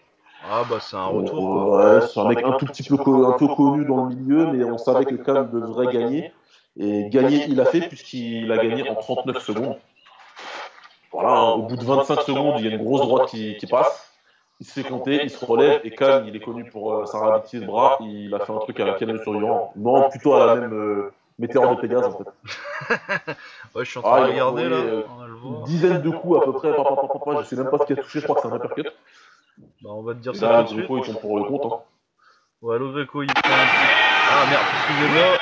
[0.48, 1.80] Ah bah c'est un retour.
[1.80, 4.52] Euh, ouais, c'est un mec un tout petit peu, un peu connu dans le milieu,
[4.52, 6.32] mais on savait que Khan devrait gagner.
[6.78, 9.78] Et gagner, il a fait, puisqu'il a gagné en 39 secondes.
[11.12, 13.66] Voilà, hein, au bout de 25 secondes, il y a une grosse droite qui, qui
[13.66, 14.12] passe.
[14.60, 17.20] Il se fait compter, il se relève, et Khan, il est connu pour euh, sa
[17.20, 17.98] rapidité de bras.
[18.02, 19.34] Il a fait un truc à la Khan sur
[19.76, 20.74] Non, plutôt à la même.
[20.74, 22.24] Euh, Météore de Pégase en fait.
[23.76, 24.76] ouais, je suis en train ah, de regarder là.
[24.78, 25.04] Euh,
[25.44, 28.20] une dizaine de coups à peu près, je sais même pas ce qu'il a touché,
[28.20, 28.88] je crois que c'est un uppercut.
[29.58, 30.90] Bah, on va te dire Et ça là, tout de suite.
[30.90, 31.72] ils sont pour le compte.
[31.72, 31.80] Hein.
[32.62, 34.06] Ouais, Loveco il prend un petit.
[34.32, 35.38] Ah merde, excusez-moi.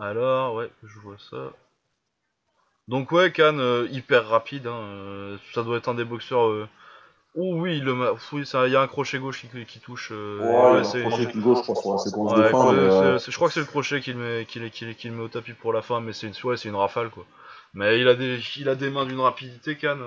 [0.00, 1.52] Alors, ouais, je vois ça.
[2.88, 6.68] Donc ouais, Khan, euh, hyper rapide, hein, euh, ça doit être un des boxeurs euh,
[7.36, 7.92] Oh oui, le
[8.32, 10.10] oui, il y a un crochet gauche qui, qui touche.
[10.12, 13.60] Euh, ouais, c'est crochet gauche, je pense, c'est ouais, fin, euh, Je crois que c'est
[13.60, 16.00] le crochet qui le met, qui, qui, qui le met au tapis pour la fin,
[16.00, 17.24] mais c'est une, ouais, c'est une rafale quoi.
[17.72, 19.98] Mais il a des, il a des mains d'une rapidité, Khan.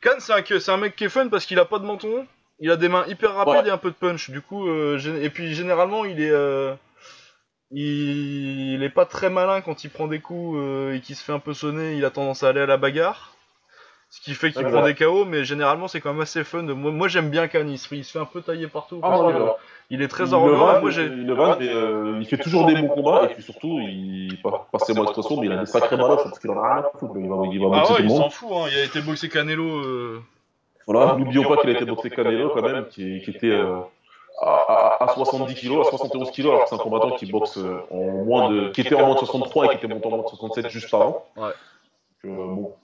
[0.00, 2.26] Khan, c'est un, un mec qui est fun parce qu'il a pas de menton,
[2.58, 4.30] il a des mains hyper rapides et un peu de punch.
[4.30, 6.74] Du coup, euh, et puis généralement, il est, euh,
[7.70, 10.58] il, il, est pas très malin quand il prend des coups
[10.92, 11.96] et qu'il se fait un peu sonner.
[11.96, 13.37] Il a tendance à aller à la bagarre.
[14.10, 16.62] Ce qui fait qu'il prend des KO, mais généralement c'est quand même assez fun.
[16.62, 19.00] Moi, moi j'aime bien Khan, il se, fait un peu tailler partout.
[19.02, 19.56] Ah,
[19.90, 20.80] il est très arrogant.
[20.80, 24.38] Moi, le euh, il fait toujours des bons combats, et puis surtout, il,
[24.72, 27.14] passez-moi l'expression, mais il a des sacrés balles parce qu'il en a rien à foutre.
[27.16, 28.68] Il va, il va ah ouais, il s'en fout, hein.
[28.70, 29.64] il a été boxé Canelo.
[29.64, 30.22] Euh...
[30.86, 33.78] Voilà, n'oublions pas qu'il a été boxé Canelo quand même, qui, qui était euh,
[34.40, 37.58] à, à, à, 70 kg, à 71 kg, alors que c'est un combattant qui boxe
[37.90, 38.68] en moins de.
[38.70, 40.92] qui était en moins de 63 et qui était monté en moins de 67 juste
[40.92, 41.26] avant.
[41.36, 41.52] Ouais.
[42.24, 42.74] Euh, bon,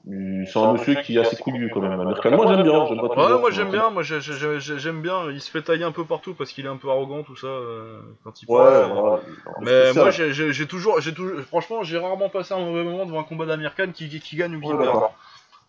[0.47, 1.97] c'est un monsieur qui est assez couillu quand même.
[1.97, 2.86] Moi j'aime bien.
[2.86, 3.90] J'aime pas ouais, moi j'aime bien.
[3.90, 5.31] Moi j'aime bien.
[5.32, 7.48] Il se fait tailler un peu partout parce qu'il est un peu arrogant tout ça
[7.48, 9.20] euh, quand il ouais, parle.
[9.61, 13.24] mais moi j'ai toujours, j'ai toujours, franchement j'ai rarement passé un mauvais moment devant un
[13.24, 15.02] combat d'Amir qui, qui, gagne ou qui perd.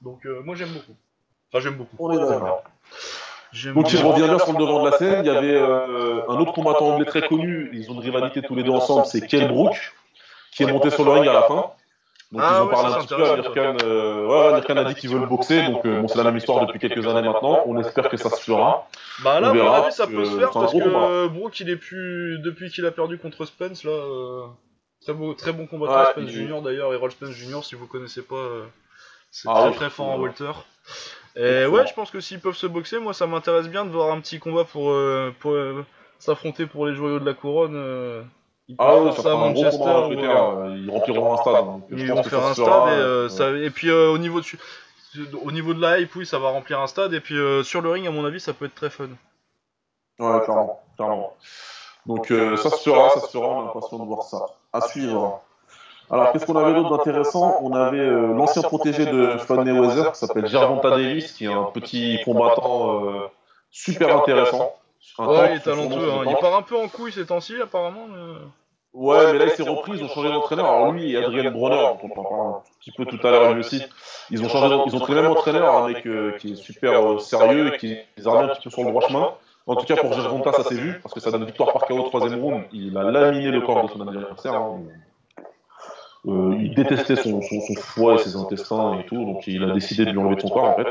[0.01, 0.95] Donc euh, moi j'aime beaucoup.
[1.51, 1.95] Enfin j'aime beaucoup.
[1.97, 2.63] On est d'accord.
[3.73, 5.25] Donc il revient bien sur le devant de la scène.
[5.25, 7.71] Il y avait un autre combattant anglais très connu.
[7.73, 9.07] Ils ont une rivalité tous les deux ensemble.
[9.07, 9.95] C'est Kel Brook
[10.51, 11.71] qui est monté sur le ring à la fin.
[12.31, 13.53] Donc ah, ils en ouais, parlent un petit peu.
[13.53, 16.37] Khan, euh, ouais, a dit qu'il veut le boxer, donc euh, bon, c'est la même
[16.37, 17.63] histoire depuis quelques années maintenant.
[17.65, 18.87] On espère que ça se fera.
[19.23, 21.69] Bah là, on verra, à mon avis, ça peut se faire parce que Brooke, il
[21.69, 23.91] est plus depuis qu'il a perdu contre Spence là.
[23.91, 24.47] Euh...
[25.05, 26.29] Très, beau, très bon combattant ah, Spence.
[26.29, 28.65] Junior d'ailleurs, Errol Spence Junior, si vous connaissez pas, euh,
[29.29, 30.51] c'est ah, très très fort en welter.
[31.35, 34.11] Et ouais, je pense que s'ils peuvent se boxer, moi ça m'intéresse bien de voir
[34.11, 35.55] un petit combat pour, euh, pour
[36.17, 37.75] s'affronter pour les joyaux de la couronne.
[38.67, 39.77] Ils ah ouais, ça, Manchester.
[39.77, 41.65] Gros ou, euh, ils rempliront un stade.
[41.65, 44.45] Donc ils vont faire un stade et, euh, ça, et puis euh, au niveau de
[45.43, 47.81] au niveau de la hype, oui, ça va remplir un stade et puis euh, sur
[47.81, 49.07] le ring, à mon avis, ça peut être très fun.
[50.19, 51.33] Ouais, clairement, clairement.
[52.05, 53.47] Donc euh, ça se fera, ça se fera.
[53.47, 54.45] On a l'impression de voir ça.
[54.73, 55.41] À suivre.
[56.11, 60.47] Alors, qu'est-ce qu'on avait d'autre d'intéressant On avait l'ancien protégé de Floyd Mayweather qui s'appelle
[60.47, 63.01] Gervonta Davis, qui est un petit combattant
[63.71, 64.73] super intéressant.
[65.19, 66.11] Ouais, il est talentueux.
[66.11, 66.25] Hein.
[66.27, 68.07] Il part un peu en couille ces temps-ci, apparemment.
[68.07, 68.37] Mais...
[68.95, 70.65] Ouais, mais là, il s'est repris, ils ont changé d'entraîneur.
[70.67, 73.59] Alors, lui et Adrien Bronner, dont on parle un petit peu tout à l'heure lui
[73.59, 73.83] aussi,
[74.31, 77.05] ils ont changé, ils ont pris le même entraîneur, un mec euh, qui est super
[77.05, 79.33] euh, sérieux et qui les un petit peu sur le droit chemin.
[79.67, 81.97] En tout cas, pour Gervonta, ça s'est vu, parce que ça donne victoire par KO
[81.97, 82.63] au troisième round.
[82.71, 84.53] Il a laminé le corps de son adversaire.
[84.53, 84.79] Hein.
[86.25, 87.41] il détestait son,
[87.77, 90.69] foie et ses intestins et tout, donc il a décidé de lui enlever son corps
[90.69, 90.87] en fait.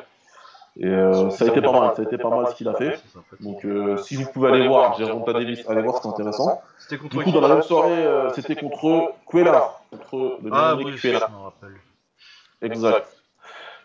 [0.77, 0.91] Et
[1.31, 3.01] ça a été pas mal, ça a été pas mal ce qu'il a fait.
[3.41, 3.65] Donc
[4.03, 6.61] si vous pouvez aller voir Jérôme Davis, allez voir, c'est intéressant.
[6.91, 11.75] Du coup, dans la même soirée, c'était contre Cuellar, contre le ah, oui, rappelle.
[12.63, 13.07] Exact.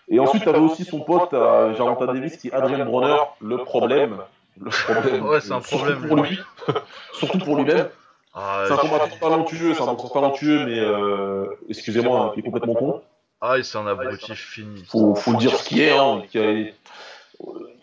[0.09, 1.73] Et ensuite, tu avais aussi son pote, euh,
[2.07, 4.17] Davis, qui est Adrien Bronner, le problème.
[4.59, 5.25] Le problème.
[5.27, 5.99] ouais, c'est un problème.
[5.99, 6.39] Surtout pour lui.
[7.13, 7.87] surtout pour lui-même.
[8.33, 12.43] Ah, c'est un combattant talentueux, c'est un boxeur talentueux, mais euh, excusez-moi, hein, qui est
[12.43, 13.01] complètement con.
[13.41, 14.83] Ah, c'est un abruti fini.
[14.89, 15.91] Faut, faut dire ce qui est.
[15.91, 16.21] Hein,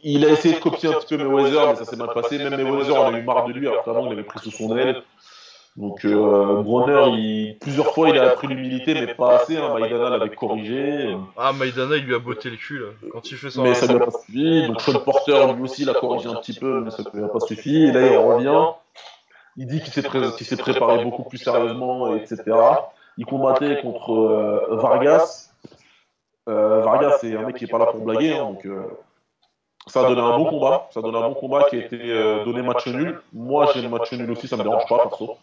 [0.02, 2.38] Il a essayé de copier un petit peu Mayweather, mais ça s'est mal passé.
[2.38, 4.76] Même Mayweather en a eu marre de lui, alors qu'avant, il avait pris sous son
[4.76, 5.02] aile.
[5.76, 9.58] Donc euh, Bronner, plusieurs fois, il a appris l'humilité, mais pas assez.
[9.58, 9.78] Hein.
[9.78, 11.14] Maïdana l'avait corrigé.
[11.36, 12.86] Ah, Maïdana, il lui a botté le cul là.
[13.12, 13.60] Quand il fait ça.
[13.60, 14.66] Mais ça lui a pas suffi.
[14.66, 17.40] Donc Sean Porter, lui aussi, l'a corrigé un petit peu, mais ça lui a pas
[17.40, 17.84] suffi.
[17.84, 18.72] Et là, il revient.
[19.58, 22.42] Il dit qu'il s'est préparé beaucoup plus sérieusement, etc.
[23.18, 25.50] Il combattait contre euh, Vargas.
[26.48, 28.84] Euh, Vargas, c'est un mec qui est pas là pour blaguer, hein, donc euh,
[29.86, 30.88] ça a donné un bon combat.
[30.92, 31.98] Ça a donné un bon combat qui a été
[32.44, 33.20] donné match nul.
[33.32, 35.36] Moi, j'ai le match nul aussi, ça me dérange pas, perso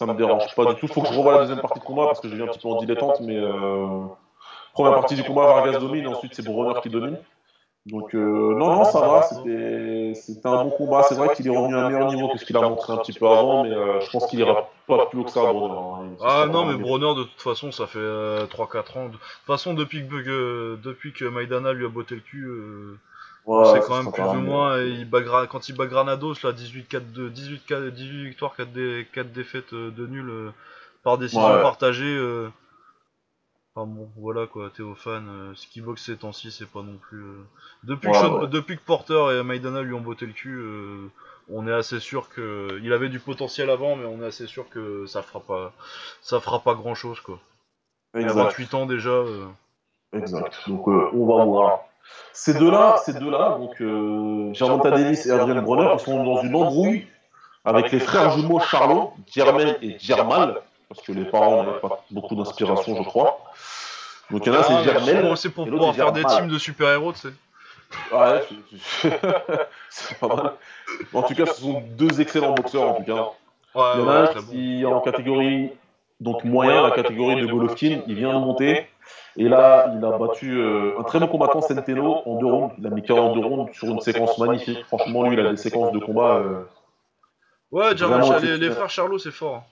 [0.00, 0.88] ça me dérange pas du tout.
[0.88, 2.58] Faut que je revoie la deuxième partie de combat parce que je viens un petit
[2.58, 4.04] peu en dilettante, mais euh,
[4.72, 7.18] première partie du combat, Vargas domine, ensuite c'est Bronner qui domine.
[7.86, 11.02] Donc euh, non, non, ça va, c'était un bon combat.
[11.04, 12.98] C'est vrai qu'il est revenu à un meilleur niveau que ce qu'il a montré un
[12.98, 16.10] petit peu avant, mais euh, je pense qu'il ira pas plus haut que ça, Bronner.
[16.10, 16.16] Hein.
[16.22, 19.06] Ah non, mais Bronner, de toute façon, ça fait 3-4 ans.
[19.06, 22.46] De toute façon, depuis que, depuis que Maidana lui a botté le cul,
[23.46, 24.80] c'est quand même plus ou moins.
[24.82, 25.08] Il
[25.48, 28.68] quand il bat Granados, là, 18, 4, 18, 18 victoires, 4,
[29.12, 30.50] 4 défaites euh, de nul euh,
[31.02, 32.18] par décision partagée.
[33.76, 33.80] Euh.
[33.80, 37.24] Enfin bon, voilà quoi, Théophane, ce qui boxe ces temps-ci, c'est pas non plus.
[37.84, 40.60] Depuis, que depuis que Porter et Maidana lui ont botté le cul,
[41.48, 42.80] on est assez sûr que.
[42.82, 45.72] Il avait du potentiel avant, mais on est assez sûr que ça fera pas,
[46.20, 47.38] ça fera pas grand chose quoi.
[48.14, 49.22] Il a 28 ans déjà.
[50.12, 50.68] Exact.
[50.68, 51.80] Donc on va voir.
[52.32, 54.52] Ces deux-là, ces deux-là, donc euh,
[54.82, 57.06] Davis et Adrien Bronner, ils sont dans une embrouille
[57.64, 62.34] avec les frères jumeaux Charlot, Germain et Germal, parce que les parents n'avaient pas beaucoup
[62.34, 63.38] d'inspiration, je crois.
[64.30, 65.36] Donc il y en a, c'est Germain.
[65.36, 67.32] C'est pour pouvoir faire des teams de super-héros, tu sais.
[68.12, 68.42] Ouais,
[69.88, 70.52] c'est pas mal.
[71.12, 73.30] En tout cas, ce sont deux excellents boxeurs, en tout cas.
[73.74, 75.70] il y en a un qui est en catégorie
[76.20, 78.86] donc moyen, la catégorie de Golovkin, il vient de monter.
[79.36, 82.74] Et là, il a battu euh, un très bon combattant, Centeno, en deux rounds.
[82.78, 84.84] Il a mis 42 en deux rounds sur une séquence magnifique.
[84.86, 86.36] Franchement, lui, il a des séquences de combat.
[86.36, 86.62] Euh,
[87.70, 87.94] ouais,
[88.42, 89.64] les, les, frères Charlot, c'est fort.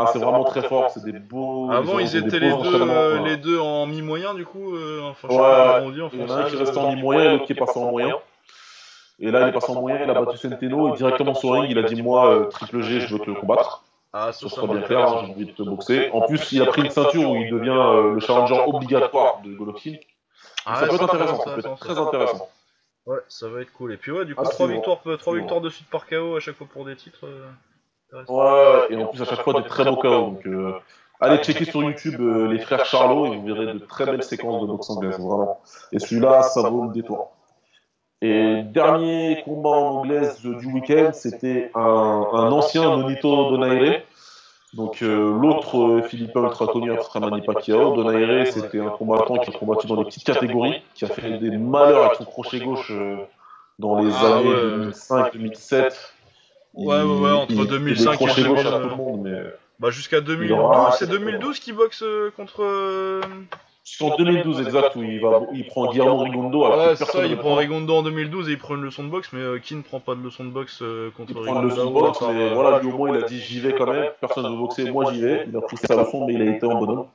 [0.00, 1.70] Ah, c'est vraiment très fort, c'est des beaux.
[1.70, 4.74] Avant, ils, étaient les, deux, euh, les deux en mi-moyen, du coup.
[5.04, 7.56] enfin, ouais, il y en a un qui restait en mi-moyen et l'autre qui est
[7.56, 8.14] passé en moyen.
[9.20, 11.66] Et là, il est passé en moyen, il a battu Centeno et directement sur ring,
[11.68, 13.82] il a dit Moi, Triple G, je veux te combattre.
[14.12, 16.10] Ah, ce sera bien clair, j'ai envie de te boxer.
[16.12, 19.54] En plus, il a pris une ceinture où il devient euh, le challenger obligatoire de
[19.54, 19.96] Golovkin.
[20.64, 22.48] Ah, ça peut être intéressant, ça peut être très intéressant.
[23.04, 23.92] Ouais, ça va être cool.
[23.92, 26.56] Et puis ouais, du coup, 3 victoires, 3 victoires de suite par KO à chaque
[26.56, 27.26] fois pour des titres.
[28.14, 30.08] Euh, ouais, et en plus à chaque fois des très beaux KO.
[30.08, 30.72] Donc, euh,
[31.20, 34.66] allez checker sur YouTube les frères Charlot et vous verrez de très belles séquences de
[34.66, 35.60] boxe anglaise, vraiment.
[35.92, 37.32] Et celui-là, ça vaut le détour.
[38.20, 44.02] Et dernier combat en anglaise du week-end, c'était un, un, ancien Nonito Donaire.
[44.74, 49.58] Donc euh, l'autre euh, Philippin ultra connu Manny Pacquiao, Donaire, c'était un combattant qui a
[49.58, 53.16] combattu dans des petites catégories, qui a fait des malheurs avec son crochet gauche euh,
[53.78, 55.94] dans les années 2005-2007.
[56.74, 59.52] Ouais, ouais, ouais, entre 2005 et 2000.
[59.80, 60.58] Bah jusqu'à 2012,
[60.98, 62.02] c'est 2012 qu'il boxe
[62.36, 63.20] contre.
[63.90, 66.68] C'est en 2012 exact où il, va, il prend Guillermo Rigondo.
[66.68, 69.30] Ouais, c'est ça, il prend Rigondo en 2012 et il prend une leçon de boxe,
[69.32, 71.62] mais euh, qui ne prend pas de leçon de boxe euh, contre Rigondo Il prend
[71.62, 73.86] une leçon de boxe, mais voilà, lui au moins il a dit j'y vais quand
[73.86, 75.46] même, personne ne veut boxer, moi j'y vais.
[75.48, 77.06] Il a pris sa leçon, mais il a été en bonhomme.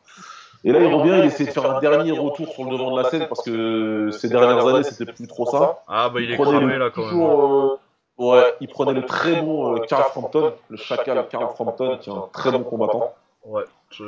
[0.65, 3.01] Et là, il revient, il essaie de faire un dernier retour sur le devant de
[3.01, 5.83] la scène parce que ces dernières années, c'était plus trop ça.
[5.87, 7.21] Ah, bah il, est cramé là quand même.
[7.21, 7.75] Euh,
[8.17, 12.29] ouais, il prenait le très bon Carl Frampton, le chacal Carl Frampton, qui est un
[12.31, 13.13] très bon combattant.
[13.45, 13.63] Ouais,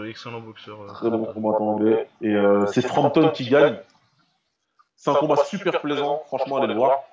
[0.08, 0.82] excellent boxeur.
[0.82, 0.88] Euh.
[0.88, 2.08] Très bon combattant anglais.
[2.22, 3.78] Et euh, c'est Frampton qui gagne.
[4.96, 7.04] C'est un combat super plaisant, franchement, allez le voir.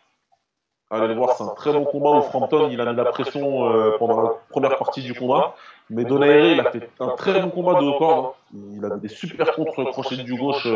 [0.91, 3.67] Allez le voir, c'est un très bon combat où Frampton il a mis la pression
[3.67, 5.55] euh, pendant la première partie du combat.
[5.91, 8.37] Mais Donaire, il a fait un très bon combat de haut corps.
[8.55, 8.59] Hein.
[8.77, 10.69] Il avait des super contre crochets du gauche,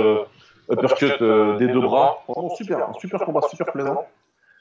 [0.71, 1.23] uppercut
[1.59, 2.19] des deux bras.
[2.25, 4.07] Franchement, super, un super combat, super plaisant.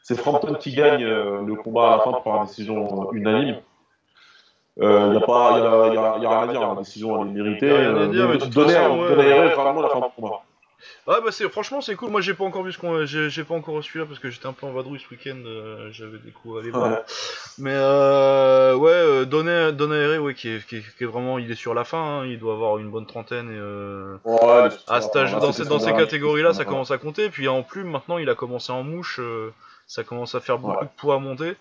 [0.07, 3.60] C'est Frampton qui gagne le combat à la fin par décision unanime.
[4.77, 6.76] Il euh, n'y a, pas, y a, y a, y a rien à dire, la
[6.76, 7.72] décision elle est méritée.
[7.72, 10.44] Euh, donner, donner vraiment la fin du combat.
[11.07, 12.11] Ouais, bah c'est franchement c'est cool.
[12.11, 14.53] Moi j'ai pas encore vu ce qu'on, j'ai, pas encore celui-là parce que j'étais un
[14.53, 15.38] peu en vadrouille ce week-end.
[15.48, 16.91] euh, j'avais des coups à aller voir.
[16.91, 17.03] Ouais.
[17.57, 21.56] Mais euh, ouais, euh, Herré, ouais, qui est, qui, est, qui est vraiment, il est
[21.56, 22.19] sur la fin.
[22.19, 25.80] hein, il doit avoir une bonne trentaine et euh, Ouais, à là, dans, ces, dans
[25.80, 26.72] ces dernier catégories-là, titre, ça hein.
[26.72, 27.30] commence à compter.
[27.30, 29.19] Puis en plus, maintenant, il a commencé en mouche.
[29.88, 30.84] Ça commence à faire beaucoup Ouais.
[30.86, 31.56] de poids à monter.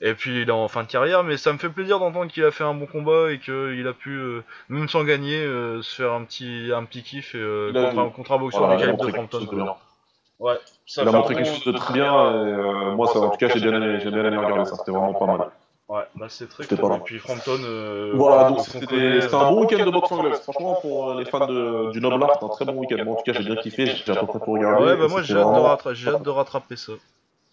[0.00, 2.44] Et puis il est en fin de carrière, mais ça me fait plaisir d'entendre qu'il
[2.44, 5.96] a fait un bon combat et qu'il a pu, euh, même sans gagner, euh, se
[5.96, 8.82] faire un petit, un petit kiff et, euh, contre, un, contre un boxeur Voilà, du
[8.82, 9.74] il a calibre de Frampton.
[10.40, 10.54] Ouais,
[10.86, 12.12] ça Il a montré quelque bon- chose de très bien.
[12.12, 14.76] Et, euh, moi, ça, en tout cas, j'ai bien aimé, j'ai bien aimé regarder ça.
[14.76, 15.48] C'était vraiment pas mal.
[15.88, 16.90] Ouais, bah c'est très C'était cool.
[16.90, 20.38] pas Et puis Frampton, euh, Voilà, donc c'était un bon week-end de boxe anglaise.
[20.42, 23.02] Franchement, pour les fans de, du Noble Art, c'était un très bon week-end.
[23.04, 23.86] Moi, en tout cas, j'ai bien kiffé.
[23.86, 24.84] J'ai à peu près tout regardé.
[24.84, 26.92] Ouais, bah moi j'ai hâte de rattraper ça.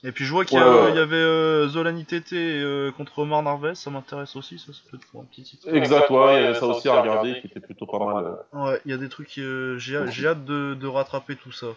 [0.06, 0.90] Et puis je vois qu'il y, Ouais, a- ouais, ouais.
[0.92, 4.90] il y avait euh, Zolani Tété euh, contre Omar Narves, ça m'intéresse aussi, ça c'est
[4.92, 5.68] peut-être pour un petit titre.
[5.74, 8.26] Exact, ouais, il y avait ça aussi à regarder qui était plutôt pas mal.
[8.26, 11.36] euh, Ouais, il y a des trucs, euh, j'ai hâte- j'ai hâte de, de rattraper
[11.36, 11.68] tout ça.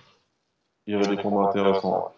[0.86, 2.12] Il y avait des combats intéressants.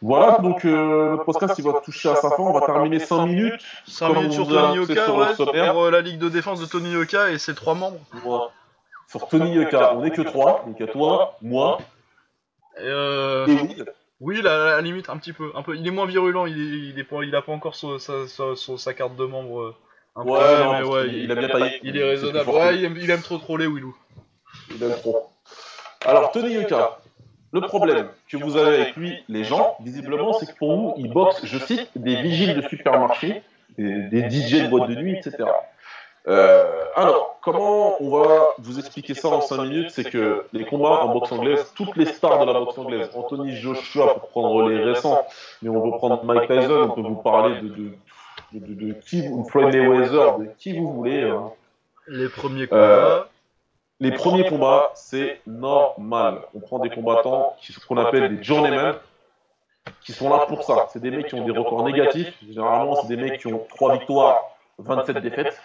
[0.00, 2.42] Voilà, donc euh, le podcast il va toucher à sa fin.
[2.44, 3.60] On va terminer 5 minutes.
[3.88, 5.72] 5 Comme minutes on sur vous a Tony annoncé Yoka, sur le ouais, sommaire.
[5.72, 7.98] pour euh, la ligue de défense de Tony Yoka et ses trois membres.
[9.08, 10.64] Sur Tony Yoka, on n'est que 3.
[10.66, 11.78] Donc il y a toi, moi
[12.76, 13.86] Et, euh, et Will.
[14.20, 15.76] Oui, la, la limite, un petit peu, un peu.
[15.76, 18.26] Il est moins virulent, il, est, il, est pas, il a pas encore sa, sa,
[18.26, 19.60] sa, sa- sa carte de membre.
[19.60, 19.74] euh,
[20.16, 21.80] Ouais, non, mais parce ouais, qu'il- il a bien taillé.
[21.84, 22.50] Il est raisonnable.
[22.50, 23.96] Ouais, il aime, il aime trop troller, Willou.
[24.74, 25.28] Il aime trop.
[26.04, 26.98] Alors, Tony Yoka,
[27.52, 31.10] le problème que vous avez avec lui, les gens, visiblement, c'est que pour vous, il
[31.12, 33.42] boxe, je cite, des vigiles de supermarché,
[33.78, 35.36] des, des DJ de boîte de nuit, etc.
[36.28, 41.02] Euh, alors, comment on va vous expliquer ça en 5 minutes C'est que les combats
[41.04, 44.82] en boxe anglaise, toutes les stars de la boxe anglaise, Anthony Joshua pour prendre les
[44.82, 45.22] récents,
[45.62, 47.92] mais on peut prendre Mike Tyson, on peut vous parler de, de,
[48.52, 51.22] de, de- de qui vous, Floyd Mayweather, de qui vous voulez.
[51.22, 51.50] hein.
[52.08, 53.28] Les premiers Euh, combats.
[54.00, 56.40] Les premiers combats, c'est normal.
[56.54, 58.94] On prend des combattants qui- qu'on appelle des journeymen,
[60.02, 60.86] qui sont là pour ça.
[60.92, 62.36] C'est des mecs qui ont des records négatifs.
[62.46, 64.42] Généralement, c'est des mecs qui ont 3 victoires,
[64.78, 65.58] 27 défaites.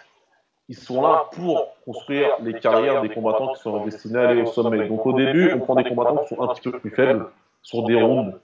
[0.70, 4.46] Ils sont là pour construire les carrières des combattants qui sont destinés à aller au
[4.46, 4.88] sommet.
[4.88, 7.26] Donc au début, on prend des combattants qui sont un petit peu plus faibles,
[7.62, 8.38] sur des rounds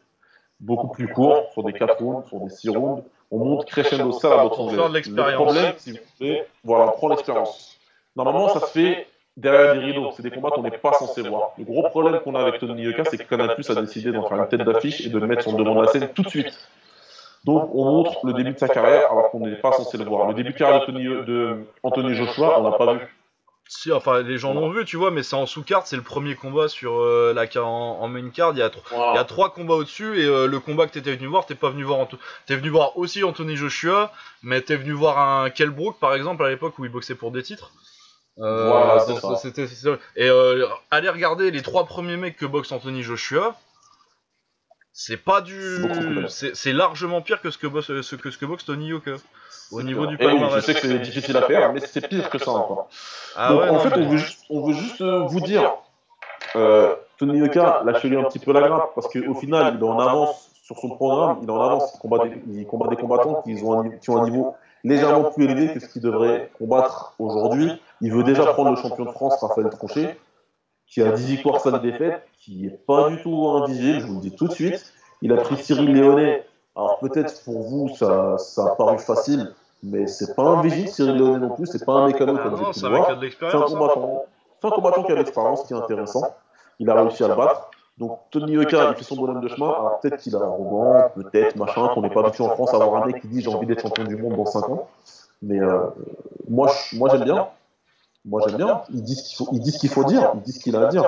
[0.60, 3.04] beaucoup plus courts, sur des 4 rounds, sur des 6 rounds.
[3.32, 5.10] On monte crescendo ça à la boxe anglaise.
[5.10, 7.78] Le problème, si vous voulez, voilà, on prend l'expérience.
[8.16, 10.10] Normalement, ça se fait derrière des rideaux.
[10.16, 11.52] C'est des combats qu'on n'est pas censé voir.
[11.58, 14.28] Le gros problème qu'on a avec Tony Yoka, c'est que Canal Plus a décidé d'en
[14.28, 16.24] faire une tête d'affiche et de le mettre sur le devant de la scène tout
[16.24, 16.70] de suite.
[17.46, 20.28] Donc on montre le début de sa carrière alors qu'on n'est pas censé le voir.
[20.28, 20.86] Le début de carrière
[21.26, 23.16] de, Anthony Joshua, on l'a pas vu.
[23.72, 26.34] Si, enfin, les gens l'ont vu, tu vois, mais c'est en sous-carte, c'est le premier
[26.34, 27.68] combat sur euh, la en,
[28.02, 28.54] en main card.
[28.54, 28.82] Il y a, tro-
[29.14, 31.54] il y a trois combats au-dessus, et euh, le combat que t'étais venu voir, t'es
[31.54, 32.00] pas venu voir.
[32.00, 32.18] Anto-
[32.48, 34.12] T'es venu voir aussi Anthony Joshua,
[34.42, 37.30] mais t'es venu voir un Kell Brook, par exemple, à l'époque où il boxait pour
[37.30, 37.72] des titres.
[38.40, 38.72] Euh.
[40.16, 40.30] Et
[40.90, 43.56] allez regarder les trois premiers mecs que boxe Anthony Joshua.
[44.92, 45.56] C'est pas du,
[46.28, 49.12] c'est largement pire que ce que boxe, ce que, ce que boxe Tony Yoka.
[49.72, 50.66] Au niveau du Et oui, je palmarès.
[50.66, 52.90] sais que c'est difficile à faire, mais c'est pire que ça encore.
[53.36, 55.76] Ah Donc ouais, en non, fait, on veut juste, on veut juste euh, vous dire,
[56.56, 60.00] euh, Tony Yoka, lâchez-lui un petit peu la grappe, parce qu'au final, il est en
[60.00, 63.42] avance sur son programme, il est en avance, il combat des, il combat des combattants
[63.44, 67.14] qui ont, un, qui ont un niveau légèrement plus élevé que ce qu'il devrait combattre
[67.20, 67.72] aujourd'hui.
[68.02, 70.18] Il veut déjà prendre le champion de France, Raphaël Tronchet,
[70.90, 74.22] qui a 10 victoires, 5 défaites, qui n'est pas du tout invisible, je vous le
[74.22, 74.94] dis tout de suite.
[75.22, 76.46] Il a pris Cyril Léonet.
[76.76, 79.54] Alors peut-être pour vous, ça, ça a paru facile,
[79.84, 82.80] mais c'est pas un vigile, Cyril Léonet non plus, c'est pas un mécano comme j'ai
[82.80, 83.10] pu un voir.
[83.10, 84.26] a C'est un combattant,
[84.62, 86.36] c'est un combattant qui a de l'expérience, qui est intéressant.
[86.80, 87.70] Il a réussi à le battre.
[87.98, 89.68] Donc Tony Yoka, il fait son bonhomme de chemin.
[89.68, 93.04] Alors peut-être qu'il est arrogant, peut-être machin, qu'on n'est pas habitué en France à avoir
[93.04, 94.88] un mec qui dit j'ai envie d'être champion du monde dans 5 ans.
[95.42, 95.82] Mais euh,
[96.48, 97.50] moi, moi j'aime bien.
[98.30, 98.82] Moi j'aime bien.
[98.94, 100.76] Ils disent ce qu'il faut, ils disent ce qu'il faut dire, ils disent ce qu'il
[100.76, 101.04] a à dire.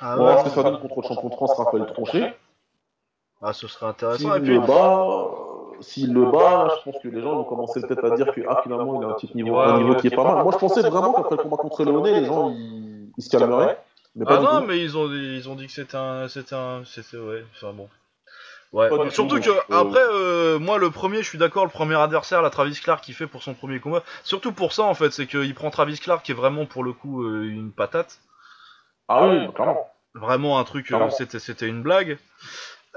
[0.00, 1.86] Ah On va voir ouais, ce que ça donne contre le champion de France, Raphaël
[1.86, 2.36] Tronchet.
[3.42, 4.34] Ah, ce serait S'il intéressant.
[4.36, 7.80] Et puis, le bat, euh, s'il le bat, je pense que les gens vont commencer
[7.80, 10.06] peut-être à dire que ah, finalement il a un petit niveau, Ouais, un niveau qui
[10.08, 10.42] est pas mal.
[10.42, 13.78] Moi je pensais vraiment qu'après le combat contre Léoné, les gens ils, ils se calmeraient.
[14.16, 16.56] Mais pas ah non, mais ils ont, dit- ils ont dit que c'était un, c'était
[16.56, 17.88] un, c'était ouais, enfin bon.
[18.72, 18.88] Ouais.
[18.88, 21.70] Pas du Surtout tout, que euh, après, euh, moi le premier, je suis d'accord, le
[21.70, 24.04] premier adversaire, la Travis Clark qui fait pour son premier combat.
[24.22, 26.92] Surtout pour ça en fait, c'est qu'il prend Travis Clark qui est vraiment pour le
[26.92, 28.20] coup euh, une patate,
[29.08, 29.90] Ah oui, clairement.
[30.14, 32.18] vraiment un truc, euh, c'était une blague.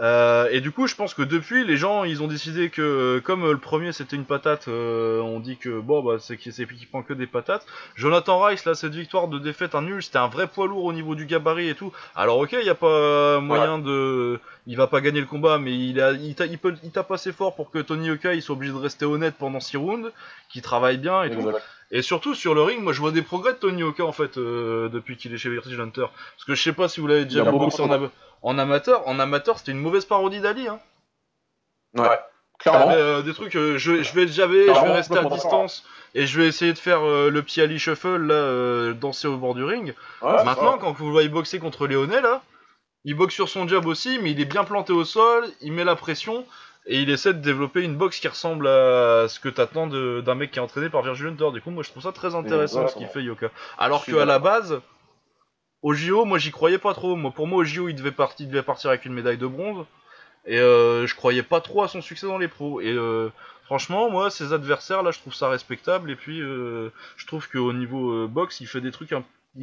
[0.01, 3.21] Euh, et du coup, je pense que depuis, les gens, ils ont décidé que euh,
[3.21, 6.51] comme euh, le premier c'était une patate, euh, on dit que bon bah c'est qu'il
[6.51, 7.63] c'est qu'il prend que des patates.
[7.95, 10.93] Jonathan Rice là, cette victoire de défaite, un nul, c'était un vrai poids lourd au
[10.93, 11.91] niveau du gabarit et tout.
[12.15, 15.77] Alors ok, il y a pas moyen de, il va pas gagner le combat, mais
[15.77, 18.41] il a, il, t'a- il peut, il tape assez fort pour que Tony Yoka il
[18.41, 20.11] soit obligé de rester honnête pendant 6 rounds,
[20.49, 21.41] qu'il travaille bien et tout.
[21.91, 24.39] Et surtout sur le ring, moi je vois des progrès de Tony Oka en fait
[24.39, 26.07] euh, depuis qu'il est chez British Hunter.
[26.35, 28.09] Parce que je sais pas si vous l'avez déjà vu boxer en,
[28.57, 29.07] amateur.
[29.07, 30.67] En amateur, c'était une mauvaise parodie d'Ali.
[30.67, 30.79] Hein.
[31.95, 32.19] Ouais.
[32.59, 32.91] Clairement.
[32.91, 36.39] Euh, des trucs, euh, je, je, vais j'avais, je vais rester à distance et je
[36.39, 39.95] vais essayer de faire le petit Ali Shuffle là, danser au bord du ring.
[40.21, 42.41] Maintenant, quand vous le voyez boxer contre Léonet là,
[43.05, 45.83] il boxe sur son job aussi, mais il est bien planté au sol, il met
[45.83, 46.45] la pression
[46.85, 50.51] et il essaie de développer une boxe qui ressemble à ce que t'attends d'un mec
[50.51, 51.51] qui est entraîné par Virgil Hunter.
[51.51, 53.49] Du coup, moi je trouve ça très intéressant ce qu'il fait Yoka.
[53.77, 54.81] Alors qu'à la base,
[55.83, 57.15] au JO, moi j'y croyais pas trop.
[57.15, 59.85] Moi, pour moi, au JO, il devait, partir, devait partir avec une médaille de bronze.
[60.45, 62.81] Et euh, je croyais pas trop à son succès dans les pros.
[62.81, 63.29] Et euh,
[63.65, 66.09] franchement, moi, ses adversaires, là, je trouve ça respectable.
[66.09, 69.13] Et puis, euh, je trouve qu'au niveau boxe, il fait des trucs.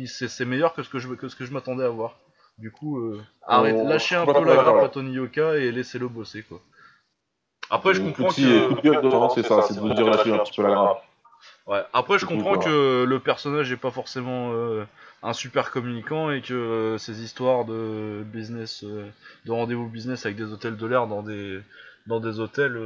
[0.06, 2.16] C'est meilleur que ce que je, que ce que je m'attendais à voir.
[2.58, 3.02] Du coup,
[3.46, 6.60] arrête, lâchez un peu la grappe à Tony Yoka et laissez-le bosser, quoi.
[7.70, 8.32] Après, je comprends que.
[9.34, 10.96] c'est ça, c'est de vous dire un petit peu la grave.
[11.66, 11.82] Ouais.
[11.92, 14.84] Après, je comprends que le personnage est pas forcément euh,
[15.22, 19.08] un super communicant et que euh, ces histoires de business, euh,
[19.46, 21.60] de rendez-vous business avec des hôtels de l'air dans des
[22.06, 22.80] dans des hôtels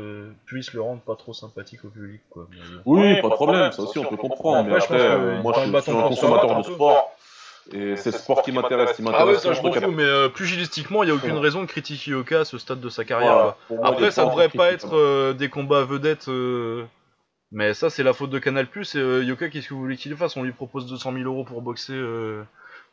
[0.44, 2.20] puissent le rendre pas trop sympathique au public.
[2.30, 2.48] Quoi.
[2.84, 4.68] oui, pas de problème, ça aussi on peut comprendre.
[4.68, 7.14] mais après, moi je suis un consommateur de sport.
[7.72, 9.00] Et c'est le sport qui m'intéresse.
[9.12, 11.66] Ah ouais, ça je m'en fous, mais euh, pugilistiquement, il n'y a aucune raison de
[11.66, 13.54] critiquer Yoka à ce stade de sa carrière.
[13.82, 16.28] Après, ça devrait pas être euh, des combats vedettes.
[16.28, 16.84] Euh,
[17.52, 18.94] mais ça, c'est la faute de Canal Plus.
[18.94, 20.36] Et Yoka, qu'est-ce que vous voulez qu'il fasse?
[20.36, 21.98] On lui propose 200 000 euros pour boxer,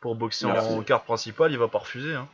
[0.00, 2.14] pour boxer en carte principale, il va pas refuser.
[2.14, 2.28] Hein.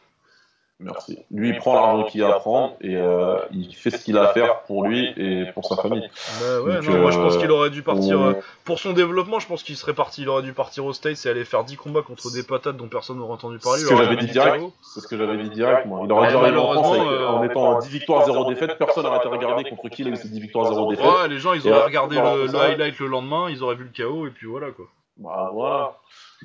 [0.81, 1.19] Merci.
[1.33, 4.29] Lui, il prend l'argent qu'il a à prendre et euh, il fait ce qu'il a
[4.29, 6.09] à faire pour lui et pour sa famille.
[6.41, 8.21] Bah ouais, non, moi je pense euh, qu'il aurait dû partir.
[8.21, 8.35] Euh,
[8.65, 10.23] pour son développement, je pense qu'il serait parti.
[10.23, 12.87] Il aurait dû partir au States et aller faire 10 combats contre des patates dont
[12.87, 13.81] personne n'aurait entendu parler.
[13.81, 14.65] C'est ce que j'avais dit direct.
[14.83, 16.03] C'est ce que j'avais dit direct, moi.
[16.05, 18.79] Il aurait dû arriver en France en étant 10 victoires, 0 défaites.
[18.79, 21.05] Personne n'aurait été regardé contre qui il a eu ces 10 victoires, 0 défaites.
[21.05, 24.29] Ouais, les gens ils auraient regardé le highlight le lendemain, ils auraient vu le chaos
[24.29, 24.87] et puis voilà quoi.
[25.17, 25.97] Bah voilà.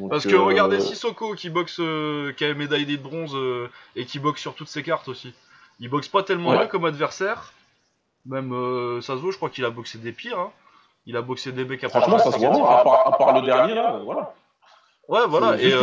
[0.09, 4.05] Parce que regardez euh, Sissoko qui boxe, euh, qui a médaille de bronze euh, et
[4.05, 5.33] qui boxe sur toutes ses cartes aussi.
[5.79, 7.53] Il boxe pas tellement bien comme adversaire.
[8.25, 8.51] Même
[9.01, 10.39] ça se voit, je crois qu'il a boxé des pires.
[10.39, 10.51] Hein.
[11.05, 13.45] Il a boxé des mecs à Franchement, ça se voit, à part, à part le
[13.45, 14.33] dernier là, voilà.
[15.09, 15.61] Ouais, voilà.
[15.61, 15.73] Et,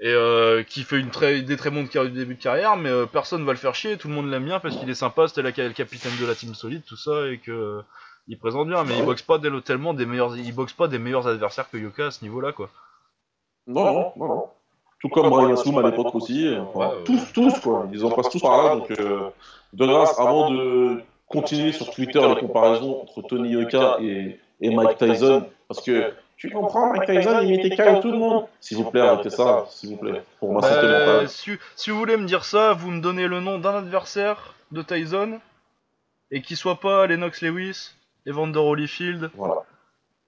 [0.00, 3.58] et qui fait une très, des très bons début de carrière, mais personne va le
[3.58, 3.96] faire chier.
[3.96, 6.54] Tout le monde l'aime bien parce qu'il est sympa, c'était le capitaine de la team
[6.54, 7.82] solide, tout ça, et que
[8.28, 11.26] il présente bien, mais il boxe pas tellement des meilleurs, il boxe pas des meilleurs
[11.26, 12.70] adversaires que Yoka à ce niveau-là, quoi.
[13.66, 14.48] Non, non, non,
[15.00, 16.54] Tout comme Brian Soum à l'époque aussi.
[17.04, 17.86] tous, tous, quoi.
[17.92, 18.76] Ils en passent tous par là.
[18.76, 19.28] Donc, euh,
[19.72, 25.46] de grâce, avant de continuer sur Twitter les comparaisons entre Tony Yoka et, Mike Tyson,
[25.66, 28.46] parce que tu comprends, Mike Tyson, il mettait KO tout le monde.
[28.60, 32.16] S'il vous plaît, arrêtez ça, s'il vous plaît, pour ma bah, Si, si, vous voulez
[32.16, 35.40] me dire ça, vous me donnez le nom d'un adversaire de Tyson
[36.30, 37.92] et qui soit pas Lennox Lewis,
[38.26, 39.62] Evander Holyfield, voilà.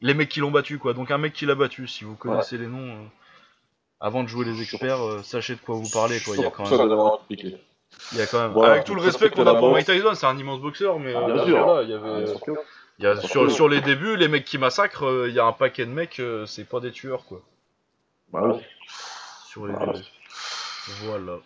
[0.01, 0.95] les mecs qui l'ont battu, quoi.
[0.95, 3.07] Donc un mec qui l'a battu, si vous connaissez les noms, euh,
[4.01, 6.37] avant de jouer les experts, euh, sachez de quoi vous parlez, quoi.
[6.37, 7.57] Il y a quand même.
[8.13, 8.65] Il y a quand même.
[8.65, 11.25] Avec tout le respect qu'on a pour Mike Tyson, c'est un immense boxeur, mais ah,
[11.27, 11.83] bien sûr.
[11.83, 12.25] il y avait.
[13.01, 15.45] Il y a, sur, sur, les débuts, les mecs qui massacrent, euh, il y a
[15.45, 17.43] un paquet de mecs, c'est pas des tueurs, quoi.
[18.33, 18.61] Bah oui.
[19.49, 20.05] Sur les débuts.
[21.03, 21.39] Voilà.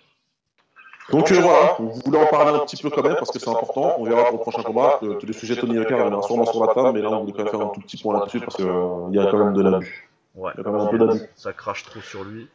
[1.11, 3.49] Donc euh, voilà, on voulait en parler un petit peu quand même parce que c'est
[3.49, 3.97] important.
[3.99, 4.99] On verra pour le prochain combat.
[5.03, 7.33] Euh, tous les sujets Tony Yoka reviendra sûrement sur la table, mais là on voulait
[7.33, 9.55] quand même faire un tout petit point là-dessus parce qu'il euh, y a quand même
[9.55, 10.11] de l'abus.
[10.35, 10.53] Ouais.
[10.55, 11.21] Il y a quand même un peu d'abus.
[11.35, 12.49] Ça crache trop sur lui.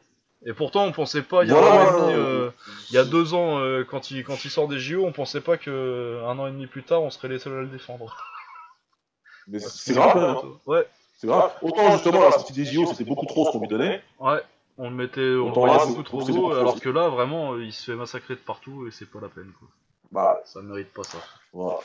[0.45, 2.51] Et pourtant, on pensait pas, il y a, un euh,
[2.89, 5.55] il y a deux ans, quand, il, quand il sort des JO, on pensait pas
[5.57, 8.17] que un an et demi plus tard, on serait les seuls à le défendre.
[9.47, 10.41] Mais c'est grave, hein.
[10.67, 10.85] Ouais.
[11.17, 11.51] C'est grave.
[11.61, 14.01] Autant justement, la sortie des JO, c'était beaucoup trop ce qu'on lui donnait.
[14.19, 14.41] Ouais.
[14.77, 17.97] On le mettait, on le beaucoup trop haut, alors que là, vraiment, il se fait
[17.97, 19.67] massacrer de partout et c'est pas la peine, quoi.
[20.11, 21.17] Bah, ça mérite pas ça.
[21.53, 21.77] Voilà.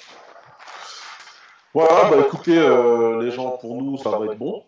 [1.74, 4.64] Voilà, bah écoutez, euh, les gens, pour nous, ça va être bon.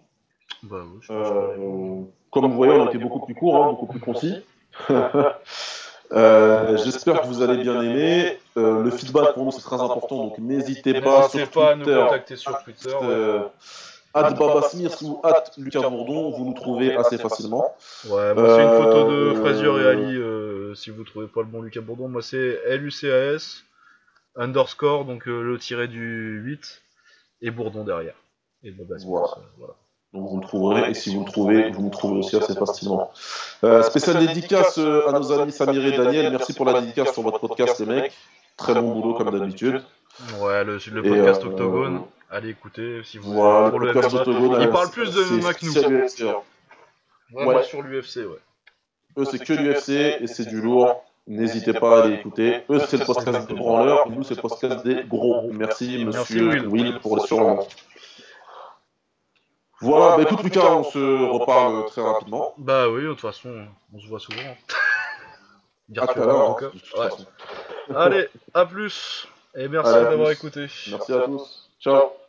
[0.62, 4.00] Bah oui, euh, Comme vous voyez, on a été beaucoup plus court, hein, beaucoup plus
[4.00, 4.44] concis.
[6.12, 8.38] euh, J'espère que vous allez bien aimer.
[8.56, 11.84] Euh, le feedback pour nous, c'est très important, donc n'hésitez pas, sur pas à nous
[11.84, 12.94] contacter sur Twitter.
[13.02, 13.44] Euh,
[14.14, 14.68] at Baba
[15.02, 17.74] ou at Lucas Bourdon, vous nous trouvez assez facilement.
[18.08, 21.40] Ouais, moi c'est une photo de euh, Frazier et Ali, euh, si vous trouvez pas
[21.40, 22.08] le bon Lucas Bourdon.
[22.08, 23.62] Moi c'est LUCAS,
[24.36, 26.82] underscore, donc euh, le tiré du 8,
[27.42, 28.14] et Bourdon derrière.
[28.64, 29.28] Et Baba voilà.
[29.58, 29.74] voilà.
[30.12, 33.12] Donc vous le trouverez, et si vous le trouvez, vous nous trouvez aussi assez facilement.
[33.62, 37.38] Euh, spécial dédicace à nos amis Samir et Daniel, merci pour la dédicace sur votre
[37.38, 38.12] podcast les mecs.
[38.56, 39.82] Très bon boulot comme d'habitude.
[40.40, 42.02] Ouais, le, le podcast Octogone.
[42.32, 44.62] Allez écoutez si vous voilà, pour le MMA.
[44.62, 45.72] Il parle plus de Mac nous.
[47.32, 47.62] Ouais, ouais.
[47.64, 48.38] sur l'UFC, ouais.
[49.18, 51.04] Eux, c'est que l'UFC et c'est du lourd.
[51.26, 52.62] N'hésitez pas à aller écouter.
[52.70, 54.08] Eux, c'est le podcast des branleurs.
[54.08, 55.50] Nous, c'est le podcast des gros.
[55.52, 56.98] Merci, monsieur Will.
[57.00, 57.66] pour le surnom.
[59.82, 62.52] Voilà, bah écoute Lucas, on se reparle très rapidement.
[62.58, 64.38] Bah oui, de toute façon, on se voit souvent.
[65.96, 67.96] à tout à l'heure, hein, ouais.
[67.96, 70.66] Allez, à plus et merci d'avoir écouté.
[70.90, 71.70] Merci à tous.
[71.80, 72.19] Ciao.